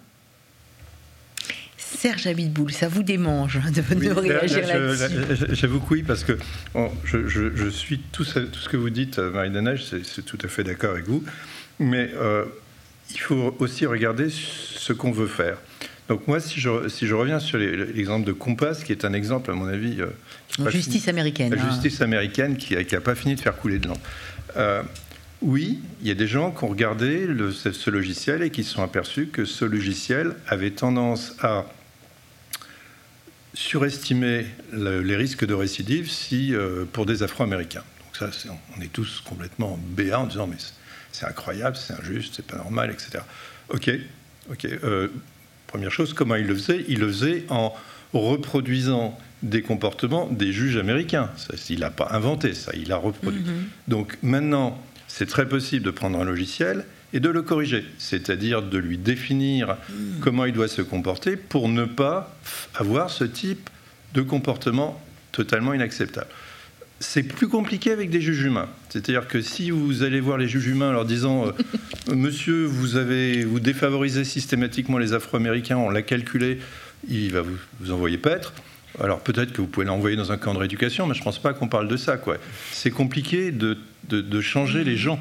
Serge 1.77 2.27
Abitboul, 2.27 2.71
ça 2.71 2.87
vous 2.87 3.03
démange 3.03 3.59
de, 3.71 3.81
oui, 3.95 4.09
réagir 4.09 4.67
là-dessus 4.67 5.55
J'avoue 5.55 5.79
que 5.79 5.93
oui, 5.93 6.03
parce 6.03 6.23
que 6.23 6.37
je, 7.05 7.69
suis 7.69 7.99
tout, 7.99 8.25
tout, 8.25 8.59
ce 8.59 8.69
que 8.69 8.77
vous 8.77 8.89
dites, 8.89 9.19
Marie 9.19 9.51
Danège, 9.51 9.85
c'est 10.03 10.25
tout 10.25 10.37
à 10.43 10.47
fait 10.47 10.63
d'accord 10.63 10.91
avec 10.91 11.07
vous. 11.07 11.23
Mais 11.79 12.11
euh, 12.15 12.45
il 13.11 13.19
faut 13.19 13.55
aussi 13.59 13.85
regarder 13.85 14.27
ce 14.29 14.93
qu'on 14.93 15.11
veut 15.11 15.27
faire. 15.27 15.57
Donc 16.09 16.27
moi, 16.27 16.39
si 16.39 16.59
je, 16.59 16.89
si 16.89 17.07
je 17.07 17.15
reviens 17.15 17.39
sur 17.39 17.57
l'exemple 17.57 18.25
de 18.25 18.33
Compass, 18.33 18.83
qui 18.83 18.91
est 18.91 19.05
un 19.05 19.13
exemple, 19.13 19.51
à 19.51 19.53
mon 19.53 19.67
avis... 19.67 20.01
Euh, 20.01 20.69
justice 20.69 21.07
américaine. 21.07 21.53
La 21.55 21.61
hein. 21.61 21.69
justice 21.71 22.01
américaine 22.01 22.57
qui 22.57 22.75
n'a 22.75 23.01
pas 23.01 23.15
fini 23.15 23.35
de 23.35 23.39
faire 23.39 23.55
couler 23.55 23.79
de 23.79 23.87
l'encre. 23.87 24.01
Euh, 24.57 24.83
oui, 25.41 25.79
il 26.01 26.07
y 26.07 26.11
a 26.11 26.15
des 26.15 26.27
gens 26.27 26.51
qui 26.51 26.63
ont 26.63 26.67
regardé 26.67 27.25
le, 27.25 27.51
ce, 27.51 27.89
logiciel 27.89 28.43
et 28.43 28.49
qui 28.49 28.63
se 28.63 28.73
sont 28.73 28.83
aperçus 28.83 29.27
que 29.27 29.45
ce 29.45 29.65
logiciel 29.65 30.35
avait 30.47 30.71
tendance 30.71 31.35
à 31.41 31.65
surestimer 33.53 34.45
les 34.71 35.15
risques 35.15 35.45
de 35.45 35.53
récidive 35.53 36.09
si, 36.09 36.55
euh, 36.55 36.85
pour 36.91 37.05
des 37.05 37.23
Afro-Américains. 37.23 37.83
Donc 37.99 38.31
ça, 38.31 38.49
on 38.77 38.81
est 38.81 38.91
tous 38.91 39.21
complètement 39.21 39.77
béats 39.95 40.19
en 40.19 40.27
disant 40.27 40.47
mais 40.47 40.57
c'est 41.11 41.25
incroyable, 41.25 41.75
c'est 41.75 41.93
injuste, 41.93 42.33
c'est 42.35 42.47
pas 42.47 42.57
normal, 42.57 42.91
etc. 42.91 43.23
Ok, 43.69 43.91
ok. 44.49 44.65
Euh, 44.65 45.09
première 45.73 45.91
chose, 45.91 46.13
comment 46.13 46.35
il 46.35 46.45
le 46.45 46.53
faisait? 46.53 46.85
Il 46.87 46.99
le 46.99 47.07
faisait 47.07 47.45
en 47.49 47.73
reproduisant 48.13 49.17
des 49.41 49.63
comportements 49.63 50.27
des 50.27 50.53
juges 50.53 50.77
américains. 50.77 51.31
Ça, 51.35 51.55
il 51.67 51.79
n'a 51.79 51.89
pas 51.89 52.09
inventé 52.11 52.53
ça, 52.53 52.71
il 52.75 52.91
a 52.91 52.97
reproduit. 52.97 53.41
Mm-hmm. 53.41 53.87
Donc 53.87 54.19
maintenant, 54.21 54.79
c'est 55.07 55.25
très 55.25 55.49
possible 55.49 55.83
de 55.83 55.89
prendre 55.89 56.19
un 56.19 56.25
logiciel 56.25 56.85
et 57.11 57.19
de 57.19 57.27
le 57.27 57.41
corriger, 57.41 57.85
c'est-à-dire 57.97 58.61
de 58.61 58.77
lui 58.77 58.99
définir 58.99 59.77
mm. 59.89 60.19
comment 60.21 60.45
il 60.45 60.53
doit 60.53 60.67
se 60.67 60.83
comporter 60.83 61.37
pour 61.37 61.67
ne 61.69 61.85
pas 61.85 62.37
avoir 62.75 63.09
ce 63.09 63.23
type 63.23 63.67
de 64.13 64.21
comportement 64.21 65.01
totalement 65.31 65.73
inacceptable 65.73 66.27
c'est 67.03 67.23
plus 67.23 67.47
compliqué 67.47 67.91
avec 67.91 68.09
des 68.09 68.21
juges 68.21 68.43
humains. 68.43 68.69
C'est-à-dire 68.89 69.27
que 69.27 69.41
si 69.41 69.71
vous 69.71 70.03
allez 70.03 70.19
voir 70.19 70.37
les 70.37 70.47
juges 70.47 70.67
humains 70.67 70.89
en 70.89 70.93
leur 70.93 71.05
disant 71.05 71.47
euh, 71.47 71.51
Monsieur, 72.15 72.65
vous 72.65 72.95
avez 72.95 73.43
vous 73.43 73.59
défavorisez 73.59 74.23
systématiquement 74.23 74.97
les 74.97 75.13
Afro-Américains, 75.13 75.77
on 75.77 75.89
l'a 75.89 76.01
calculé, 76.01 76.59
il 77.09 77.31
va 77.31 77.41
vous, 77.41 77.57
vous 77.81 77.91
envoyer 77.91 78.17
paître. 78.17 78.53
Alors 79.01 79.19
peut-être 79.19 79.51
que 79.53 79.61
vous 79.61 79.67
pouvez 79.67 79.85
l'envoyer 79.85 80.15
dans 80.15 80.31
un 80.31 80.37
camp 80.37 80.53
de 80.53 80.59
rééducation, 80.59 81.05
mais 81.05 81.13
je 81.13 81.19
ne 81.19 81.23
pense 81.23 81.39
pas 81.39 81.53
qu'on 81.53 81.67
parle 81.67 81.87
de 81.87 81.97
ça. 81.97 82.17
C'est 82.71 82.91
compliqué 82.91 83.51
de, 83.51 84.41
changer 84.41 84.83
les 84.83 84.97
gens. 84.97 85.19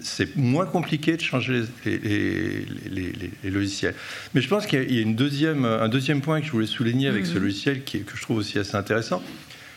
C'est 0.00 0.36
moins 0.36 0.66
compliqué 0.66 1.16
de 1.16 1.22
changer 1.22 1.62
les, 1.86 2.66
logiciels. 3.44 3.94
Mais 4.34 4.40
je 4.40 4.48
pense 4.48 4.66
qu'il 4.66 4.92
y 4.92 4.98
a 4.98 5.02
une 5.02 5.16
deuxième, 5.16 5.64
un 5.64 5.88
deuxième 5.88 6.20
point 6.20 6.40
que 6.40 6.46
je 6.46 6.52
voulais 6.52 6.66
souligner 6.66 7.08
avec 7.08 7.26
ce 7.26 7.38
mmh. 7.38 7.42
logiciel 7.42 7.84
qui, 7.84 8.02
que 8.02 8.16
je 8.16 8.22
trouve 8.22 8.38
aussi 8.38 8.58
assez 8.58 8.76
intéressant 8.76 9.22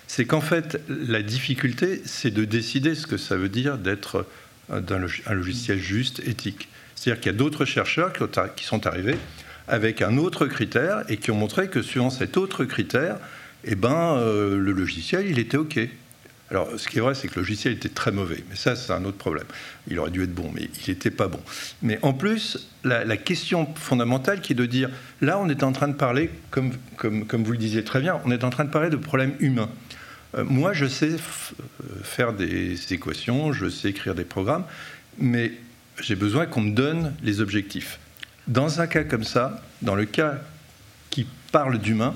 c'est 0.08 0.26
qu'en 0.26 0.42
fait, 0.42 0.80
la 0.88 1.22
difficulté, 1.22 2.02
c'est 2.06 2.32
de 2.32 2.46
décider 2.46 2.96
ce 2.96 3.08
que 3.08 3.18
ça 3.18 3.36
veut 3.36 3.50
dire 3.50 3.78
d'être 3.78 4.26
un 4.70 5.34
logiciel 5.34 5.80
juste, 5.80 6.22
éthique. 6.26 6.70
C'est-à-dire 6.96 7.22
qu'il 7.22 7.32
y 7.32 7.36
a 7.36 7.38
d'autres 7.38 7.66
chercheurs 7.66 8.12
qui 8.56 8.66
sont 8.66 8.88
arrivés 8.88 9.18
avec 9.68 10.02
un 10.02 10.18
autre 10.18 10.46
critère 10.48 11.04
et 11.10 11.18
qui 11.18 11.32
ont 11.32 11.36
montré 11.36 11.68
que 11.68 11.82
suivant 11.82 12.10
cet 12.10 12.38
autre 12.38 12.66
critère, 12.66 13.18
eh 13.66 13.76
ben, 13.76 14.16
euh, 14.18 14.58
le 14.58 14.72
logiciel, 14.72 15.28
il 15.30 15.40
était 15.40 15.58
OK. 15.58 15.80
Alors, 16.50 16.70
ce 16.78 16.88
qui 16.88 17.00
est 17.00 17.02
vrai, 17.02 17.14
c'est 17.14 17.28
que 17.28 17.36
le 17.36 17.42
logiciel 17.42 17.74
était 17.74 17.90
très 17.90 18.12
mauvais, 18.12 18.42
mais 18.50 18.56
ça, 18.56 18.78
c'est 18.78 18.94
un 18.94 19.04
autre 19.04 19.18
problème. 19.18 19.46
Il 19.90 20.00
aurait 20.00 20.12
dû 20.12 20.24
être 20.24 20.34
bon, 20.34 20.50
mais 20.56 20.70
il 20.88 20.90
n'était 20.90 21.12
pas 21.12 21.28
bon. 21.28 21.42
Mais 21.82 22.00
en 22.02 22.14
plus, 22.14 22.70
la, 22.86 23.18
question 23.18 23.68
fondamentale 23.76 24.40
qui 24.40 24.54
est 24.54 24.56
de 24.56 24.66
dire, 24.66 24.90
là, 25.20 25.38
on 25.40 25.50
est 25.50 25.64
en 25.64 25.74
train 25.74 25.90
de 25.90 25.94
parler, 25.94 26.30
comme, 26.50 26.72
comme 26.96 27.44
vous 27.44 27.52
le 27.52 27.58
disiez 27.58 27.84
très 27.84 28.00
bien, 28.00 28.22
on 28.24 28.32
est 28.32 28.46
en 28.46 28.50
train 28.50 28.64
de 28.64 28.70
parler 28.70 28.90
de 28.90 28.96
problèmes 28.96 29.36
humains. 29.42 29.70
Euh, 30.36 30.44
moi, 30.44 30.74
je 30.74 30.86
sais 30.86 31.10
euh, 31.10 31.64
faire 32.04 32.34
des 32.34 32.94
équations, 32.94 33.54
je 33.54 33.70
sais 33.70 33.90
écrire 33.90 34.16
des 34.16 34.26
programmes, 34.26 34.66
mais 35.18 35.52
j'ai 36.02 36.16
besoin 36.16 36.46
qu'on 36.46 36.62
me 36.62 36.72
donne 36.72 37.14
les 37.24 37.42
objectifs. 37.42 38.00
Dans 38.48 38.82
un 38.82 38.88
cas 38.88 39.04
comme 39.04 39.24
ça, 39.24 39.62
dans 39.82 39.96
le 39.96 40.06
cas 40.06 40.36
qui 41.10 41.28
parle 41.52 41.80
d'humain, 41.80 42.14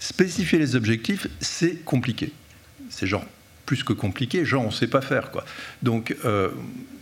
spécifier 0.00 0.58
les 0.58 0.76
objectifs, 0.76 1.26
c'est 1.40 1.76
compliqué. 1.84 2.32
C'est 2.90 3.06
genre 3.06 3.24
plus 3.66 3.82
que 3.82 3.92
compliqué, 3.92 4.44
genre 4.44 4.64
on 4.64 4.68
ne 4.68 4.72
sait 4.72 4.86
pas 4.86 5.02
faire. 5.02 5.30
Quoi. 5.30 5.44
Donc 5.82 6.16
euh, 6.24 6.50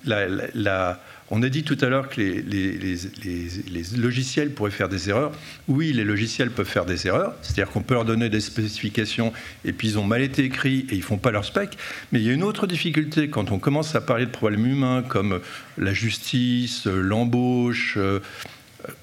la 0.04 0.98
on 1.30 1.42
a 1.42 1.48
dit 1.48 1.64
tout 1.64 1.76
à 1.80 1.86
l'heure 1.86 2.08
que 2.08 2.20
les, 2.20 2.96
logiciels 3.96 4.50
pourraient 4.50 4.70
faire 4.70 4.88
des 4.88 5.08
erreurs. 5.08 5.32
Oui, 5.66 5.92
les 5.92 6.04
logiciels 6.04 6.50
peuvent 6.50 6.68
faire 6.68 6.86
des 6.86 7.06
erreurs, 7.06 7.34
c'est-à-dire 7.42 7.70
qu'on 7.70 7.82
peut 7.82 7.94
leur 7.94 8.04
donner 8.04 8.28
des 8.28 8.40
spécifications 8.40 9.32
et 9.64 9.72
puis 9.72 9.88
ils 9.88 9.98
ont 9.98 10.04
mal 10.04 10.22
été 10.22 10.44
écrits 10.44 10.86
et 10.90 10.94
ils 10.94 11.02
font 11.02 11.18
pas 11.18 11.32
leur 11.32 11.44
spec. 11.44 11.76
Mais 12.12 12.20
il 12.20 12.26
y 12.26 12.30
a 12.30 12.32
une 12.32 12.44
autre 12.44 12.66
difficulté 12.66 13.28
quand 13.28 13.50
on 13.50 13.58
commence 13.58 13.94
à 13.96 14.00
parler 14.00 14.26
de 14.26 14.30
problèmes 14.30 14.66
humains 14.66 15.02
comme 15.02 15.40
la 15.78 15.92
justice, 15.92 16.86
l'embauche, 16.86 17.94
euh, 17.96 18.20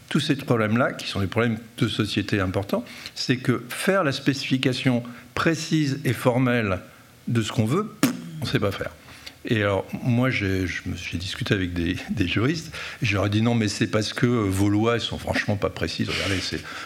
tous 0.08 0.22
ces 0.22 0.36
problèmes-là, 0.36 0.94
qui 0.94 1.08
sont 1.08 1.20
des 1.20 1.28
problèmes 1.28 1.58
de 1.78 1.88
société 1.88 2.40
importants, 2.40 2.86
c'est 3.16 3.38
que 3.38 3.64
faire 3.68 4.04
la 4.04 4.12
spécification 4.12 5.04
précise 5.34 6.00
et 6.06 6.14
formelle 6.14 6.80
de 7.28 7.42
ce 7.42 7.52
qu'on 7.52 7.66
veut, 7.66 7.94
on 8.40 8.46
ne 8.46 8.50
sait 8.50 8.60
pas 8.60 8.72
faire. 8.72 8.92
Et 9.46 9.62
alors, 9.62 9.86
moi, 10.04 10.30
j'ai 10.30 10.68
discuté 11.14 11.54
avec 11.54 11.74
des, 11.74 12.28
juristes, 12.28 12.74
et 13.02 13.06
je 13.06 13.14
leur 13.14 13.26
ai 13.26 13.30
dit 13.30 13.42
non, 13.42 13.56
mais 13.56 13.68
c'est 13.68 13.88
parce 13.88 14.14
que 14.14 14.26
vos 14.26 14.70
lois, 14.70 14.96
elles 14.96 15.02
sont 15.02 15.18
franchement 15.18 15.58
pas 15.58 15.70
précises. 15.70 16.10
Regardez, 16.10 16.40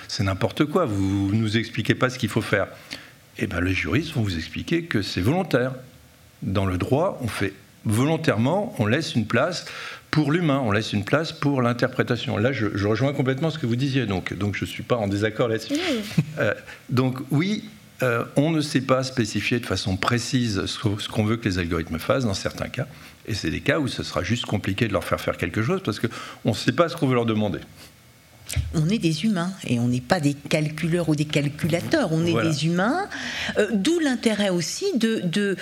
c'est 0.07 0.23
n'importe 0.23 0.65
quoi, 0.65 0.85
vous 0.85 1.29
ne 1.31 1.37
nous 1.37 1.57
expliquez 1.57 1.93
pas 1.93 2.09
ce 2.09 2.17
qu'il 2.17 2.29
faut 2.29 2.41
faire. 2.41 2.67
Eh 3.39 3.45
bien, 3.45 3.61
les 3.61 3.73
juristes 3.73 4.13
vont 4.13 4.21
vous 4.21 4.35
expliquer 4.35 4.83
que 4.83 5.01
c'est 5.01 5.21
volontaire. 5.21 5.73
Dans 6.41 6.65
le 6.65 6.77
droit, 6.77 7.19
on 7.21 7.27
fait 7.27 7.53
volontairement, 7.85 8.75
on 8.79 8.85
laisse 8.85 9.15
une 9.15 9.27
place 9.27 9.65
pour 10.11 10.31
l'humain, 10.31 10.61
on 10.63 10.71
laisse 10.71 10.93
une 10.93 11.03
place 11.03 11.31
pour 11.31 11.61
l'interprétation. 11.61 12.37
Là, 12.37 12.51
je, 12.51 12.87
rejoins 12.87 13.13
complètement 13.13 13.51
ce 13.51 13.59
que 13.59 13.65
vous 13.65 13.75
disiez, 13.75 14.05
donc, 14.05 14.33
donc 14.33 14.55
je 14.55 14.65
ne 14.65 14.69
suis 14.69 14.83
pas 14.83 14.95
en 14.95 15.07
désaccord 15.07 15.47
là-dessus. 15.47 15.75
Euh, 16.39 16.53
donc 16.89 17.17
oui, 17.31 17.63
euh, 18.03 18.25
on 18.35 18.51
ne 18.51 18.61
sait 18.61 18.81
pas 18.81 19.03
spécifier 19.03 19.59
de 19.59 19.65
façon 19.65 19.97
précise 19.97 20.65
ce 20.65 21.07
qu'on 21.07 21.23
veut 21.23 21.37
que 21.37 21.49
les 21.49 21.57
algorithmes 21.59 21.99
fassent 21.99 22.25
dans 22.25 22.33
certains 22.33 22.69
cas. 22.69 22.87
Et 23.27 23.33
c'est 23.33 23.49
des 23.49 23.61
cas 23.61 23.79
où 23.79 23.87
ce 23.87 24.03
sera 24.03 24.23
juste 24.23 24.45
compliqué 24.45 24.87
de 24.87 24.93
leur 24.93 25.03
faire 25.03 25.19
faire 25.19 25.37
quelque 25.37 25.63
chose 25.63 25.81
parce 25.83 25.99
qu'on 25.99 26.49
ne 26.49 26.55
sait 26.55 26.71
pas 26.71 26.89
ce 26.89 26.95
qu'on 26.95 27.07
veut 27.07 27.15
leur 27.15 27.25
demander. 27.25 27.59
On 28.73 28.87
est 28.87 28.97
des 28.97 29.25
humains 29.25 29.51
et 29.65 29.79
on 29.79 29.87
n'est 29.87 30.01
pas 30.01 30.19
des 30.19 30.33
calculeurs 30.33 31.09
ou 31.09 31.15
des 31.15 31.25
calculateurs, 31.25 32.13
on 32.13 32.25
est 32.25 32.41
des 32.41 32.65
humains. 32.65 33.07
Euh, 33.57 33.67
d'où 33.73 33.99
l'intérêt 33.99 34.49
aussi 34.49 34.85
de, 34.97 35.57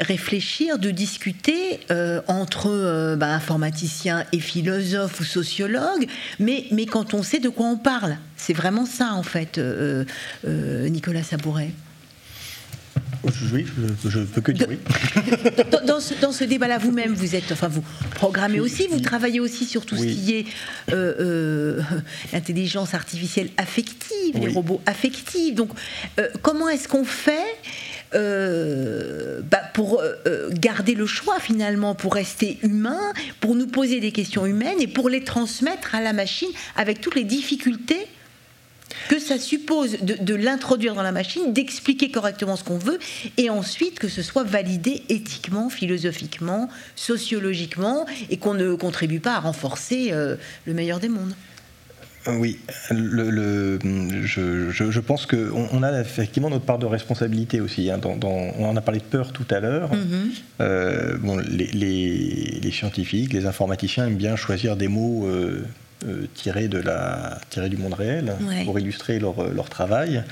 réfléchir, 0.00 0.78
de 0.78 0.90
discuter 0.90 1.80
euh, 1.90 2.20
entre 2.26 3.16
bah, 3.16 3.28
informaticiens 3.28 4.24
et 4.32 4.40
philosophes 4.40 5.20
ou 5.20 5.24
sociologues, 5.24 6.06
mais, 6.38 6.66
mais 6.70 6.86
quand 6.86 7.14
on 7.14 7.22
sait 7.22 7.40
de 7.40 7.48
quoi 7.48 7.66
on 7.66 7.76
parle. 7.76 8.16
C'est 8.36 8.52
vraiment 8.52 8.84
ça, 8.84 9.14
en 9.14 9.22
fait, 9.22 9.56
euh, 9.56 10.04
euh, 10.46 10.86
Nicolas 10.90 11.22
Sabouret. 11.22 11.70
Oui, 13.54 13.64
je 14.04 14.18
peux 14.18 14.42
que 14.42 14.52
dire 14.52 14.66
oui. 14.68 14.78
Dans, 15.86 15.98
ce, 15.98 16.44
débat-là, 16.44 16.76
vous-même, 16.76 17.14
vous 17.14 17.34
êtes, 17.34 17.52
enfin, 17.52 17.68
vous 17.68 17.82
programmez 18.10 18.60
aussi, 18.60 18.86
vous 18.90 19.00
travaillez 19.00 19.40
aussi 19.40 19.64
sur 19.64 19.86
tout 19.86 19.96
ce 19.96 20.04
qui 20.04 20.34
est 20.34 20.44
euh, 20.92 21.80
intelligence 22.34 22.92
artificielle 22.92 23.48
affective, 23.56 24.38
les 24.38 24.48
robots 24.48 24.82
affectifs. 24.84 25.54
Donc, 25.54 25.70
comment 26.42 26.68
est-ce 26.68 26.86
qu'on 26.86 27.06
fait 27.06 27.46
bah, 28.14 29.62
pour 29.72 30.02
garder 30.52 30.94
le 30.94 31.06
choix 31.06 31.40
finalement, 31.40 31.94
pour 31.94 32.14
rester 32.14 32.58
humain, 32.62 33.12
pour 33.40 33.54
nous 33.54 33.66
poser 33.66 34.00
des 34.00 34.12
questions 34.12 34.46
humaines 34.46 34.80
et 34.80 34.86
pour 34.86 35.08
les 35.08 35.24
transmettre 35.24 35.94
à 35.94 36.00
la 36.00 36.12
machine 36.12 36.48
avec 36.76 37.00
toutes 37.00 37.16
les 37.16 37.24
difficultés 37.24 38.06
que 39.08 39.18
ça 39.18 39.38
suppose 39.38 39.98
de, 40.00 40.34
l'introduire 40.34 40.94
dans 40.94 41.02
la 41.02 41.12
machine, 41.12 41.52
d'expliquer 41.52 42.10
correctement 42.10 42.56
ce 42.56 42.64
qu'on 42.64 42.78
veut, 42.78 42.98
et 43.36 43.50
ensuite 43.50 43.98
que 43.98 44.08
ce 44.08 44.22
soit 44.22 44.44
validé 44.44 45.02
éthiquement, 45.08 45.68
philosophiquement, 45.68 46.68
sociologiquement, 46.96 48.06
et 48.30 48.36
qu'on 48.38 48.54
ne 48.54 48.74
contribue 48.74 49.20
pas 49.20 49.34
à 49.34 49.40
renforcer 49.40 50.10
euh, 50.12 50.36
le 50.66 50.74
meilleur 50.74 51.00
des 51.00 51.08
mondes. 51.08 51.34
Euh, 52.28 52.36
oui, 52.36 52.58
le, 52.90 53.78
je, 54.24 55.00
pense 55.00 55.26
qu'on 55.26 55.68
on 55.72 55.82
a 55.82 56.00
effectivement 56.00 56.50
notre 56.50 56.64
part 56.64 56.78
de 56.78 56.86
responsabilité 56.86 57.60
aussi. 57.60 57.90
Hein, 57.90 58.00
on 58.04 58.64
en 58.64 58.76
a 58.76 58.80
parlé 58.80 59.00
de 59.00 59.04
peur 59.04 59.32
tout 59.32 59.46
à 59.50 59.60
l'heure. 59.60 59.90
Mm-hmm. 59.92 60.30
Euh, 60.60 61.16
bon, 61.18 61.38
les, 61.38 62.70
scientifiques, 62.70 63.32
les 63.32 63.46
informaticiens 63.46 64.06
aiment 64.06 64.16
bien 64.16 64.36
choisir 64.36 64.76
des 64.76 64.88
mots 64.88 65.28
tirés, 66.34 66.68
de 66.68 66.78
la, 66.78 67.40
tirés 67.50 67.68
du 67.68 67.76
monde 67.76 67.94
réel 67.94 68.34
pour 68.64 68.78
illustrer 68.78 69.18
leur, 69.18 69.50
leur 69.50 69.68
travail. 69.68 70.22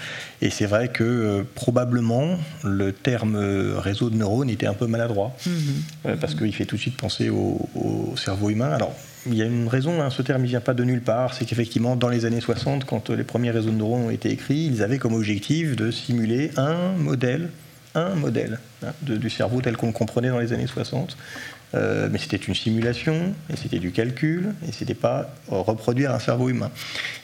Et 0.41 0.51
c'est 0.51 0.67
vrai 0.67 0.89
que 0.89 1.45
probablement 1.55 2.39
le 2.65 2.93
terme 2.93 3.37
réseau 3.77 4.11
de 4.11 4.17
neurones 4.17 4.51
était 4.51 4.67
un 4.67 4.75
peu 4.75 4.87
maladroit, 4.87 5.37
mhm. 5.47 6.17
parce 6.21 6.35
qu'il 6.35 6.55
fait 6.55 6.65
tout 6.67 6.77
de 6.77 6.81
suite 6.81 6.97
penser 6.97 7.29
au, 7.29 7.69
au 7.75 8.17
cerveau 8.17 8.51
humain. 8.51 8.71
Alors, 8.71 8.95
il 9.27 9.35
y 9.35 9.43
a 9.43 9.45
une 9.45 9.69
raison, 9.69 10.03
hein, 10.03 10.11
ce 10.11 10.23
terme 10.23 10.43
ne 10.43 10.47
vient 10.47 10.61
pas 10.61 10.75
de 10.75 10.85
nulle 10.85 11.01
part, 11.01 11.35
c'est 11.35 11.45
qu'effectivement 11.45 11.97
dans 11.97 12.09
les 12.09 12.25
années 12.25 12.41
60, 12.41 12.85
quand 12.85 13.11
les 13.11 13.25
premiers 13.25 13.51
réseaux 13.51 13.71
de 13.71 13.77
neurones 13.77 14.07
ont 14.07 14.11
été 14.11 14.31
écrits, 14.31 14.67
ils 14.67 14.83
avaient 14.83 14.99
comme 14.99 15.15
objectif 15.15 15.77
de 15.77 15.91
simuler 15.91 16.51
un 16.57 16.93
modèle, 16.93 17.51
un 17.95 18.15
modèle 18.15 18.59
hein, 18.83 18.93
du 19.03 19.31
cerveau 19.31 19.61
tel 19.61 19.77
qu'on 19.77 19.89
le 19.89 19.93
comprenait 19.93 20.31
dans 20.31 20.39
les 20.39 20.53
années 20.53 20.67
60. 20.67 21.17
Euh, 21.75 22.09
mais 22.11 22.19
c'était 22.19 22.37
une 22.37 22.55
simulation, 22.55 23.35
et 23.51 23.57
c'était 23.57 23.79
du 23.79 23.93
calcul, 23.93 24.55
et 24.69 24.73
c'était 24.73 24.95
pas 24.95 25.31
reproduire 25.49 26.13
un 26.13 26.19
cerveau 26.19 26.51
humain. 26.51 26.71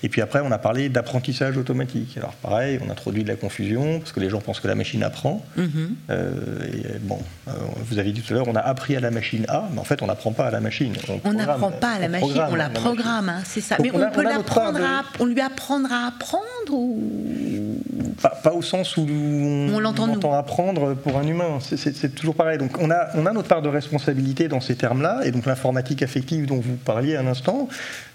Et 0.02 0.08
puis 0.08 0.22
après, 0.22 0.40
on 0.42 0.50
a 0.50 0.58
parlé 0.58 0.88
d'apprentissage 0.88 1.56
automatique. 1.56 2.16
Alors 2.16 2.32
pareil, 2.32 2.78
on 2.84 2.90
introduit 2.90 3.24
de 3.24 3.28
la 3.28 3.36
confusion, 3.36 3.98
parce 3.98 4.12
que 4.12 4.20
les 4.20 4.30
gens 4.30 4.40
pensent 4.40 4.60
que 4.60 4.68
la 4.68 4.74
machine 4.74 5.02
apprend. 5.02 5.44
Mm-hmm. 5.58 5.88
Euh, 6.10 6.32
et 6.66 6.98
bon, 7.00 7.18
euh, 7.48 7.52
vous 7.84 7.98
avez 7.98 8.12
dit 8.12 8.22
tout 8.22 8.32
à 8.32 8.36
l'heure, 8.36 8.48
on 8.48 8.56
a 8.56 8.60
appris 8.60 8.96
à 8.96 9.00
la 9.00 9.10
machine 9.10 9.44
A, 9.48 9.68
mais 9.72 9.80
en 9.80 9.84
fait, 9.84 10.02
on 10.02 10.06
n'apprend 10.06 10.32
pas 10.32 10.46
à 10.46 10.50
la 10.50 10.60
machine. 10.60 10.94
On 11.24 11.32
n'apprend 11.32 11.70
pas 11.70 11.90
à 11.90 11.98
la 11.98 12.08
machine, 12.08 12.40
on 12.50 12.54
la 12.54 12.70
programme, 12.70 13.28
hein, 13.28 13.42
c'est 13.44 13.60
ça. 13.60 13.76
mais 13.82 13.90
on, 13.92 14.10
peut 14.10 14.22
l'apprendre, 14.22 14.80
on 15.20 15.26
lui 15.26 15.40
apprendre 15.40 15.92
à 15.92 16.08
apprendre 16.08 16.38
ou 16.70 18.14
pas, 18.20 18.52
au 18.52 18.62
sens 18.62 18.96
où 18.96 19.06
on, 19.08 19.68
on 19.72 19.84
entend 19.84 20.32
apprendre 20.32 20.94
pour 20.94 21.18
un 21.18 21.26
humain. 21.26 21.58
C'est 21.60 22.14
toujours 22.14 22.34
pareil. 22.34 22.58
Donc 22.58 22.78
on 22.80 22.90
a, 22.90 23.08
on 23.14 23.26
a 23.26 23.32
notre 23.32 23.48
part 23.48 23.62
de 23.62 23.68
responsabilité 23.68 24.37
dans 24.46 24.60
ces 24.60 24.76
termes-là, 24.76 25.22
et 25.24 25.32
donc 25.32 25.46
l'informatique 25.46 26.02
affective 26.02 26.46
dont 26.46 26.60
vous 26.60 26.76
parliez 26.76 27.16
à 27.16 27.22
l'instant 27.22 27.68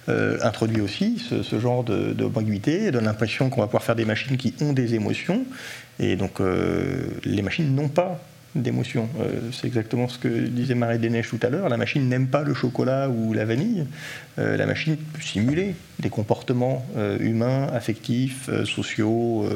euh, 0.08 0.38
introduit 0.42 0.80
aussi 0.80 1.22
ce, 1.30 1.60
genre 1.60 1.84
d'ambiguïté, 1.84 2.92
donne 2.92 3.06
l'impression 3.06 3.50
qu'on 3.50 3.62
va 3.62 3.68
pouvoir 3.68 3.84
faire 3.84 3.96
des 3.96 4.06
machines 4.06 4.38
qui 4.38 4.54
ont 4.62 4.72
des 4.72 4.96
émotions, 4.96 5.46
et 6.00 6.16
donc 6.16 6.40
euh, 6.40 7.08
les 7.26 7.42
machines 7.42 7.76
n'ont 7.76 7.90
pas 7.90 8.22
d'émotions. 8.56 9.10
Euh, 9.20 9.50
c'est 9.52 9.66
exactement 9.66 10.08
ce 10.08 10.20
que 10.20 10.28
disait 10.28 10.76
Marie 10.76 11.00
Desneiges 11.00 11.30
tout 11.30 11.40
à 11.42 11.50
l'heure. 11.50 11.70
La 11.70 11.78
machine 11.78 12.08
n'aime 12.08 12.28
pas 12.28 12.44
le 12.44 12.54
chocolat 12.54 13.10
ou 13.10 13.34
la 13.34 13.46
vanille. 13.46 13.86
la 14.38 14.66
machine 14.66 14.96
peut 14.96 15.22
simuler 15.22 15.76
des 16.00 16.10
comportements 16.10 16.86
humains, 17.20 17.68
affectifs, 17.74 18.50
sociaux, 18.66 19.48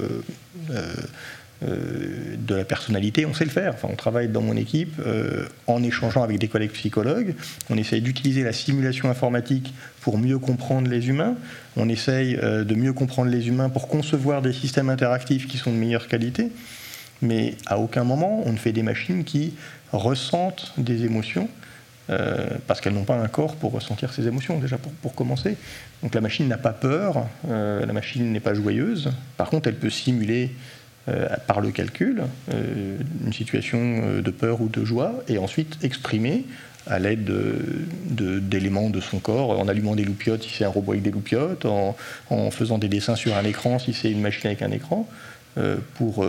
euh, 0.72 0.94
de 1.62 2.56
la 2.56 2.66
personnalité, 2.66 3.26
on 3.26 3.34
sait 3.34 3.46
le 3.46 3.50
faire. 3.50 3.74
Enfin, 3.74 3.88
on 3.92 3.96
travaille 3.96 4.28
dans 4.28 4.42
mon 4.42 4.56
équipe 4.56 4.94
euh, 5.00 5.48
en 5.66 5.82
échangeant 5.84 6.24
avec 6.24 6.38
des 6.38 6.48
collègues 6.48 6.72
psychologues. 6.72 7.34
On 7.70 7.78
essaye 7.78 8.02
d'utiliser 8.02 8.44
la 8.44 8.54
simulation 8.54 9.10
informatique 9.10 9.74
pour 10.02 10.20
mieux 10.20 10.38
comprendre 10.38 10.88
les 10.88 11.10
humains. 11.10 11.36
On 11.76 11.90
essaye 11.90 12.38
euh, 12.44 12.64
de 12.64 12.76
mieux 12.76 12.94
comprendre 12.94 13.32
les 13.32 13.48
humains 13.48 13.70
pour 13.70 13.88
concevoir 13.88 14.42
des 14.42 14.54
systèmes 14.54 14.90
interactifs 14.90 15.48
qui 15.48 15.58
sont 15.58 15.72
de 15.72 15.78
meilleure 15.78 16.08
qualité. 16.08 16.52
Mais 17.24 17.56
à 17.66 17.80
aucun 17.80 18.04
moment 18.04 18.44
on 18.46 18.52
ne 18.52 18.58
fait 18.58 18.72
des 18.72 18.84
machines 18.84 19.24
qui 19.24 19.54
ressentent 19.92 20.74
des 20.78 21.06
émotions. 21.06 21.50
parce 22.68 22.80
qu'elles 22.80 22.94
n'ont 22.94 23.04
pas 23.04 23.18
un 23.18 23.28
corps 23.28 23.56
pour 23.56 23.74
ressentir 23.74 24.14
ces 24.14 24.28
émotions, 24.28 24.60
déjà 24.60 24.78
pour, 24.78 24.92
pour 25.02 25.14
commencer. 25.14 25.58
Donc 26.04 26.14
la 26.14 26.22
machine 26.22 26.48
n'a 26.48 26.58
pas 26.58 26.72
peur, 26.72 27.26
la 27.50 27.94
machine 27.94 28.32
n'est 28.32 28.40
pas 28.40 28.54
joyeuse. 28.54 29.12
Par 29.36 29.50
contre, 29.50 29.68
elle 29.68 29.76
peut 29.76 29.90
simuler 29.90 30.52
euh, 30.52 30.77
par 31.48 31.62
le 31.62 31.72
calcul 31.72 32.24
euh, 32.54 32.98
une 33.26 33.34
situation 33.34 33.80
euh, 33.80 34.22
de 34.22 34.32
peur 34.32 34.62
ou 34.62 34.68
de 34.68 34.84
joie 34.84 35.14
et 35.28 35.38
ensuite 35.38 35.78
exprimer 35.84 36.46
à 36.86 37.00
l'aide 37.00 37.30
d'éléments 38.06 38.90
de, 38.90 39.02
son 39.02 39.20
corps, 39.20 39.60
en 39.60 39.68
allumant 39.68 39.94
des 39.94 40.06
loupiotes 40.06 40.44
si 40.44 40.50
c'est 40.50 40.64
un 40.64 40.70
robot 40.70 40.94
avec 40.94 41.04
des 41.04 41.12
loupiotes, 41.12 41.66
en, 41.66 41.96
faisant 42.50 42.78
des 42.78 42.88
dessins 42.88 43.18
sur 43.18 43.36
un 43.36 43.44
écran 43.44 43.78
si 43.78 43.92
c'est 43.92 44.10
une 44.10 44.22
machine 44.22 44.48
avec 44.48 44.62
un 44.62 44.72
écran, 44.72 45.06
pour 45.96 46.26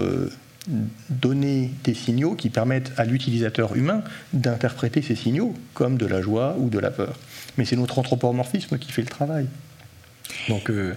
donner 1.11 1.71
des 1.85 1.95
signaux 1.95 2.35
qui 2.35 2.51
permettent 2.51 2.91
à 2.97 3.05
l'utilisateur 3.05 3.77
humain 3.77 4.03
d'interpréter 4.33 5.01
ces 5.01 5.15
signaux 5.15 5.55
comme 5.75 5.97
de 5.97 6.07
la 6.07 6.21
joie 6.21 6.57
ou 6.59 6.71
de 6.71 6.81
la 6.81 6.91
peur. 6.91 7.17
Mais 7.57 7.65
c'est 7.65 7.77
notre 7.77 8.01
anthropomorphisme 8.01 8.79
qui 8.79 8.91
fait 8.91 9.03
le 9.03 9.09
travail. 9.09 9.47
Donc, 10.49 10.71
euh, 10.71 10.95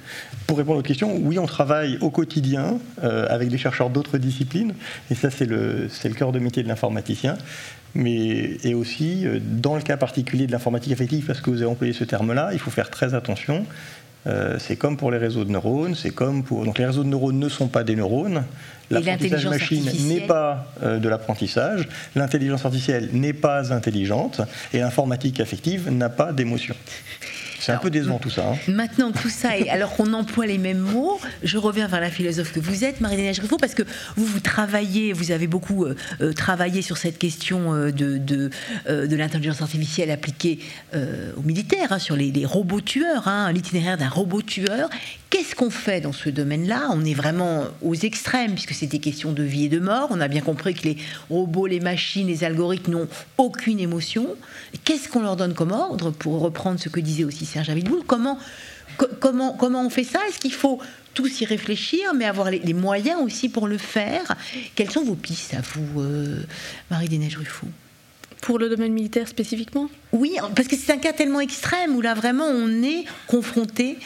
pour 0.47 0.57
répondre 0.57 0.79
aux 0.79 0.83
questions, 0.83 1.15
oui, 1.17 1.39
on 1.39 1.45
travaille 1.45 1.97
au 2.01 2.09
quotidien 2.09 2.79
euh, 3.03 3.27
avec 3.29 3.49
des 3.49 3.57
chercheurs 3.57 3.89
d'autres 3.89 4.17
disciplines, 4.17 4.73
et 5.09 5.15
ça, 5.15 5.29
c'est 5.29 5.45
le, 5.45 5.87
le 6.03 6.13
cœur 6.13 6.31
de 6.31 6.39
métier 6.39 6.63
de 6.63 6.67
l'informaticien. 6.67 7.37
Mais, 7.93 8.57
et 8.63 8.73
aussi, 8.73 9.25
euh, 9.25 9.39
dans 9.41 9.75
le 9.75 9.81
cas 9.81 9.97
particulier 9.97 10.47
de 10.47 10.51
l'informatique 10.51 10.93
affective, 10.93 11.25
parce 11.25 11.41
que 11.41 11.49
vous 11.49 11.57
avez 11.57 11.71
employé 11.71 11.93
ce 11.93 12.03
terme-là, 12.03 12.51
il 12.53 12.59
faut 12.59 12.71
faire 12.71 12.89
très 12.89 13.13
attention. 13.13 13.65
c'est 14.59 14.75
comme 14.75 14.97
pour 14.97 15.09
les 15.09 15.17
réseaux 15.17 15.43
de 15.43 15.51
neurones, 15.51 15.95
c'est 15.95 16.11
comme 16.11 16.43
pour. 16.43 16.63
Donc, 16.63 16.77
les 16.77 16.85
réseaux 16.85 17.03
de 17.03 17.09
neurones 17.09 17.39
ne 17.39 17.49
sont 17.49 17.67
pas 17.67 17.83
des 17.83 17.95
neurones. 17.95 18.43
L'apprentissage 18.91 19.47
machine 19.47 19.89
n'est 20.07 20.27
pas 20.27 20.71
de 20.83 21.09
l'apprentissage, 21.09 21.89
l'intelligence 22.15 22.63
artificielle 22.63 23.09
n'est 23.13 23.33
pas 23.33 23.73
intelligente, 23.73 24.41
et 24.73 24.79
l'informatique 24.79 25.39
affective 25.39 25.89
n'a 25.89 26.09
pas 26.09 26.33
d'émotion. 26.33 26.75
C'est 27.61 27.71
un 27.73 27.77
peu 27.77 27.91
décevant 27.91 28.17
tout 28.17 28.31
ça. 28.31 28.47
Hein. 28.47 28.57
Maintenant, 28.67 29.11
tout 29.11 29.29
ça, 29.29 29.55
et 29.55 29.69
alors 29.69 29.95
qu'on 29.95 30.13
emploie 30.13 30.47
les 30.47 30.57
mêmes 30.57 30.79
mots, 30.79 31.19
je 31.43 31.59
reviens 31.59 31.87
vers 31.87 32.01
la 32.01 32.09
philosophe 32.09 32.51
que 32.51 32.59
vous 32.59 32.83
êtes, 32.83 33.01
Marie-Dénage 33.01 33.37
Griffon, 33.37 33.57
parce 33.57 33.75
que 33.75 33.83
vous, 34.15 34.25
vous 34.25 34.39
travaillez, 34.39 35.13
vous 35.13 35.31
avez 35.31 35.45
beaucoup 35.45 35.85
euh, 35.85 35.95
euh, 36.21 36.33
travaillé 36.33 36.81
sur 36.81 36.97
cette 36.97 37.19
question 37.19 37.73
euh, 37.73 37.91
de, 37.91 38.17
de, 38.17 38.49
de 38.87 39.15
l'intelligence 39.15 39.61
artificielle 39.61 40.09
appliquée 40.09 40.59
aux 40.93 41.41
militaires, 41.41 41.91
hein, 41.91 41.99
sur 41.99 42.15
les, 42.15 42.45
robots 42.45 42.81
tueurs, 42.81 43.27
hein, 43.27 43.51
l'itinéraire 43.51 43.97
d'un 43.97 44.09
robot 44.09 44.41
tueur. 44.41 44.89
Qu'est-ce 45.29 45.55
qu'on 45.55 45.69
fait 45.69 46.01
dans 46.01 46.11
ce 46.11 46.29
domaine-là? 46.29 46.89
On 46.91 47.05
est 47.05 47.13
vraiment 47.13 47.65
aux 47.81 47.95
extrêmes, 47.95 48.53
puisque 48.53 48.73
c'est 48.73 48.87
des 48.87 48.99
questions 48.99 49.31
de 49.31 49.43
vie 49.43 49.65
et 49.65 49.69
de 49.69 49.79
mort. 49.79 50.07
On 50.09 50.19
a 50.19 50.27
bien 50.27 50.41
compris 50.41 50.73
que 50.73 50.83
les 50.83 50.97
robots, 51.29 51.67
les 51.67 51.79
machines, 51.79 52.27
les 52.27 52.43
algorithmes 52.43 52.91
n'ont 52.91 53.07
aucune 53.37 53.79
émotion. 53.79 54.27
Qu'est-ce 54.83 55.07
qu'on 55.07 55.21
leur 55.21 55.37
donne 55.37 55.53
comme 55.53 55.71
ordre, 55.71 56.11
pour 56.11 56.39
reprendre 56.41 56.79
ce 56.79 56.89
que 56.89 56.99
disait 56.99 57.23
aussi 57.23 57.45
Serge 57.51 57.71
Comment, 58.07 58.37
comment, 59.19 59.53
comment 59.53 59.85
on 59.85 59.89
fait 59.89 60.03
ça? 60.03 60.19
Est-ce 60.27 60.39
qu'il 60.39 60.53
faut 60.53 60.79
tous 61.13 61.41
y 61.41 61.45
réfléchir, 61.45 62.13
mais 62.15 62.25
avoir 62.25 62.49
les, 62.49 62.73
moyens 62.73 63.21
aussi 63.21 63.49
pour 63.49 63.67
le 63.67 63.77
faire? 63.77 64.35
Quelles 64.75 64.91
sont 64.91 65.03
vos 65.03 65.15
pistes 65.15 65.53
à 65.53 65.61
vous, 65.61 66.01
euh, 66.01 66.43
Marie-Dénège 66.89 67.37
Ruffo 67.37 67.67
pour 68.41 68.57
le 68.57 68.69
domaine 68.69 68.91
militaire 68.91 69.27
spécifiquement? 69.27 69.87
Oui, 70.13 70.35
parce 70.55 70.67
que 70.67 70.75
c'est 70.75 70.91
un 70.91 70.97
cas 70.97 71.13
tellement 71.13 71.41
extrême 71.41 71.95
où 71.95 72.01
là 72.01 72.15
vraiment 72.15 72.47
on 72.47 72.81
est 72.81 73.05
confronté 73.27 73.99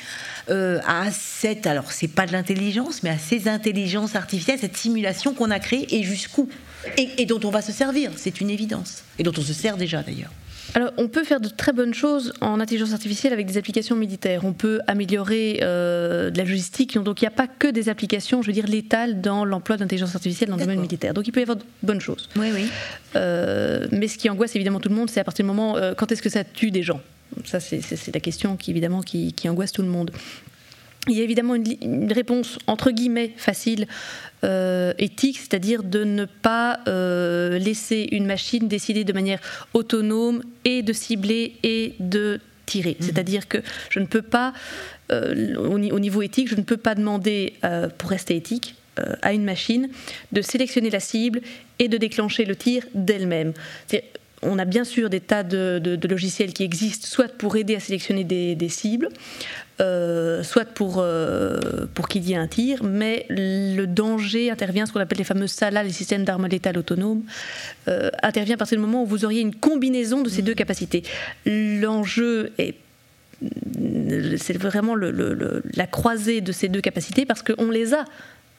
euh, 0.49 0.79
à 0.85 1.09
cette, 1.11 1.65
alors 1.65 1.91
c'est 1.91 2.07
pas 2.07 2.25
de 2.27 2.33
l'intelligence, 2.33 3.01
mais 3.01 3.09
à 3.09 3.17
ces 3.17 3.47
intelligences 3.47 4.15
artificielles, 4.15 4.59
cette 4.59 4.77
simulation 4.77 5.33
qu'on 5.33 5.51
a 5.51 5.59
créée 5.59 5.87
et 5.95 6.03
jusqu'où? 6.03 6.49
Et, 6.97 7.25
dont 7.25 7.39
on 7.43 7.49
va 7.49 7.63
se 7.63 7.71
servir, 7.71 8.11
c'est 8.15 8.41
une 8.41 8.51
évidence, 8.51 9.03
et 9.17 9.23
dont 9.23 9.33
on 9.35 9.41
se 9.41 9.53
sert 9.53 9.75
déjà 9.75 10.03
d'ailleurs. 10.03 10.31
Alors, 10.73 10.91
on 10.97 11.07
peut 11.07 11.23
faire 11.23 11.39
de 11.39 11.47
très 11.47 11.71
bonnes 11.71 11.93
choses 11.93 12.33
en 12.41 12.59
intelligence 12.59 12.93
artificielle 12.93 13.33
avec 13.33 13.45
des 13.45 13.57
applications 13.57 13.95
militaires. 13.95 14.43
On 14.43 14.53
peut 14.53 14.79
améliorer 14.87 15.59
euh, 15.61 16.29
de 16.31 16.37
la 16.37 16.43
logistique. 16.43 16.97
Donc, 16.97 17.21
il 17.21 17.25
n'y 17.25 17.29
a 17.29 17.31
pas 17.31 17.47
que 17.47 17.67
des 17.67 17.89
applications, 17.89 18.41
je 18.41 18.47
veux 18.47 18.53
dire, 18.53 18.67
létales 18.67 19.21
dans 19.21 19.45
l'emploi 19.45 19.77
d'intelligence 19.77 20.15
artificielle 20.15 20.49
dans 20.49 20.55
le 20.55 20.61
domaine 20.61 20.81
militaire. 20.81 21.13
Donc, 21.13 21.27
il 21.27 21.31
peut 21.31 21.39
y 21.39 21.43
avoir 21.43 21.57
de 21.57 21.63
bonnes 21.83 22.01
choses. 22.01 22.29
Oui, 22.35 22.47
oui. 22.53 22.67
Euh, 23.15 23.87
mais 23.91 24.07
ce 24.07 24.17
qui 24.17 24.29
angoisse 24.29 24.55
évidemment 24.55 24.79
tout 24.79 24.89
le 24.89 24.95
monde, 24.95 25.09
c'est 25.09 25.19
à 25.19 25.23
partir 25.23 25.45
du 25.45 25.47
moment 25.47 25.77
quand 25.97 26.11
est-ce 26.11 26.21
que 26.21 26.29
ça 26.29 26.43
tue 26.43 26.71
des 26.71 26.83
gens? 26.83 27.01
Ça, 27.43 27.59
c'est 27.59 28.13
la 28.13 28.19
question 28.19 28.55
qui, 28.55 28.71
évidemment, 28.71 29.01
qui, 29.01 29.33
angoisse 29.47 29.71
tout 29.71 29.81
le 29.81 29.87
monde. 29.87 30.11
Il 31.07 31.15
y 31.15 31.21
a 31.21 31.23
évidemment 31.23 31.55
une, 31.55 32.11
réponse 32.11 32.57
entre 32.67 32.91
guillemets 32.91 33.33
facile, 33.37 33.87
euh, 34.43 34.93
éthique, 34.97 35.37
c'est-à-dire 35.37 35.83
de 35.83 36.03
ne 36.03 36.25
pas 36.25 36.79
euh, 36.87 37.57
laisser 37.59 38.07
une 38.11 38.25
machine 38.25 38.67
décider 38.67 39.03
de 39.03 39.13
manière 39.13 39.39
autonome 39.73 40.43
et 40.63 40.81
de 40.81 40.93
cibler 40.93 41.53
et 41.63 41.93
de 41.99 42.39
tirer. 42.65 42.97
Mhm. 42.99 43.05
C'est-à-dire 43.05 43.47
que 43.47 43.59
je 43.89 43.99
ne 43.99 44.05
peux 44.05 44.21
pas, 44.21 44.53
euh, 45.11 45.55
au, 45.55 45.99
niveau 45.99 46.21
éthique, 46.21 46.49
je 46.49 46.55
ne 46.55 46.63
peux 46.63 46.77
pas 46.77 46.95
demander, 46.95 47.53
pour 47.97 48.09
rester 48.09 48.35
éthique, 48.35 48.75
à 49.21 49.33
une 49.33 49.43
machine 49.43 49.89
de 50.31 50.41
sélectionner 50.41 50.89
la 50.89 51.01
cible 51.01 51.41
et 51.79 51.89
de 51.89 51.97
déclencher 51.97 52.45
le 52.45 52.55
tir 52.55 52.83
d'elle-même 52.93 53.51
on 54.45 54.59
a 54.59 54.65
bien 54.65 54.83
sûr 54.83 55.09
des 55.09 55.19
tas 55.19 55.43
de, 55.43 55.99
logiciels 56.07 56.53
qui 56.53 56.63
existent, 56.63 57.07
soit 57.07 57.29
pour 57.29 57.55
aider 57.55 57.75
à 57.75 57.79
sélectionner 57.79 58.23
des, 58.23 58.69
cibles, 58.69 59.09
euh, 59.81 60.41
soit 60.41 60.63
pour, 60.63 60.99
euh, 60.99 61.85
pour 61.93 62.07
qu'il 62.07 62.23
y 62.23 62.31
ait 62.31 62.37
un 62.37 62.47
tir, 62.47 62.83
mais 62.83 63.25
le 63.29 63.85
danger 63.85 64.49
intervient, 64.49 64.85
ce 64.85 64.93
qu'on 64.93 65.01
appelle 65.01 65.17
les 65.17 65.25
fameux 65.25 65.47
SALA, 65.47 65.83
les 65.83 65.91
systèmes 65.91 66.23
d'armes 66.23 66.47
létales 66.47 66.77
autonomes, 66.77 67.23
euh, 67.89 68.09
intervient 68.23 68.55
à 68.55 68.57
partir 68.57 68.77
du 68.77 68.81
moment 68.81 69.03
où 69.03 69.05
vous 69.05 69.25
auriez 69.25 69.41
une 69.41 69.53
combinaison 69.53 70.21
de 70.21 70.29
ces 70.29 70.41
deux 70.41 70.53
capacités. 70.53 71.03
L'enjeu 71.45 72.53
est 72.57 72.75
c'est 74.37 74.57
vraiment 74.57 74.95
la 74.95 75.87
croisée 75.87 76.39
de 76.39 76.53
ces 76.53 76.69
deux 76.69 76.79
capacités 76.79 77.25
parce 77.25 77.43
qu'on 77.43 77.69
les 77.69 77.93
a 77.93 78.05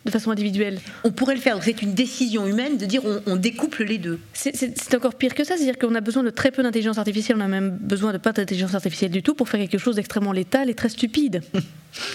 de 0.07 0.11
façon 0.11 0.31
individuelle. 0.31 0.79
On 1.05 1.11
pourrait 1.11 1.35
le 1.35 1.41
faire. 1.41 1.63
C'est 1.63 1.83
une 1.83 1.93
décision 1.95 2.47
humaine 2.47 2.79
de 2.79 2.87
dire 2.87 3.03
on, 3.27 3.37
découple 3.37 3.85
les 3.85 3.99
deux. 3.99 4.19
C'est 4.33 4.95
encore 4.95 5.15
pire 5.15 5.35
que 5.35 5.45
ça. 5.45 5.57
C'est-à-dire 5.57 5.79
qu'on 5.79 5.95
a 5.95 6.01
besoin 6.01 6.23
de 6.23 6.31
très 6.31 6.51
peu 6.51 6.63
d'intelligence 6.63 6.99
artificielle. 6.99 7.37
On 7.39 7.45
a 7.45 7.49
même 7.49 7.77
besoin 7.81 8.13
de 8.13 8.19
pas 8.19 8.33
d'intelligence 8.33 8.75
artificielle 8.75 9.11
du 9.11 9.23
tout 9.23 9.35
pour 9.35 9.49
faire 9.49 9.61
quelque 9.61 9.79
chose 9.79 9.97
d'extrêmement 9.97 10.33
létal 10.33 10.71
et 10.71 10.75
très 10.75 10.89
stupide. 10.89 11.43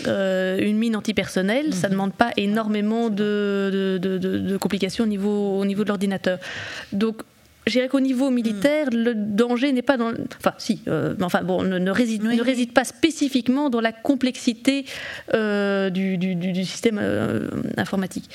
Euh, 0.06 0.60
une 0.60 0.78
mine 0.78 0.96
antipersonnelle, 0.96 1.74
ça 1.74 1.88
ne 1.88 1.94
mhm. 1.94 1.98
demande 1.98 2.14
pas 2.14 2.30
énormément 2.38 3.10
de, 3.10 3.98
de, 4.00 4.58
complications 4.58 5.06
au 5.06 5.08
niveau, 5.08 5.58
au 5.58 5.66
niveau 5.66 5.84
de 5.84 5.88
l'ordinateur. 5.88 6.38
Donc 6.92 7.24
je 7.68 7.74
dirais 7.74 7.90
qu'au 7.90 8.00
niveau 8.00 8.32
militaire, 8.32 8.88
mm. 8.88 8.96
le 8.96 9.14
danger 9.16 9.72
n'est 9.72 9.82
pas 9.82 9.98
dans. 9.98 10.12
Enfin, 10.38 10.54
si, 10.58 10.82
euh, 10.88 11.16
enfin 11.22 11.44
bon, 11.44 11.64
ne, 11.64 11.92
réside, 11.92 12.24
ne 12.24 12.42
réside 12.42 12.74
pas 12.74 12.84
spécifiquement 12.84 13.70
dans 13.70 13.82
la 13.82 13.92
complexité 13.92 14.86
euh, 15.34 15.90
du, 15.90 16.18
du, 16.18 16.66
système 16.66 17.00
euh, 17.00 17.50
informatique. 17.78 18.30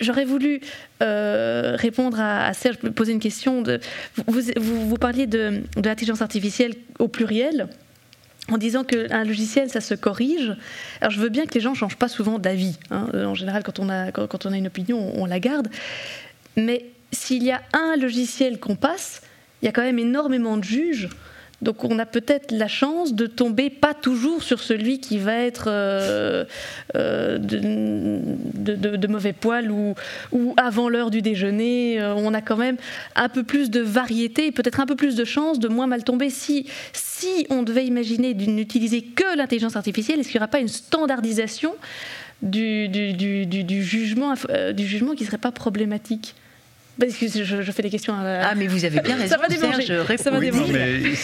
J'aurais 0.00 0.24
voulu 0.24 0.60
répondre 1.00 2.18
à, 2.20 2.52
Serge, 2.54 2.78
poser 2.78 3.12
une 3.12 3.20
question. 3.20 3.62
De, 3.62 3.80
vous, 4.26 4.40
vous, 4.56 4.88
vous 4.88 4.96
parliez 4.96 5.26
de, 5.26 5.62
de 5.76 5.88
l'intelligence 5.88 6.22
artificielle 6.22 6.74
au 6.98 7.08
pluriel 7.08 7.68
en 8.50 8.58
disant 8.58 8.82
qu'un 8.82 9.24
logiciel, 9.24 9.70
ça 9.70 9.80
se 9.80 9.94
corrige. 9.94 10.56
Alors 11.00 11.10
je 11.10 11.20
veux 11.20 11.28
bien 11.28 11.46
que 11.46 11.54
les 11.54 11.60
gens 11.60 11.70
ne 11.70 11.76
changent 11.76 11.96
pas 11.96 12.08
souvent 12.08 12.38
d'avis. 12.38 12.78
Hein. 12.90 13.08
En 13.14 13.34
général, 13.34 13.62
quand 13.62 13.78
on, 13.78 13.88
a, 13.88 14.10
quand 14.10 14.46
on 14.46 14.52
a 14.52 14.56
une 14.56 14.66
opinion, 14.66 15.12
on 15.14 15.26
la 15.26 15.38
garde. 15.38 15.68
Mais 16.56 16.86
s'il 17.12 17.42
y 17.42 17.50
a 17.50 17.62
un 17.72 17.96
logiciel 17.96 18.58
qu'on 18.58 18.76
passe, 18.76 19.22
il 19.62 19.66
y 19.66 19.68
a 19.68 19.72
quand 19.72 19.82
même 19.82 19.98
énormément 19.98 20.56
de 20.56 20.64
juges. 20.64 21.08
Donc 21.62 21.84
on 21.84 21.98
a 21.98 22.06
peut-être 22.06 22.52
la 22.52 22.68
chance 22.68 23.14
de 23.14 23.26
tomber 23.26 23.68
pas 23.68 23.92
toujours 23.92 24.42
sur 24.42 24.60
celui 24.60 24.98
qui 24.98 25.18
va 25.18 25.34
être 25.34 25.64
euh, 25.66 26.44
euh, 26.96 27.38
de, 27.38 29.06
mauvais 29.06 29.34
poil 29.34 29.70
ou, 29.70 29.94
avant 30.56 30.88
l'heure 30.88 31.10
du 31.10 31.20
déjeuner. 31.20 32.00
Euh, 32.00 32.14
on 32.14 32.32
a 32.32 32.40
quand 32.40 32.56
même 32.56 32.76
un 33.14 33.28
peu 33.28 33.42
plus 33.42 33.70
de 33.70 33.80
variété 33.80 34.46
et 34.46 34.52
peut-être 34.52 34.80
un 34.80 34.86
peu 34.86 34.96
plus 34.96 35.16
de 35.16 35.24
chance 35.24 35.58
de 35.58 35.68
moins 35.68 35.86
mal 35.86 36.02
tomber. 36.02 36.30
Si, 36.30 36.66
on 37.50 37.62
devait 37.62 37.84
imaginer 37.84 38.32
n'utiliser 38.32 39.02
que 39.02 39.36
l'intelligence 39.36 39.76
artificielle, 39.76 40.20
est-ce 40.20 40.28
qu'il 40.28 40.38
n'y 40.38 40.42
aura 40.42 40.50
pas 40.50 40.60
une 40.60 40.68
standardisation 40.68 41.74
du, 42.40 42.88
jugement, 43.82 44.34
du 44.74 44.86
jugement 44.86 45.14
qui 45.14 45.24
ne 45.24 45.26
serait 45.26 45.38
pas 45.38 45.52
problématique? 45.52 46.34
Parce 47.00 47.16
que 47.16 47.26
je, 47.28 47.72
fais 47.72 47.82
des 47.82 47.90
questions. 47.90 48.14
Ah, 48.16 48.54
mais 48.54 48.66
vous 48.66 48.84
avez 48.84 49.00
bien 49.00 49.16
raison. 49.18 49.34
Ça 49.34 49.40
va 49.40 49.48
démanger. 49.48 49.86
Ça 50.16 50.30
va 50.30 50.38
démanger. 50.40 51.14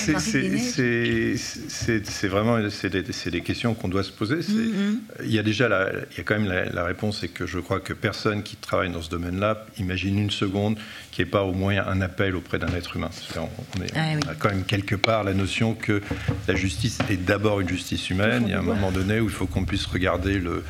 c'est 2.05 2.29
vraiment 2.29 2.59
c'est 2.71 2.91
des, 2.91 3.03
des, 3.03 3.41
questions 3.43 3.75
qu'on 3.75 3.89
doit 3.89 4.03
se 4.03 4.13
poser. 4.13 4.37
Mm-hmm. 4.37 4.99
Il 5.25 5.33
y 5.33 5.39
a 5.39 5.43
déjà 5.43 5.69
la, 5.69 5.91
il 6.13 6.19
y 6.19 6.21
a 6.21 6.25
quand 6.25 6.39
même 6.39 6.71
la, 6.73 6.85
réponse, 6.85 7.21
c'est 7.21 7.29
que 7.29 7.47
je 7.47 7.59
crois 7.59 7.81
que 7.81 7.93
personne 7.93 8.43
qui 8.43 8.57
travaille 8.57 8.91
dans 8.91 9.03
ce 9.03 9.11
domaine-là 9.11 9.67
imagine 9.79 10.19
une 10.19 10.31
seconde 10.31 10.77
qu'il 11.13 11.25
n'y 11.25 11.29
ait 11.29 11.31
pas 11.31 11.43
au 11.43 11.53
moins 11.53 11.87
un 11.87 12.01
appel 12.01 12.35
auprès 12.35 12.59
d'un 12.59 12.75
être 12.75 12.97
humain. 12.97 13.11
On, 13.37 13.83
est, 13.83 13.93
ah 13.95 14.31
a 14.31 14.35
quand 14.35 14.49
même 14.49 14.65
quelque 14.65 14.95
part 14.95 15.25
la 15.25 15.35
notion 15.35 15.75
que 15.75 16.01
la 16.49 16.55
justice 16.55 16.99
est 17.11 17.17
d'abord 17.17 17.61
une 17.61 17.69
justice 17.69 18.11
humaine. 18.11 18.45
Il 18.47 18.51
y 18.51 18.55
a 18.55 18.59
un 18.59 18.63
moment 18.63 18.91
donné 18.91 19.21
où 19.21 19.25
il 19.25 19.31
faut 19.31 19.47
qu'on 19.47 19.65
puisse 19.65 19.87
regarder 19.87 20.39
le 20.39 20.63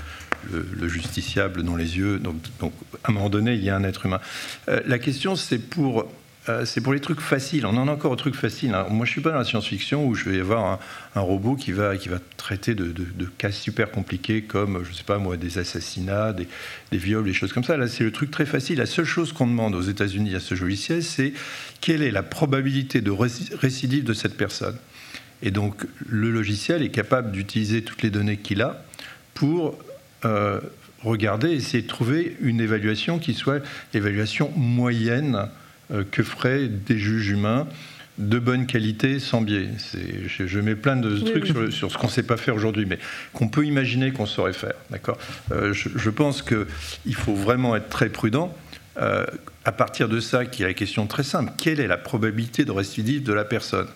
le, 0.53 0.89
justiciable 0.89 1.63
dans 1.63 1.77
les 1.77 1.99
yeux. 1.99 2.19
Donc, 2.19 2.37
à 3.05 3.11
un 3.11 3.13
moment 3.13 3.29
donné, 3.29 3.55
il 3.55 3.65
y 3.65 3.71
a 3.71 3.77
un 3.77 3.85
être 3.85 4.07
humain. 4.07 4.21
Euh, 4.69 4.81
la 4.87 4.99
question, 4.99 5.37
c'est 5.37 5.59
pour 5.59 6.09
euh, 6.49 6.65
c'est 6.65 6.81
pour 6.81 6.93
les 6.93 7.01
trucs 7.01 7.21
faciles. 7.21 7.67
On 7.67 7.77
en 7.77 7.89
a 7.89 7.93
encore 7.93 8.13
aux 8.13 8.17
trucs 8.17 8.37
faciles. 8.37 8.73
Hein. 8.75 8.87
Moi, 8.89 9.05
je 9.05 9.11
suis 9.11 9.21
pas 9.21 9.31
dans 9.31 9.39
la 9.39 9.45
science-fiction 9.45 10.07
où 10.07 10.15
je 10.15 10.29
vais 10.29 10.41
avoir 10.41 10.79
un, 11.15 11.21
robot 11.21 11.57
qui 11.57 11.73
va, 11.73 11.97
qui 11.97 12.09
va 12.09 12.19
traiter 12.37 12.75
de, 12.75 12.93
cas 13.39 13.51
super 13.51 13.91
compliqués 13.91 14.43
comme, 14.43 14.85
je 14.89 14.95
sais 14.95 15.03
pas 15.03 15.19
moi, 15.19 15.37
des 15.37 15.59
assassinats, 15.59 16.33
des 16.33 16.47
viols, 16.93 17.25
des 17.25 17.33
choses 17.33 17.53
comme 17.53 17.65
ça. 17.65 17.77
Là, 17.77 17.89
c'est 17.89 18.05
le 18.05 18.13
truc 18.13 18.31
très 18.31 18.47
facile. 18.47 18.79
La 18.79 18.87
seule 18.87 19.05
chose 19.05 19.33
qu'on 19.33 19.47
demande 19.47 19.75
aux 19.75 19.83
États-Unis 19.83 20.35
à 20.35 20.41
ce 20.41 20.55
logiciel, 20.55 21.03
c'est 21.03 21.33
quelle 21.81 22.03
est 22.03 22.13
la 22.13 22.23
probabilité 22.23 23.01
de 23.01 23.11
récidive 23.11 24.05
de 24.05 24.13
cette 24.13 24.37
personne. 24.37 24.77
Et 25.43 25.51
donc, 25.51 25.85
le 26.09 26.31
logiciel 26.31 26.83
est 26.83 26.91
capable 26.91 27.33
d'utiliser 27.33 27.83
toutes 27.83 28.03
les 28.03 28.11
données 28.11 28.39
qu'il 28.39 28.63
a 28.63 28.85
pour 29.35 29.79
euh, 30.27 30.61
regarder, 31.03 31.51
essayer 31.51 31.83
de 31.83 31.89
trouver 31.89 32.37
une 32.41 32.61
évaluation 32.61 33.19
qui 33.19 33.35
soit 33.35 33.63
l'évaluation 33.95 34.51
moyenne 34.57 35.49
euh, 35.93 36.03
que 36.11 36.23
feraient 36.23 36.67
des 36.67 36.99
juges 36.99 37.29
humains 37.29 37.69
de 38.19 38.39
bonne 38.39 38.67
qualité, 38.67 39.21
sans 39.21 39.43
biais. 39.43 39.69
Je, 40.27 40.61
mets 40.61 40.75
plein 40.75 40.97
de 40.97 41.19
trucs 41.19 41.47
Sur, 41.71 41.93
ce 41.93 41.99
qu'on 41.99 42.07
ne 42.07 42.13
sait 42.13 42.23
pas 42.23 42.39
faire 42.39 42.55
aujourd'hui, 42.55 42.87
mais 42.87 42.99
qu'on 43.35 43.49
peut 43.49 43.67
imaginer 43.67 44.11
qu'on 44.11 44.25
saurait 44.25 44.55
faire. 44.55 44.73
D'accord? 44.91 45.19
Euh, 45.53 45.75
je, 45.75 46.11
pense 46.11 46.43
qu'il 46.43 47.15
faut 47.15 47.35
vraiment 47.35 47.77
être 47.77 47.91
très 47.91 48.09
prudent. 48.09 48.57
à 48.97 49.73
partir 49.73 50.09
de 50.09 50.19
ça, 50.19 50.47
qui 50.47 50.63
est 50.63 50.67
la 50.67 50.73
question 50.73 51.07
très 51.07 51.25
simple 51.25 51.53
quelle 51.59 51.79
est 51.79 51.87
la 51.87 51.99
probabilité 51.99 52.65
de 52.65 52.73
récidive 52.73 53.23
de 53.23 53.35
la 53.35 53.45
personne? 53.45 53.89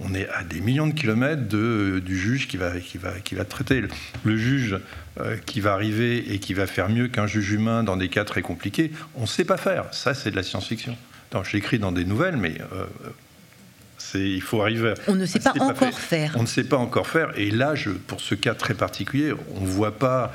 On 0.00 0.14
est 0.14 0.28
à 0.28 0.44
des 0.44 0.60
millions 0.60 0.86
de 0.86 0.92
kilomètres 0.92 1.48
de, 1.48 2.00
du 2.04 2.18
juge 2.18 2.48
qui 2.48 2.56
va, 2.56 2.78
qui 2.78 2.98
va, 2.98 3.18
qui 3.20 3.34
va 3.34 3.44
traiter. 3.44 3.82
Le, 4.24 4.36
juge 4.36 4.78
euh, 5.18 5.36
qui 5.44 5.60
va 5.60 5.72
arriver 5.72 6.32
et 6.32 6.38
qui 6.38 6.54
va 6.54 6.66
faire 6.66 6.88
mieux 6.88 7.08
qu'un 7.08 7.26
juge 7.26 7.50
humain 7.50 7.82
dans 7.82 7.96
des 7.96 8.08
cas 8.08 8.24
très 8.24 8.42
compliqués, 8.42 8.92
on 9.16 9.22
ne 9.22 9.26
sait 9.26 9.44
pas 9.44 9.56
faire. 9.56 9.92
Ça, 9.92 10.14
c'est 10.14 10.30
de 10.30 10.36
la 10.36 10.42
science-fiction. 10.42 10.96
J'écris 11.44 11.78
dans 11.78 11.92
des 11.92 12.04
nouvelles, 12.04 12.36
mais 12.36 12.56
euh, 12.72 12.86
il 14.14 14.40
faut 14.40 14.62
arriver. 14.62 14.94
On 15.08 15.14
ne 15.14 15.26
sait 15.26 15.40
pas 15.40 15.52
encore 15.58 15.98
faire. 15.98 16.32
On 16.36 16.42
ne 16.42 16.46
sait 16.46 16.64
pas 16.64 16.78
encore 16.78 17.06
faire. 17.06 17.32
Et 17.36 17.50
là, 17.50 17.74
je, 17.74 17.90
pour 17.90 18.20
ce 18.20 18.34
cas 18.34 18.54
très 18.54 18.74
particulier, 18.74 19.32
on 19.54 19.60
ne 19.60 19.66
voit 19.66 19.98
pas 19.98 20.32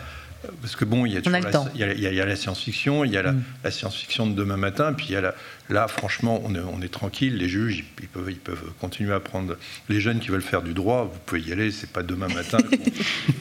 parce 0.61 0.75
que 0.75 0.85
bon, 0.85 1.05
il 1.05 1.13
y 1.13 1.17
a, 1.17 2.25
la, 2.25 2.35
science-fiction, 2.35 3.05
il 3.05 3.11
y 3.11 3.17
a 3.17 3.21
la, 3.21 3.31
mm. 3.31 3.43
science-fiction 3.69 4.27
de 4.27 4.33
demain 4.33 4.57
matin, 4.57 4.93
puis 4.93 5.07
il 5.09 5.13
y 5.13 5.15
a 5.15 5.33
là, 5.69 5.87
franchement, 5.87 6.41
on 6.45 6.53
est, 6.55 6.59
on 6.59 6.81
est, 6.81 6.91
tranquille. 6.91 7.37
Les 7.37 7.47
juges, 7.47 7.83
ils, 8.01 8.07
peuvent, 8.07 8.29
ils 8.29 8.37
peuvent 8.37 8.71
continuer 8.79 9.13
à 9.13 9.19
prendre. 9.19 9.57
Les 9.89 10.01
jeunes 10.01 10.19
qui 10.19 10.29
veulent 10.29 10.41
faire 10.41 10.61
du 10.61 10.73
droit, 10.73 11.09
vous 11.11 11.19
pouvez 11.25 11.41
y 11.41 11.51
aller. 11.51 11.71
C'est 11.71 11.91
pas 11.91 12.03
demain 12.03 12.27
matin 12.27 12.57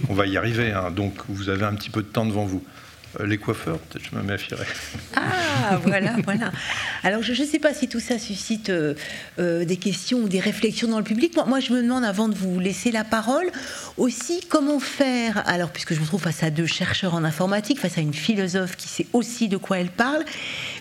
qu'on 0.07 0.14
va 0.14 0.26
y 0.26 0.36
arriver. 0.36 0.72
Hein. 0.72 0.90
Donc, 0.90 1.14
vous 1.28 1.48
avez 1.48 1.64
un 1.64 1.74
petit 1.74 1.90
peu 1.90 2.03
de 2.03 2.09
temps 2.09 2.26
devant 2.26 2.44
vous. 2.44 2.64
Euh, 3.21 3.27
les 3.27 3.39
coiffeurs, 3.39 3.79
peut-être 3.79 4.05
je 4.11 4.17
me 4.17 4.23
méfierais. 4.23 4.67
Ah, 5.17 5.77
voilà, 5.83 6.17
voilà. 6.25 6.51
Alors, 7.03 7.23
je 7.23 7.41
ne 7.41 7.47
sais 7.47 7.59
pas 7.59 7.75
si 7.75 7.89
tout 7.89 8.01
ça 8.01 8.19
suscite 8.19 8.71
euh, 8.71 8.95
euh, 9.39 9.65
des 9.65 9.77
questions 9.77 10.19
ou 10.19 10.29
des 10.29 10.41
réflexions 10.41 10.89
dans 10.89 10.99
le 10.99 11.05
public. 11.05 11.35
Moi, 11.37 11.45
moi, 11.47 11.61
je 11.61 11.73
me 11.73 11.83
demande, 11.83 12.05
avant 12.05 12.29
de 12.29 12.35
vous 12.35 12.59
laisser 12.59 12.91
la 12.91 13.05
parole, 13.05 13.47
aussi 13.97 14.41
comment 14.49 14.81
faire, 14.81 15.43
alors, 15.47 15.71
puisque 15.71 15.95
je 15.95 16.01
me 16.01 16.07
trouve 16.07 16.23
face 16.23 16.43
à 16.43 16.51
deux 16.51 16.67
chercheurs 16.67 17.15
en 17.15 17.25
informatique, 17.25 17.79
face 17.79 17.99
à 17.99 18.01
une 18.01 18.15
philosophe 18.15 18.77
qui 18.77 18.89
sait 18.89 19.07
aussi 19.13 19.49
de 19.49 19.57
quoi 19.57 19.79
elle 19.79 19.91
parle, 19.91 20.25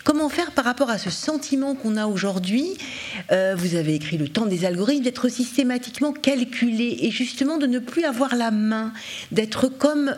comment 0.03 0.29
faire 0.29 0.51
par 0.51 0.65
rapport 0.65 0.89
à 0.89 0.97
ce 0.97 1.09
sentiment 1.09 1.75
qu'on 1.75 1.97
a 1.97 2.05
aujourd'hui 2.07 2.77
Vous 3.29 3.75
avez 3.75 3.95
écrit 3.95 4.17
Le 4.17 4.27
temps 4.27 4.45
des 4.45 4.65
algorithmes, 4.65 5.03
d'être 5.03 5.29
systématiquement 5.29 6.13
calculé 6.13 6.97
et 7.01 7.11
justement 7.11 7.57
de 7.57 7.67
ne 7.67 7.79
plus 7.79 8.03
avoir 8.03 8.35
la 8.35 8.51
main, 8.51 8.93
d'être 9.31 9.67
comme. 9.67 10.15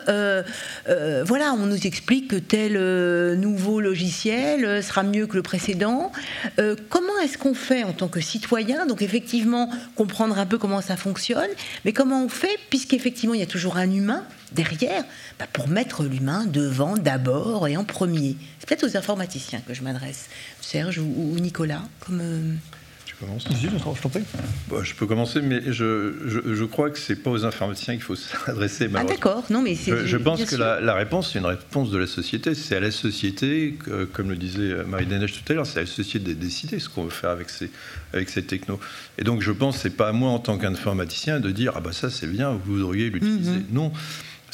voilà, 0.86 1.52
on 1.52 1.66
nous 1.66 1.86
explique 1.86 2.28
que 2.28 2.36
tel 2.36 2.76
euh, 2.76 3.36
nouveau 3.36 3.80
logiciel 3.80 4.64
euh, 4.64 4.82
sera 4.82 5.02
mieux 5.02 5.26
que 5.26 5.36
le 5.36 5.42
précédent. 5.42 6.12
Euh, 6.58 6.76
comment 6.88 7.18
est-ce 7.22 7.38
qu'on 7.38 7.54
fait 7.54 7.84
en 7.84 7.92
tant 7.92 8.08
que 8.08 8.20
citoyen? 8.20 8.86
Donc 8.86 9.02
effectivement, 9.02 9.70
comprendre 9.94 10.38
un 10.38 10.46
peu 10.46 10.58
comment 10.58 10.80
ça 10.80 10.96
fonctionne, 10.96 11.50
mais 11.84 11.92
comment 11.92 12.24
on 12.24 12.28
fait, 12.28 12.58
puisqu'effectivement, 12.70 13.34
il 13.34 13.40
y 13.40 13.44
a 13.44 13.46
toujours 13.46 13.76
un 13.76 13.90
humain 13.90 14.24
derrière, 14.54 15.04
bah, 15.38 15.46
pour 15.52 15.68
mettre 15.68 16.04
l'humain 16.04 16.46
devant 16.46 16.96
d'abord 16.96 17.68
et 17.68 17.76
en 17.76 17.84
premier. 17.84 18.36
C'est 18.58 18.68
peut-être 18.68 18.84
aux 18.84 18.96
informaticiens 18.96 19.60
que 19.66 19.74
je 19.74 19.82
m'adresse, 19.82 20.28
Serge 20.60 20.98
ou, 20.98 21.32
ou 21.34 21.38
Nicolas, 21.38 21.82
comme 22.00 22.58
je 23.20 23.26
je 24.82 24.94
peux 24.94 25.06
commencer, 25.06 25.40
mais 25.40 25.60
je, 25.72 26.64
crois 26.64 26.90
que 26.90 26.98
c'est 26.98 27.16
pas 27.16 27.30
aux 27.30 27.44
informaticiens 27.44 27.94
qu'il 27.94 28.02
faut 28.02 28.16
s'adresser. 28.46 28.88
Ah 28.94 29.04
d'accord, 29.04 29.44
non 29.50 29.62
mais 29.62 29.74
Je, 29.74 30.04
je 30.04 30.16
pense 30.16 30.44
que 30.44 30.56
la, 30.56 30.94
réponse, 30.94 31.32
c'est 31.32 31.38
une 31.38 31.46
réponse 31.46 31.90
de 31.90 31.98
la 31.98 32.06
société. 32.06 32.54
C'est 32.54 32.76
à 32.76 32.80
la 32.80 32.90
société, 32.90 33.78
comme 34.12 34.30
le 34.30 34.36
disait 34.36 34.74
Marie 34.86 35.06
Dénège 35.06 35.32
tout 35.32 35.52
à 35.52 35.54
l'heure, 35.54 35.66
c'est 35.66 35.78
à 35.78 35.82
la 35.82 35.88
société 35.88 36.34
de 36.34 36.40
décider 36.40 36.78
ce 36.78 36.88
qu'on 36.88 37.04
veut 37.04 37.10
faire 37.10 37.30
avec 37.30 37.50
ces, 37.50 37.70
avec 38.12 38.28
ces 38.30 38.42
technos. 38.42 38.80
Et 39.18 39.24
donc 39.24 39.42
je 39.42 39.52
pense 39.52 39.76
que 39.76 39.82
c'est 39.82 39.96
pas 39.96 40.08
à 40.08 40.12
moi 40.12 40.30
en 40.30 40.38
tant 40.38 40.58
qu'informaticien 40.58 41.40
de 41.40 41.50
dire 41.50 41.72
ah 41.76 41.80
bah 41.80 41.92
ça 41.92 42.10
c'est 42.10 42.26
bien, 42.26 42.58
vous 42.64 42.78
devriez 42.78 43.10
l'utiliser. 43.10 43.50
Mhm. 43.50 43.66
Non. 43.72 43.92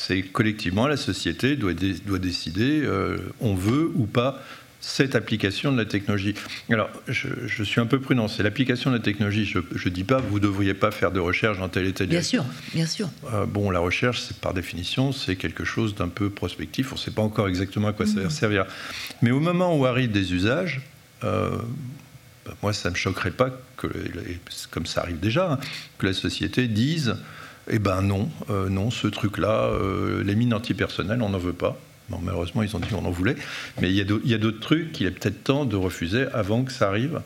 C'est 0.06 0.22
collectivement 0.22 0.86
la 0.86 0.96
société 0.96 1.56
doit, 1.56 1.74
doit 2.06 2.18
décider, 2.18 2.80
euh, 2.82 3.18
on 3.40 3.54
veut 3.54 3.92
ou 3.96 4.06
pas 4.06 4.42
cette 4.80 5.14
application 5.14 5.72
de 5.72 5.76
la 5.76 5.84
technologie. 5.84 6.34
Alors, 6.70 6.88
je, 7.06 7.62
suis 7.64 7.82
un 7.82 7.86
peu 7.86 8.00
prudent. 8.00 8.26
C'est 8.26 8.42
l'application 8.42 8.90
de 8.90 8.96
la 8.96 9.02
technologie. 9.02 9.44
Je 9.44 9.58
ne 9.58 9.94
dis 9.94 10.04
pas 10.04 10.16
vous 10.16 10.38
ne 10.38 10.44
devriez 10.44 10.72
pas 10.72 10.90
faire 10.90 11.12
de 11.12 11.20
recherche 11.20 11.58
dans 11.58 11.68
tel 11.68 11.86
et 11.86 11.92
tel 11.92 12.08
Bien 12.08 12.22
sûr, 12.22 12.46
bien 12.72 12.86
sûr. 12.86 13.10
Euh, 13.34 13.44
bon, 13.44 13.70
la 13.70 13.80
recherche, 13.80 14.20
c'est 14.20 14.38
par 14.38 14.54
définition, 14.54 15.12
c'est 15.12 15.36
quelque 15.36 15.64
chose 15.64 15.94
d'un 15.94 16.08
peu 16.08 16.30
prospectif. 16.30 16.92
On 16.92 16.94
ne 16.94 17.00
sait 17.00 17.10
pas 17.10 17.22
encore 17.22 17.46
exactement 17.46 17.88
à 17.88 17.92
quoi 17.92 18.06
ça 18.06 18.20
va 18.20 18.24
mhm. 18.24 18.30
servir. 18.30 18.66
Mais 19.20 19.32
au 19.32 19.40
moment 19.40 19.76
où 19.76 19.84
arrivent 19.84 20.12
des 20.12 20.32
usages, 20.32 20.80
euh, 21.24 21.58
bah, 22.46 22.54
moi, 22.62 22.72
ça 22.72 22.88
ne 22.88 22.94
me 22.94 22.98
choquerait 22.98 23.32
pas 23.32 23.50
que, 23.76 23.88
comme 24.70 24.86
ça 24.86 25.02
arrive 25.02 25.20
déjà, 25.20 25.52
hein, 25.52 25.58
que 25.98 26.06
la 26.06 26.14
société 26.14 26.68
dise 26.68 27.16
eh 27.70 27.78
ben 27.78 28.02
non, 28.02 28.28
euh, 28.50 28.68
non, 28.68 28.90
ce 28.90 29.06
truc-là, 29.06 29.70
les 30.24 30.34
mines 30.34 30.54
antipersonnelles, 30.54 31.22
on 31.22 31.30
n'en 31.30 31.38
veut 31.38 31.52
pas 31.52 31.78
Bon, 32.10 32.18
malheureusement, 32.22 32.62
ils 32.62 32.74
ont 32.74 32.80
dit 32.80 32.88
qu'on 32.88 33.04
en 33.04 33.10
voulait. 33.10 33.36
Mais 33.80 33.90
il 33.90 33.96
y 33.96 34.34
a 34.34 34.38
d'autres 34.38 34.60
trucs 34.60 34.92
qu'il 34.92 35.06
est 35.06 35.12
peut-être 35.12 35.44
temps 35.44 35.64
de 35.64 35.76
refuser 35.76 36.26
avant 36.32 36.64
que 36.64 36.72
ça 36.72 36.88
arrive. 36.88 37.20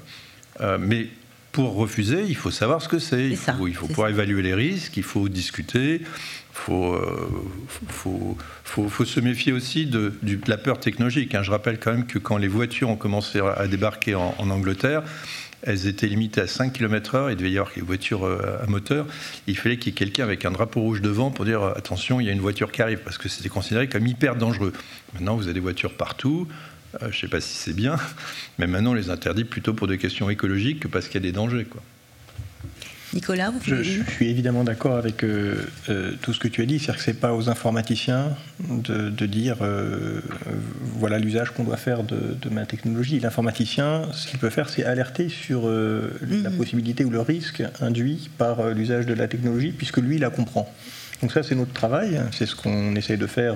Euh, 0.61 0.76
mais 0.78 1.09
pour 1.53 1.74
refuser, 1.74 2.24
il 2.28 2.36
faut 2.36 2.51
savoir 2.51 2.82
ce 2.82 2.88
que 2.88 2.99
c'est. 2.99 3.30
Il 3.30 3.36
faut, 3.36 3.66
il 3.66 3.74
faut 3.74 3.86
pouvoir 3.86 4.11
évaluer 4.11 4.42
les 4.42 4.55
risques, 4.55 4.97
il 4.97 5.03
faut 5.03 5.28
discuter, 5.28 6.01
il 6.03 6.07
faut, 6.53 7.01
faut, 7.88 8.36
faut, 8.64 9.05
se 9.05 9.20
méfier 9.20 9.53
aussi 9.53 9.86
de, 9.86 10.12
la 10.47 10.59
peur 10.59 10.78
technologique. 10.80 11.34
Hein. 11.34 11.42
Je 11.42 11.51
rappelle 11.51 11.78
quand 11.78 11.92
même 11.92 12.07
que 12.07 12.18
quand 12.18 12.36
les 12.36 12.49
voitures 12.49 12.90
ont 12.90 12.97
commencé 12.97 13.40
à 13.40 13.66
débarquer 13.66 14.14
en, 14.16 14.34
en 14.36 14.51
Angleterre, 14.51 15.03
elles 15.64 15.86
étaient 15.86 16.06
limitées 16.06 16.42
à 16.42 16.46
5 16.46 16.72
km/h, 16.72 17.30
il 17.30 17.36
devait 17.36 17.50
y 17.50 17.58
avoir 17.58 17.74
des 17.74 17.80
voitures 17.80 18.24
euh, 18.24 18.62
à 18.62 18.66
moteur, 18.66 19.06
il 19.46 19.56
fallait 19.56 19.78
qu'il 19.78 19.92
y 19.92 19.94
ait 19.94 19.98
quelqu'un 19.98 20.24
avec 20.24 20.44
un 20.44 20.50
drapeau 20.50 20.80
rouge 20.80 21.00
devant 21.00 21.30
pour 21.30 21.44
dire 21.44 21.62
euh, 21.62 21.72
attention, 21.74 22.20
il 22.20 22.26
y 22.26 22.28
a 22.28 22.32
une 22.32 22.40
voiture 22.40 22.70
qui 22.70 22.82
arrive, 22.82 22.98
parce 22.98 23.18
que 23.18 23.28
c'était 23.28 23.48
considéré 23.48 23.88
comme 23.88 24.06
hyper 24.06 24.36
dangereux. 24.36 24.72
Maintenant, 25.14 25.36
vous 25.36 25.44
avez 25.44 25.54
des 25.54 25.60
voitures 25.60 25.96
partout, 25.96 26.46
euh, 27.02 27.10
je 27.10 27.16
ne 27.16 27.20
sais 27.20 27.28
pas 27.28 27.40
si 27.40 27.56
c'est 27.56 27.74
bien, 27.74 27.96
mais 28.58 28.66
maintenant 28.66 28.90
on 28.90 28.94
les 28.94 29.10
interdit 29.10 29.44
plutôt 29.44 29.74
pour 29.74 29.86
des 29.86 29.98
questions 29.98 30.28
écologiques 30.30 30.80
que 30.80 30.88
parce 30.88 31.06
qu'il 31.06 31.14
y 31.14 31.24
a 31.24 31.26
des 31.26 31.32
dangers. 31.32 31.64
Quoi. 31.64 31.82
Nicolas, 33.14 33.50
vous 33.50 33.60
je, 33.62 33.82
je, 33.82 34.02
suis 34.10 34.28
évidemment 34.28 34.64
d'accord 34.64 34.96
avec 34.96 35.22
euh, 35.22 35.54
euh, 35.88 36.12
tout 36.20 36.34
ce 36.34 36.40
que 36.40 36.48
tu 36.48 36.62
as 36.62 36.66
dit, 36.66 36.80
c'est-à-dire 36.80 36.96
que 36.96 37.04
ce 37.04 37.10
n'est 37.10 37.16
pas 37.16 37.32
aux 37.32 37.48
informaticiens 37.48 38.36
de, 38.68 39.26
dire 39.26 39.58
euh, 39.62 40.20
voilà 40.96 41.18
l'usage 41.18 41.50
qu'on 41.50 41.62
doit 41.62 41.76
faire 41.76 42.02
de, 42.02 42.48
ma 42.50 42.66
technologie. 42.66 43.20
L'informaticien, 43.20 44.08
ce 44.12 44.26
qu'il 44.26 44.40
peut 44.40 44.50
faire, 44.50 44.68
c'est 44.68 44.84
alerter 44.84 45.28
sur 45.28 45.68
la 45.68 46.50
mhm. 46.50 46.56
possibilité 46.56 47.04
ou 47.04 47.10
le 47.10 47.20
risque 47.20 47.62
induit 47.80 48.30
par 48.36 48.70
l'usage 48.70 49.06
de 49.06 49.14
la 49.14 49.28
technologie, 49.28 49.70
puisque 49.70 49.98
lui 49.98 50.18
la 50.18 50.30
comprend. 50.30 50.68
Donc 51.22 51.30
ça, 51.32 51.42
c'est 51.44 51.54
notre 51.54 51.72
travail, 51.72 52.20
c'est 52.32 52.46
ce 52.46 52.56
qu'on 52.56 52.96
essaye 52.96 53.18
de 53.18 53.26
faire. 53.26 53.54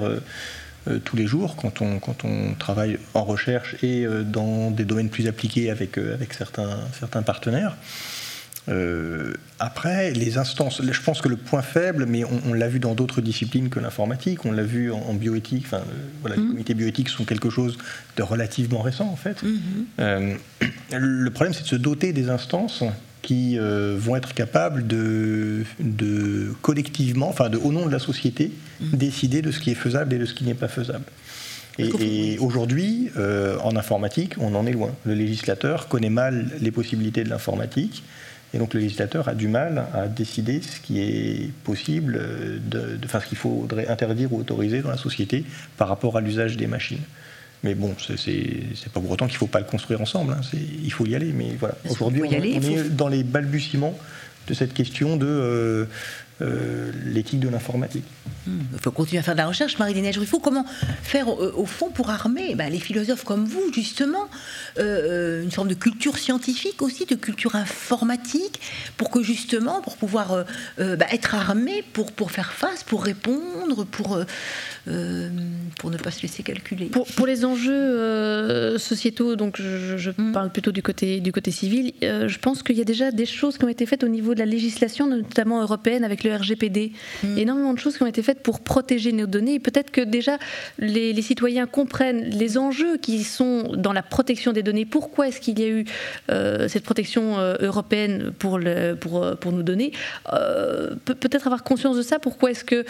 tous 1.04 1.16
les 1.16 1.26
jours 1.26 1.56
quand 1.56 1.82
on, 1.82 1.98
quand 1.98 2.24
on 2.24 2.54
travaille 2.54 2.98
en 3.12 3.24
recherche 3.24 3.76
et 3.82 4.06
dans 4.24 4.70
des 4.70 4.84
domaines 4.84 5.10
plus 5.10 5.26
appliqués 5.26 5.68
avec, 5.70 5.98
avec 5.98 6.32
certains, 6.32 6.78
certains 6.98 7.22
partenaires. 7.22 7.76
Euh, 8.68 9.32
après, 9.58 10.12
les 10.12 10.38
instances, 10.38 10.82
je 10.82 11.02
pense 11.02 11.20
que 11.20 11.28
le 11.28 11.36
point 11.36 11.62
faible, 11.62 12.06
mais 12.06 12.22
on, 12.24 12.52
l'a 12.52 12.68
vu 12.68 12.78
dans 12.78 12.94
d'autres 12.94 13.20
disciplines 13.20 13.70
que 13.70 13.80
l'informatique, 13.80 14.44
on 14.44 14.52
l'a 14.52 14.62
vu 14.62 14.92
en, 14.92 15.14
bioéthique, 15.14 15.64
enfin, 15.66 15.78
euh, 15.78 16.06
voilà, 16.20 16.36
les 16.36 16.42
mhm. 16.42 16.50
comités 16.50 16.74
bioéthiques 16.74 17.08
sont 17.08 17.24
quelque 17.24 17.50
chose 17.50 17.78
de 18.16 18.22
relativement 18.22 18.82
récent 18.82 19.08
en 19.08 19.16
fait. 19.16 19.42
Mhm. 19.42 19.58
Euh, 20.00 20.34
le 20.92 21.30
problème, 21.30 21.54
c'est 21.54 21.62
de 21.62 21.68
se 21.68 21.76
doter 21.76 22.12
des 22.12 22.28
instances 22.28 22.84
qui 23.22 23.58
vont 23.58 24.16
être 24.16 24.32
capables 24.32 24.86
de, 24.86 25.64
de, 25.80 26.54
collectivement, 26.62 27.28
enfin, 27.28 27.50
de, 27.50 27.58
au 27.58 27.72
nom 27.72 27.84
de 27.84 27.92
la 27.92 27.98
société, 27.98 28.52
mhm. 28.80 28.96
décider 28.96 29.42
de 29.42 29.50
ce 29.50 29.60
qui 29.60 29.70
est 29.70 29.74
faisable 29.74 30.14
et 30.14 30.18
de 30.18 30.24
ce 30.24 30.32
qui 30.32 30.44
n'est 30.44 30.54
pas 30.54 30.68
faisable. 30.68 31.04
Et, 31.78 32.34
et 32.34 32.38
aujourd'hui, 32.38 33.10
en 33.62 33.76
informatique, 33.76 34.34
on 34.38 34.54
en 34.54 34.66
est 34.66 34.72
loin. 34.72 34.94
Le 35.04 35.14
législateur 35.14 35.88
connaît 35.88 36.10
mal 36.10 36.50
les 36.60 36.70
possibilités 36.70 37.22
de 37.22 37.28
l'informatique. 37.28 38.02
Et 38.54 38.58
donc 38.58 38.72
le 38.74 38.80
législateur 38.80 39.28
a 39.28 39.34
du 39.34 39.48
mal 39.48 39.86
à 39.92 40.06
décider 40.06 40.62
ce 40.62 40.80
qui 40.80 41.00
est 41.00 41.50
possible, 41.64 42.20
de, 42.66 42.98
enfin, 43.04 43.20
ce 43.20 43.26
qu'il 43.26 43.36
faudrait 43.36 43.88
interdire 43.88 44.32
ou 44.32 44.40
autoriser 44.40 44.80
dans 44.80 44.90
la 44.90 44.96
société 44.96 45.44
par 45.76 45.88
rapport 45.88 46.16
à 46.16 46.20
l'usage 46.20 46.56
des 46.56 46.66
machines. 46.66 47.02
Mais 47.64 47.74
bon, 47.74 47.94
c'est 47.98 48.92
pas 48.92 49.00
pour 49.00 49.10
autant 49.10 49.26
qu'il 49.26 49.34
ne 49.34 49.38
faut 49.38 49.46
pas 49.46 49.58
le 49.58 49.64
construire 49.64 50.00
ensemble. 50.00 50.32
Hein. 50.32 50.40
Il 50.82 50.92
faut 50.92 51.06
y 51.06 51.14
aller. 51.14 51.32
Mais 51.32 51.56
voilà, 51.58 51.74
aujourd'hui, 51.90 52.22
on, 52.22 52.30
est 52.30 52.88
dans 52.90 53.08
les 53.08 53.24
balbutiements 53.24 53.98
de 54.46 54.54
cette 54.54 54.72
question 54.72 55.16
de 55.16 55.26
euh, 55.26 55.84
euh, 56.40 56.92
l'éthique 57.04 57.40
de 57.40 57.48
l'informatique. 57.48 58.04
Hmm, 58.46 58.60
il 58.72 58.78
faut 58.78 58.92
continuer 58.92 59.18
à 59.18 59.22
faire 59.24 59.34
de 59.34 59.40
la 59.40 59.48
recherche, 59.48 59.76
Marie 59.80 59.94
Il 59.98 60.26
faut 60.26 60.38
comment 60.38 60.64
faire 61.02 61.28
euh, 61.28 61.52
au 61.56 61.66
fond 61.66 61.90
pour 61.90 62.10
armer 62.10 62.54
bah, 62.54 62.68
les 62.68 62.78
philosophes 62.78 63.24
comme 63.24 63.44
vous, 63.44 63.72
justement, 63.74 64.28
euh, 64.78 65.42
une 65.42 65.50
forme 65.50 65.66
de 65.66 65.74
culture 65.74 66.16
scientifique 66.16 66.80
aussi, 66.80 67.06
de 67.06 67.16
culture 67.16 67.56
informatique, 67.56 68.60
pour 68.96 69.10
que 69.10 69.20
justement, 69.20 69.80
pour 69.80 69.96
pouvoir 69.96 70.44
bah, 70.78 71.06
être 71.10 71.34
armé 71.34 71.82
pour, 71.92 72.12
pour 72.12 72.30
faire 72.30 72.52
face, 72.52 72.84
pour 72.84 73.02
répondre, 73.02 73.84
pour, 73.84 74.20
pour 74.84 75.90
ne 75.90 75.96
pas 75.96 76.10
se 76.12 76.22
laisser 76.22 76.44
calculer? 76.44 76.86
Pour, 76.86 77.26
les 77.26 77.44
enjeux 77.44 78.78
sociétaux, 78.78 79.34
donc 79.34 79.60
je, 79.60 80.10
hmm. 80.10 80.32
parle 80.32 80.52
plutôt 80.52 80.70
du 80.70 80.82
côté, 80.82 81.18
du 81.18 81.32
côté 81.32 81.50
civil, 81.50 81.92
je 82.00 82.38
pense 82.38 82.62
qu'il 82.62 82.76
y 82.76 82.80
a 82.80 82.84
déjà 82.84 83.10
des 83.10 83.26
choses 83.26 83.58
qui 83.58 83.64
ont 83.64 83.68
été 83.68 83.86
faites 83.86 84.04
au 84.04 84.08
niveau 84.08 84.34
de 84.34 84.38
la 84.38 84.46
législation, 84.46 85.08
notamment 85.08 85.60
européenne, 85.62 86.04
avec 86.04 86.22
le 86.22 86.27
RGPD. 86.36 86.92
Mm. 87.22 87.38
Énormément 87.38 87.74
de 87.74 87.78
choses 87.78 87.96
qui 87.96 88.02
ont 88.02 88.06
été 88.06 88.22
faites 88.22 88.42
pour 88.42 88.60
protéger 88.60 89.12
nos 89.12 89.26
données. 89.26 89.54
Et 89.54 89.60
peut-être 89.60 89.90
que 89.90 90.00
déjà 90.00 90.38
les, 90.78 91.20
citoyens 91.22 91.66
comprennent 91.66 92.24
les 92.24 92.58
enjeux 92.58 92.96
qui 92.96 93.24
sont 93.24 93.74
dans 93.76 93.92
la 93.92 94.02
protection 94.02 94.52
des 94.52 94.62
données. 94.62 94.86
Pourquoi 94.86 95.28
est-ce 95.28 95.40
qu'il 95.40 95.58
y 95.58 95.64
a 95.64 95.68
eu 95.68 95.84
euh, 96.30 96.68
cette 96.68 96.84
protection 96.84 97.38
euh, 97.38 97.56
européenne 97.60 98.32
pour, 98.38 98.58
le, 98.58 98.94
pour, 98.94 99.22
euh, 99.22 99.34
pour 99.34 99.52
nos 99.52 99.62
données? 99.62 99.92
Peut-être 101.04 101.46
avoir 101.46 101.64
conscience 101.64 101.96
de 101.96 102.02
ça. 102.02 102.18
Pourquoi 102.18 102.50
est-ce 102.50 102.64
que, 102.64 102.84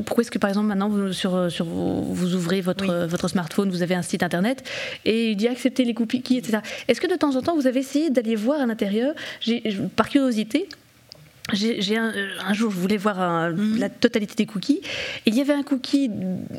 pourquoi 0.00 0.22
est-ce 0.22 0.30
que 0.30 0.38
par 0.38 0.50
exemple 0.50 0.66
maintenant 0.66 0.88
vous, 0.88 1.12
sur, 1.12 1.50
sur 1.50 1.64
vous, 1.64 2.34
ouvrez 2.34 2.60
votre, 2.60 3.06
votre 3.06 3.28
smartphone, 3.28 3.70
vous 3.70 3.82
avez 3.82 3.94
un 3.94 4.02
site 4.02 4.22
internet 4.22 4.68
et 5.04 5.30
il 5.30 5.36
dit 5.36 5.48
accepter 5.48 5.84
les 5.84 5.94
cookies, 5.94 6.38
etc. 6.38 6.58
Est-ce 6.88 7.00
que 7.00 7.06
de 7.06 7.16
temps 7.16 7.36
en 7.36 7.42
temps 7.42 7.54
vous 7.54 7.66
avez 7.66 7.80
essayé 7.80 8.10
d'aller 8.10 8.36
voir 8.36 8.60
à 8.60 8.66
l'intérieur, 8.66 9.14
par 9.96 10.08
curiosité, 10.08 10.68
j'ai 11.52 11.96
un, 11.96 12.12
un, 12.46 12.52
jour, 12.52 12.70
je 12.70 12.76
voulais 12.76 12.96
voir 12.96 13.50
mhm. 13.50 13.78
la 13.78 13.88
totalité 13.88 14.34
des 14.36 14.46
cookies, 14.46 14.80
et 15.26 15.30
il 15.30 15.34
y 15.34 15.40
avait 15.40 15.52
un 15.52 15.62
cookie 15.62 16.10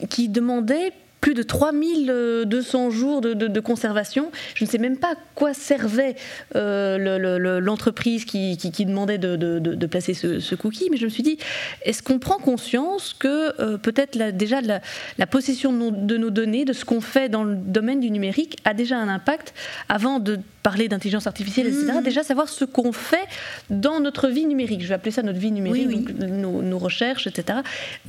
qui 0.09 0.29
demandait 0.29 0.93
plus 1.23 1.33
de 1.33 1.43
3200 1.43 2.89
jours 2.89 3.21
de, 3.21 3.59
conservation. 3.61 4.29
Je 4.55 4.65
ne 4.65 4.69
sais 4.69 4.77
même 4.77 4.97
pas 4.97 5.13
à 5.13 5.15
quoi 5.35 5.53
servait 5.53 6.15
euh, 6.57 7.59
l'entreprise 7.61 8.25
qui, 8.25 8.57
demandait 8.85 9.17
de, 9.17 9.85
placer 9.85 10.13
ce, 10.13 10.55
cookie, 10.55 10.89
mais 10.91 10.97
je 10.97 11.05
me 11.05 11.09
suis 11.09 11.23
dit, 11.23 11.37
est-ce 11.83 12.03
qu'on 12.03 12.19
prend 12.19 12.39
conscience 12.39 13.15
que 13.17 13.53
euh, 13.61 13.77
peut-être 13.77 14.35
déjà 14.35 14.59
la, 14.59 15.27
possession 15.27 15.71
de 15.71 16.17
nos, 16.17 16.29
données, 16.29 16.65
de 16.65 16.73
ce 16.73 16.83
qu'on 16.83 16.99
fait 16.99 17.29
dans 17.29 17.45
le 17.45 17.55
domaine 17.55 18.01
du 18.01 18.11
numérique, 18.11 18.57
a 18.65 18.73
déjà 18.73 18.97
un 18.97 19.07
impact 19.07 19.53
avant 19.87 20.19
de 20.19 20.39
parler 20.63 20.87
d'intelligence 20.87 21.27
artificielle, 21.27 21.67
etc. 21.67 21.91
Mmh. 21.99 22.03
Déjà 22.03 22.23
savoir 22.23 22.47
ce 22.47 22.63
qu'on 22.63 22.93
fait 22.93 23.27
dans 23.69 23.99
notre 23.99 24.29
vie 24.29 24.45
numérique. 24.45 24.81
Je 24.81 24.87
vais 24.87 24.93
appeler 24.95 25.11
ça 25.11 25.21
notre 25.21 25.39
vie 25.39 25.51
numérique, 25.51 26.17
Nos, 26.17 26.79
recherches, 26.79 27.27
etc. 27.27 27.59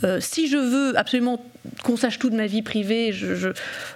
Euh, 0.04 0.18
si 0.20 0.48
je 0.48 0.56
veux 0.56 0.96
absolument 0.96 1.44
qu'on 1.82 1.96
sache 1.96 2.18
tout 2.18 2.30
de 2.30 2.36
ma 2.36 2.46
vie 2.46 2.62
privée, 2.62 3.12
je, 3.12 3.34
je, 3.34 3.48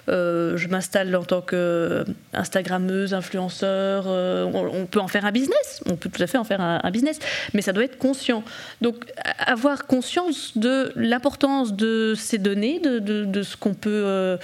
euh, 0.09 0.57
m'installe 0.69 1.15
en 1.15 1.23
tant 1.23 1.41
qu'Instagrammeuse, 1.41 3.13
influenceur. 3.13 4.05
Euh, 4.07 4.45
on, 4.45 4.85
peut 4.85 4.99
en 4.99 5.07
faire 5.07 5.25
un 5.25 5.31
business. 5.31 5.81
On 5.85 5.95
peut 5.95 6.09
tout 6.09 6.21
à 6.21 6.27
fait 6.27 6.37
en 6.37 6.43
faire 6.43 6.61
un, 6.61 6.91
business, 6.91 7.19
mais 7.53 7.61
ça 7.61 7.71
doit 7.71 7.83
être 7.83 7.97
conscient. 7.97 8.43
Donc 8.81 9.05
avoir 9.39 9.85
conscience 9.85 10.57
de 10.57 10.91
l'importance 10.95 11.73
de 11.73 12.13
ces 12.17 12.37
données, 12.37 12.79
de, 12.79 13.43
ce 13.43 13.55
qu'on 13.55 13.73
peut 13.73 14.37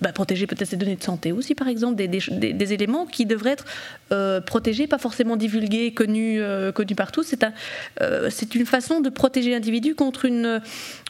bah, 0.00 0.12
protéger 0.12 0.46
peut-être 0.46 0.68
ces 0.68 0.76
données 0.76 0.96
de 0.96 1.02
santé 1.02 1.32
aussi, 1.32 1.54
par 1.54 1.68
exemple, 1.68 1.96
des, 1.96 2.08
des, 2.08 2.52
des 2.52 2.72
éléments 2.72 3.06
qui 3.06 3.26
devrait 3.36 3.52
être 3.52 3.64
euh, 4.12 4.40
protégé, 4.40 4.86
pas 4.86 4.98
forcément 4.98 5.36
divulgué, 5.36 5.92
connu, 5.92 6.40
euh, 6.40 6.72
connu 6.72 6.94
partout. 6.94 7.22
C'est 7.22 7.44
un, 7.44 7.52
euh, 8.00 8.30
une 8.54 8.66
façon 8.66 9.00
de 9.00 9.08
protéger 9.08 9.50
l'individu 9.50 9.94
contre 9.94 10.24
une, 10.24 10.60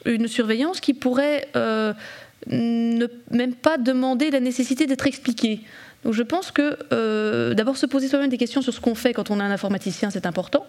une 0.05 0.29
surveillance 0.29 0.81
qui 0.81 0.95
pourrait 0.95 1.49
ne 1.55 3.07
même 3.31 3.55
pas 3.55 3.79
demander 3.79 4.31
la 4.31 4.41
nécessité 4.41 4.87
d'être 4.87 5.07
expliquée. 5.07 5.61
Donc 6.05 6.13
je 6.13 6.23
pense 6.23 6.53
que 6.53 7.53
d'abord 7.55 7.77
se 7.77 7.87
poser 7.87 8.09
soi-même 8.09 8.31
des 8.31 8.39
questions 8.39 8.63
sur 8.63 8.73
ce 8.73 8.81
qu'on 8.81 8.95
fait 8.95 9.13
quand 9.13 9.31
on 9.31 9.41
est 9.41 9.43
un 9.43 9.51
informaticien, 9.51 10.11
c'est 10.11 10.27
important. 10.27 10.67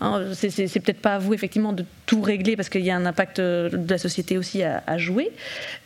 Hein, 0.00 0.32
c'est 0.34 0.80
peut-être 0.80 1.00
pas 1.00 1.14
à 1.14 1.18
vous 1.18 1.32
effectivement 1.32 1.72
de 1.72 1.84
tout 2.04 2.20
régler 2.20 2.54
parce 2.54 2.68
qu'il 2.68 2.84
y 2.84 2.90
a 2.90 2.96
un 2.96 3.06
impact 3.06 3.38
euh, 3.38 3.70
de 3.70 3.90
la 3.90 3.96
société 3.96 4.36
aussi 4.36 4.62
à, 4.62 4.98
jouer, 4.98 5.32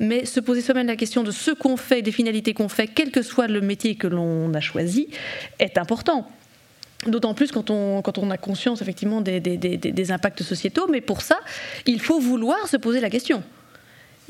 mais 0.01 0.25
se 0.25 0.41
poser 0.41 0.63
soi-même 0.63 0.89
la 0.89 0.97
question 0.97 1.23
de 1.23 1.31
ce 1.31 1.53
qu'on 1.53 1.77
fait, 1.77 2.03
des 2.03 2.11
finalités 2.11 2.53
qu'on 2.53 2.69
fait, 2.69 2.89
quel 2.89 3.13
que 3.13 3.23
soit 3.23 3.47
le 3.47 3.61
métier 3.61 3.95
que 3.95 4.09
l'on 4.09 4.53
a 4.53 4.61
choisi, 4.61 5.09
est 5.61 5.79
important. 5.79 6.29
D'autant 7.07 7.35
plus 7.35 7.53
quand 7.53 7.71
on, 7.71 8.03
quand 8.03 8.19
on 8.19 8.31
a 8.31 8.37
conscience 8.37 8.83
effectivement 8.83 9.21
des, 9.21 9.41
des 9.41 10.13
impacts 10.13 10.43
sociétaux, 10.43 10.89
mais 10.91 11.01
pour 11.01 11.23
ça, 11.23 11.39
il 11.87 12.01
faut 12.01 12.19
vouloir 12.19 12.67
se 12.67 12.77
poser 12.77 13.01
la 13.01 13.11
question 13.11 13.45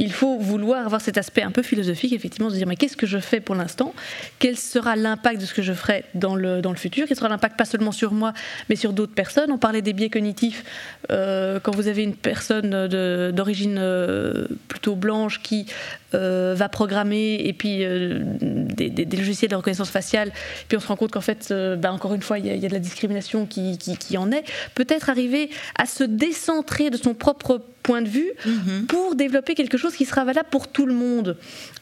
il 0.00 0.12
faut 0.12 0.38
vouloir 0.38 0.86
avoir 0.86 1.02
cet 1.02 1.18
aspect 1.18 1.42
un 1.42 1.50
peu 1.50 1.62
philosophique, 1.62 2.14
effectivement, 2.14 2.48
de 2.48 2.54
se 2.54 2.58
dire 2.58 2.66
mais 2.66 2.76
qu'est-ce 2.76 2.96
que 2.96 3.06
je 3.06 3.18
fais 3.18 3.38
pour 3.38 3.54
l'instant? 3.54 3.94
Quel 4.38 4.56
sera 4.56 4.96
l'impact 4.96 5.38
de 5.38 5.44
ce 5.44 5.52
que 5.52 5.60
je 5.60 5.74
ferai 5.74 6.04
dans 6.14 6.34
le, 6.34 6.62
dans 6.62 6.70
le 6.70 6.78
futur? 6.78 7.04
Quel 7.06 7.18
sera 7.18 7.28
l'impact 7.28 7.58
pas 7.58 7.66
seulement 7.66 7.92
sur 7.92 8.12
moi, 8.12 8.32
mais 8.70 8.76
sur 8.76 8.94
d'autres 8.94 9.12
personnes? 9.12 9.52
On 9.52 9.58
parlait 9.58 9.82
des 9.82 9.92
biais 9.92 10.08
cognitifs. 10.08 10.64
Euh, 11.12 11.60
quand 11.60 11.74
vous 11.74 11.86
avez 11.86 12.02
une 12.02 12.14
personne 12.14 12.88
d'origine 13.32 13.76
euh, 13.78 14.46
plutôt 14.68 14.96
blanche 14.96 15.42
qui 15.42 15.66
euh, 16.14 16.54
va 16.56 16.70
programmer 16.70 17.34
et 17.34 17.52
puis 17.52 17.80
des, 17.80 19.04
logiciels 19.04 19.50
de 19.50 19.56
reconnaissance 19.56 19.90
faciale, 19.90 20.32
puis 20.68 20.78
on 20.78 20.80
se 20.80 20.86
rend 20.86 20.96
compte 20.96 21.10
qu'en 21.10 21.20
fait, 21.20 21.52
bah, 21.76 21.92
encore 21.92 22.14
une 22.14 22.22
fois, 22.22 22.38
il 22.38 22.46
y, 22.46 22.64
a 22.64 22.68
de 22.68 22.72
la 22.72 22.80
discrimination 22.80 23.44
qui, 23.44 23.76
qui, 23.76 23.98
qui 23.98 24.16
en 24.16 24.32
est, 24.32 24.44
peut-être 24.74 25.10
arriver 25.10 25.50
à 25.76 25.84
se 25.84 26.04
décentrer 26.04 26.88
de 26.88 26.96
son 26.96 27.12
propre 27.12 27.60
point 27.82 28.02
de 28.02 28.08
vue 28.08 28.32
mhm. 28.44 28.86
pour 28.86 29.14
développer 29.14 29.54
quelque 29.54 29.78
chose 29.78 29.94
qui 29.94 30.04
sera 30.04 30.24
valable 30.24 30.48
pour 30.50 30.68
tout 30.68 30.86
le 30.86 30.94
monde. 30.94 31.36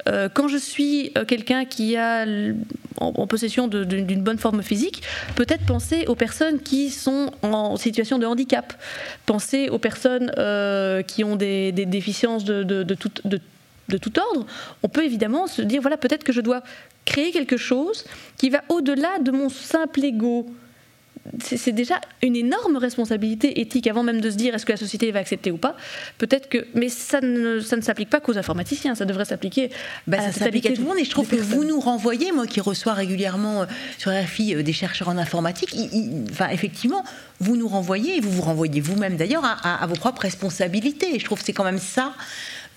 Euh, 0.09 0.29
quand 0.33 0.49
je 0.49 0.57
suis 0.57 1.13
euh, 1.17 1.25
quelqu'un 1.25 1.65
qui 1.65 1.97
a 1.97 2.25
en, 2.97 3.27
possession 3.27 3.69
d'une 3.69 4.23
bonne 4.23 4.39
forme 4.39 4.63
physique, 4.63 5.03
peut-être 5.37 5.65
penser 5.67 6.07
aux 6.07 6.15
personnes 6.15 6.61
qui 6.61 6.91
sont 6.91 7.31
en 7.43 7.77
situation 7.77 8.19
de 8.19 8.27
handicap, 8.27 8.75
penser 9.27 9.69
aux 9.69 9.79
personnes 9.79 10.33
euh, 10.39 11.03
qui 11.03 11.25
ont 11.25 11.37
des, 11.37 11.73
déficiences 11.73 12.45
de, 12.45 12.63
de, 12.63 12.95
tout, 12.95 13.11
de 13.25 13.99
tout 13.99 14.19
ordre, 14.19 14.47
on 14.83 14.89
peut 14.89 15.05
évidemment 15.05 15.47
se 15.47 15.63
dire, 15.63 15.81
voilà, 15.81 15.97
peut-être 15.97 16.25
que 16.25 16.33
je 16.33 16.41
dois 16.41 16.63
créer 17.05 17.31
quelque 17.31 17.57
chose 17.57 18.05
qui 18.37 18.51
va 18.51 18.63
au-delà 18.69 19.19
de 19.21 19.31
mon 19.31 19.49
simple 19.49 20.05
ego 20.05 20.47
c'est 21.41 21.73
déjà 21.73 22.01
une 22.23 22.37
énorme 22.37 22.77
responsabilité 22.77 23.61
éthique 23.61 23.87
avant 23.87 24.03
même 24.03 24.21
de 24.21 24.31
se 24.31 24.37
dire 24.37 24.55
est-ce 24.55 24.67
que 24.67 24.73
la 24.73 24.79
société 24.79 25.11
va 25.13 25.21
accepter 25.21 25.51
ou 25.51 25.57
pas. 25.57 25.77
Peut-être 26.19 26.49
que, 26.49 26.67
mais 26.75 26.89
ça 26.89 27.21
ne, 27.21 27.61
ça 27.61 27.77
ne 27.77 27.83
s'applique 27.83 28.11
pas 28.11 28.21
qu'aux 28.21 28.39
informaticiens, 28.39 28.95
ça 28.95 29.05
devrait 29.05 29.25
s'appliquer 29.25 29.71
bah, 30.07 30.19
ça 30.21 30.33
s'applique 30.33 30.67
à 30.67 30.73
tout 30.73 30.83
le 30.83 30.89
monde. 30.89 30.99
Et 30.99 31.05
je 31.05 31.11
trouve 31.11 31.29
que 31.29 31.37
vous 31.37 31.65
nous 31.65 31.81
renvoyez, 31.81 32.33
moi 32.33 32.47
qui 32.47 32.61
reçois 32.61 32.93
régulièrement 32.93 33.63
euh, 33.63 33.67
sur 33.99 34.13
RFI 34.13 34.55
euh, 34.55 34.63
des 34.63 34.73
chercheurs 34.73 35.09
en 35.09 35.19
informatique, 35.19 35.75
enfin 36.31 36.49
effectivement, 36.51 37.05
vous 37.41 37.57
nous 37.57 37.69
renvoyez 37.69 38.17
et 38.17 38.21
vous 38.21 38.31
vous 38.31 38.43
renvoyez 38.43 38.81
vous-même 38.81 39.17
d'ailleurs 39.17 39.45
à, 39.45 39.83
à, 39.83 39.87
vos 39.87 39.95
propres 39.95 40.23
responsabilités. 40.23 41.15
Et 41.15 41.19
je 41.19 41.25
trouve 41.25 41.39
que 41.39 41.45
c'est 41.45 41.53
quand 41.53 41.65
même 41.65 41.79
ça 41.79 42.15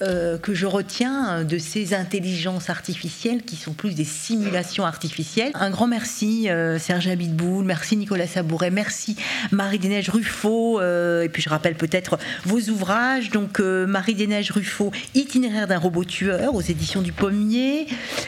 euh, 0.01 0.37
que 0.39 0.55
je 0.55 0.65
retiens 0.65 1.43
de 1.43 1.59
ces 1.59 1.93
intelligences 1.93 2.71
artificielles 2.71 3.43
qui 3.43 3.55
sont 3.55 3.73
plus 3.73 3.93
des 3.93 4.03
simulations 4.03 4.83
artificielles. 4.83 5.51
Un 5.53 5.69
grand 5.69 5.87
merci 5.87 6.49
euh, 6.49 6.79
Serge 6.79 7.07
Abitboul, 7.07 7.63
merci 7.65 7.97
Nicolas 7.97 8.25
Sabouret, 8.25 8.71
merci 8.71 9.15
Marie 9.51 9.77
des 9.77 9.89
Neiges 9.89 10.09
Ruffo, 10.09 10.79
euh, 10.79 11.21
et 11.21 11.29
puis 11.29 11.43
je 11.43 11.49
rappelle 11.49 11.75
peut-être 11.75 12.17
vos 12.45 12.59
ouvrages. 12.59 13.29
Donc 13.29 13.59
Marie 13.59 14.15
des 14.15 14.25
Neiges 14.25 14.51
Ruffo, 14.51 14.91
Itinéraire 15.13 15.67
d'un 15.67 15.77
robot 15.77 16.03
tueur 16.03 16.55
aux 16.55 16.61
éditions 16.61 17.01
du 17.01 17.11
Pommier. 17.11 17.85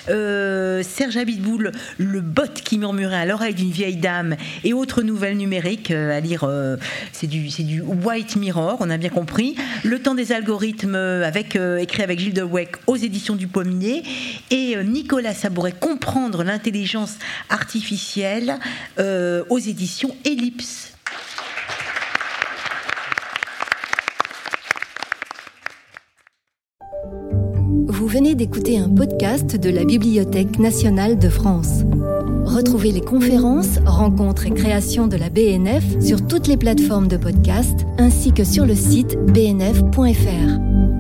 Serge 0.08 1.18
Abitboul, 1.18 1.72
Le 1.98 2.22
bot 2.22 2.54
qui 2.54 2.78
murmurait 2.78 3.16
à 3.16 3.26
l'oreille 3.26 3.56
d'une 3.56 3.72
vieille 3.72 3.98
dame 3.98 4.36
et 4.64 4.74
autres 4.74 5.02
nouvelles 5.02 5.38
numériques 5.38 5.92
à 5.92 6.20
lire. 6.20 6.48
c'est 7.12 7.28
du 7.28 7.82
White 7.82 8.36
Mirror, 8.36 8.78
on 8.80 8.90
a 8.90 8.98
bien 8.98 9.10
compris. 9.10 9.56
Le 9.84 10.00
temps 10.00 10.14
des 10.14 10.32
algorithmes 10.32 10.96
avec 10.96 11.58
euh, 11.64 11.78
écrit 11.78 12.04
avec 12.04 12.20
Gilles 12.20 12.34
de 12.34 12.44
Weck 12.44 12.76
aux 12.88 12.96
éditions 12.96 13.36
du 13.36 13.48
Pommier, 13.48 14.04
et 14.52 14.76
euh, 14.76 14.84
Nicolas 14.84 15.34
Sabouret, 15.34 15.74
Comprendre 15.80 16.44
l'intelligence 16.44 17.16
artificielle 17.50 18.60
euh, 19.00 19.44
aux 19.50 19.60
éditions 19.60 20.16
Ellipse. 20.26 20.94
Vous 27.88 28.08
venez 28.08 28.36
d'écouter 28.36 28.78
un 28.78 28.90
podcast 28.90 29.56
de 29.56 29.70
la 29.70 29.86
Bibliothèque 29.86 30.60
nationale 30.60 31.18
de 31.18 31.30
France. 31.30 31.84
Retrouvez 32.46 32.92
les 32.92 33.02
conférences, 33.02 33.80
rencontres 33.86 34.46
et 34.46 34.52
créations 34.52 35.08
de 35.08 35.16
la 35.16 35.30
BNF 35.30 35.84
sur 36.02 36.28
toutes 36.28 36.48
les 36.48 36.58
plateformes 36.58 37.08
de 37.08 37.18
podcast 37.18 37.86
ainsi 37.98 38.34
que 38.34 38.44
sur 38.44 38.66
le 38.66 38.76
site 38.76 39.18
bnf.fr. 39.18 40.93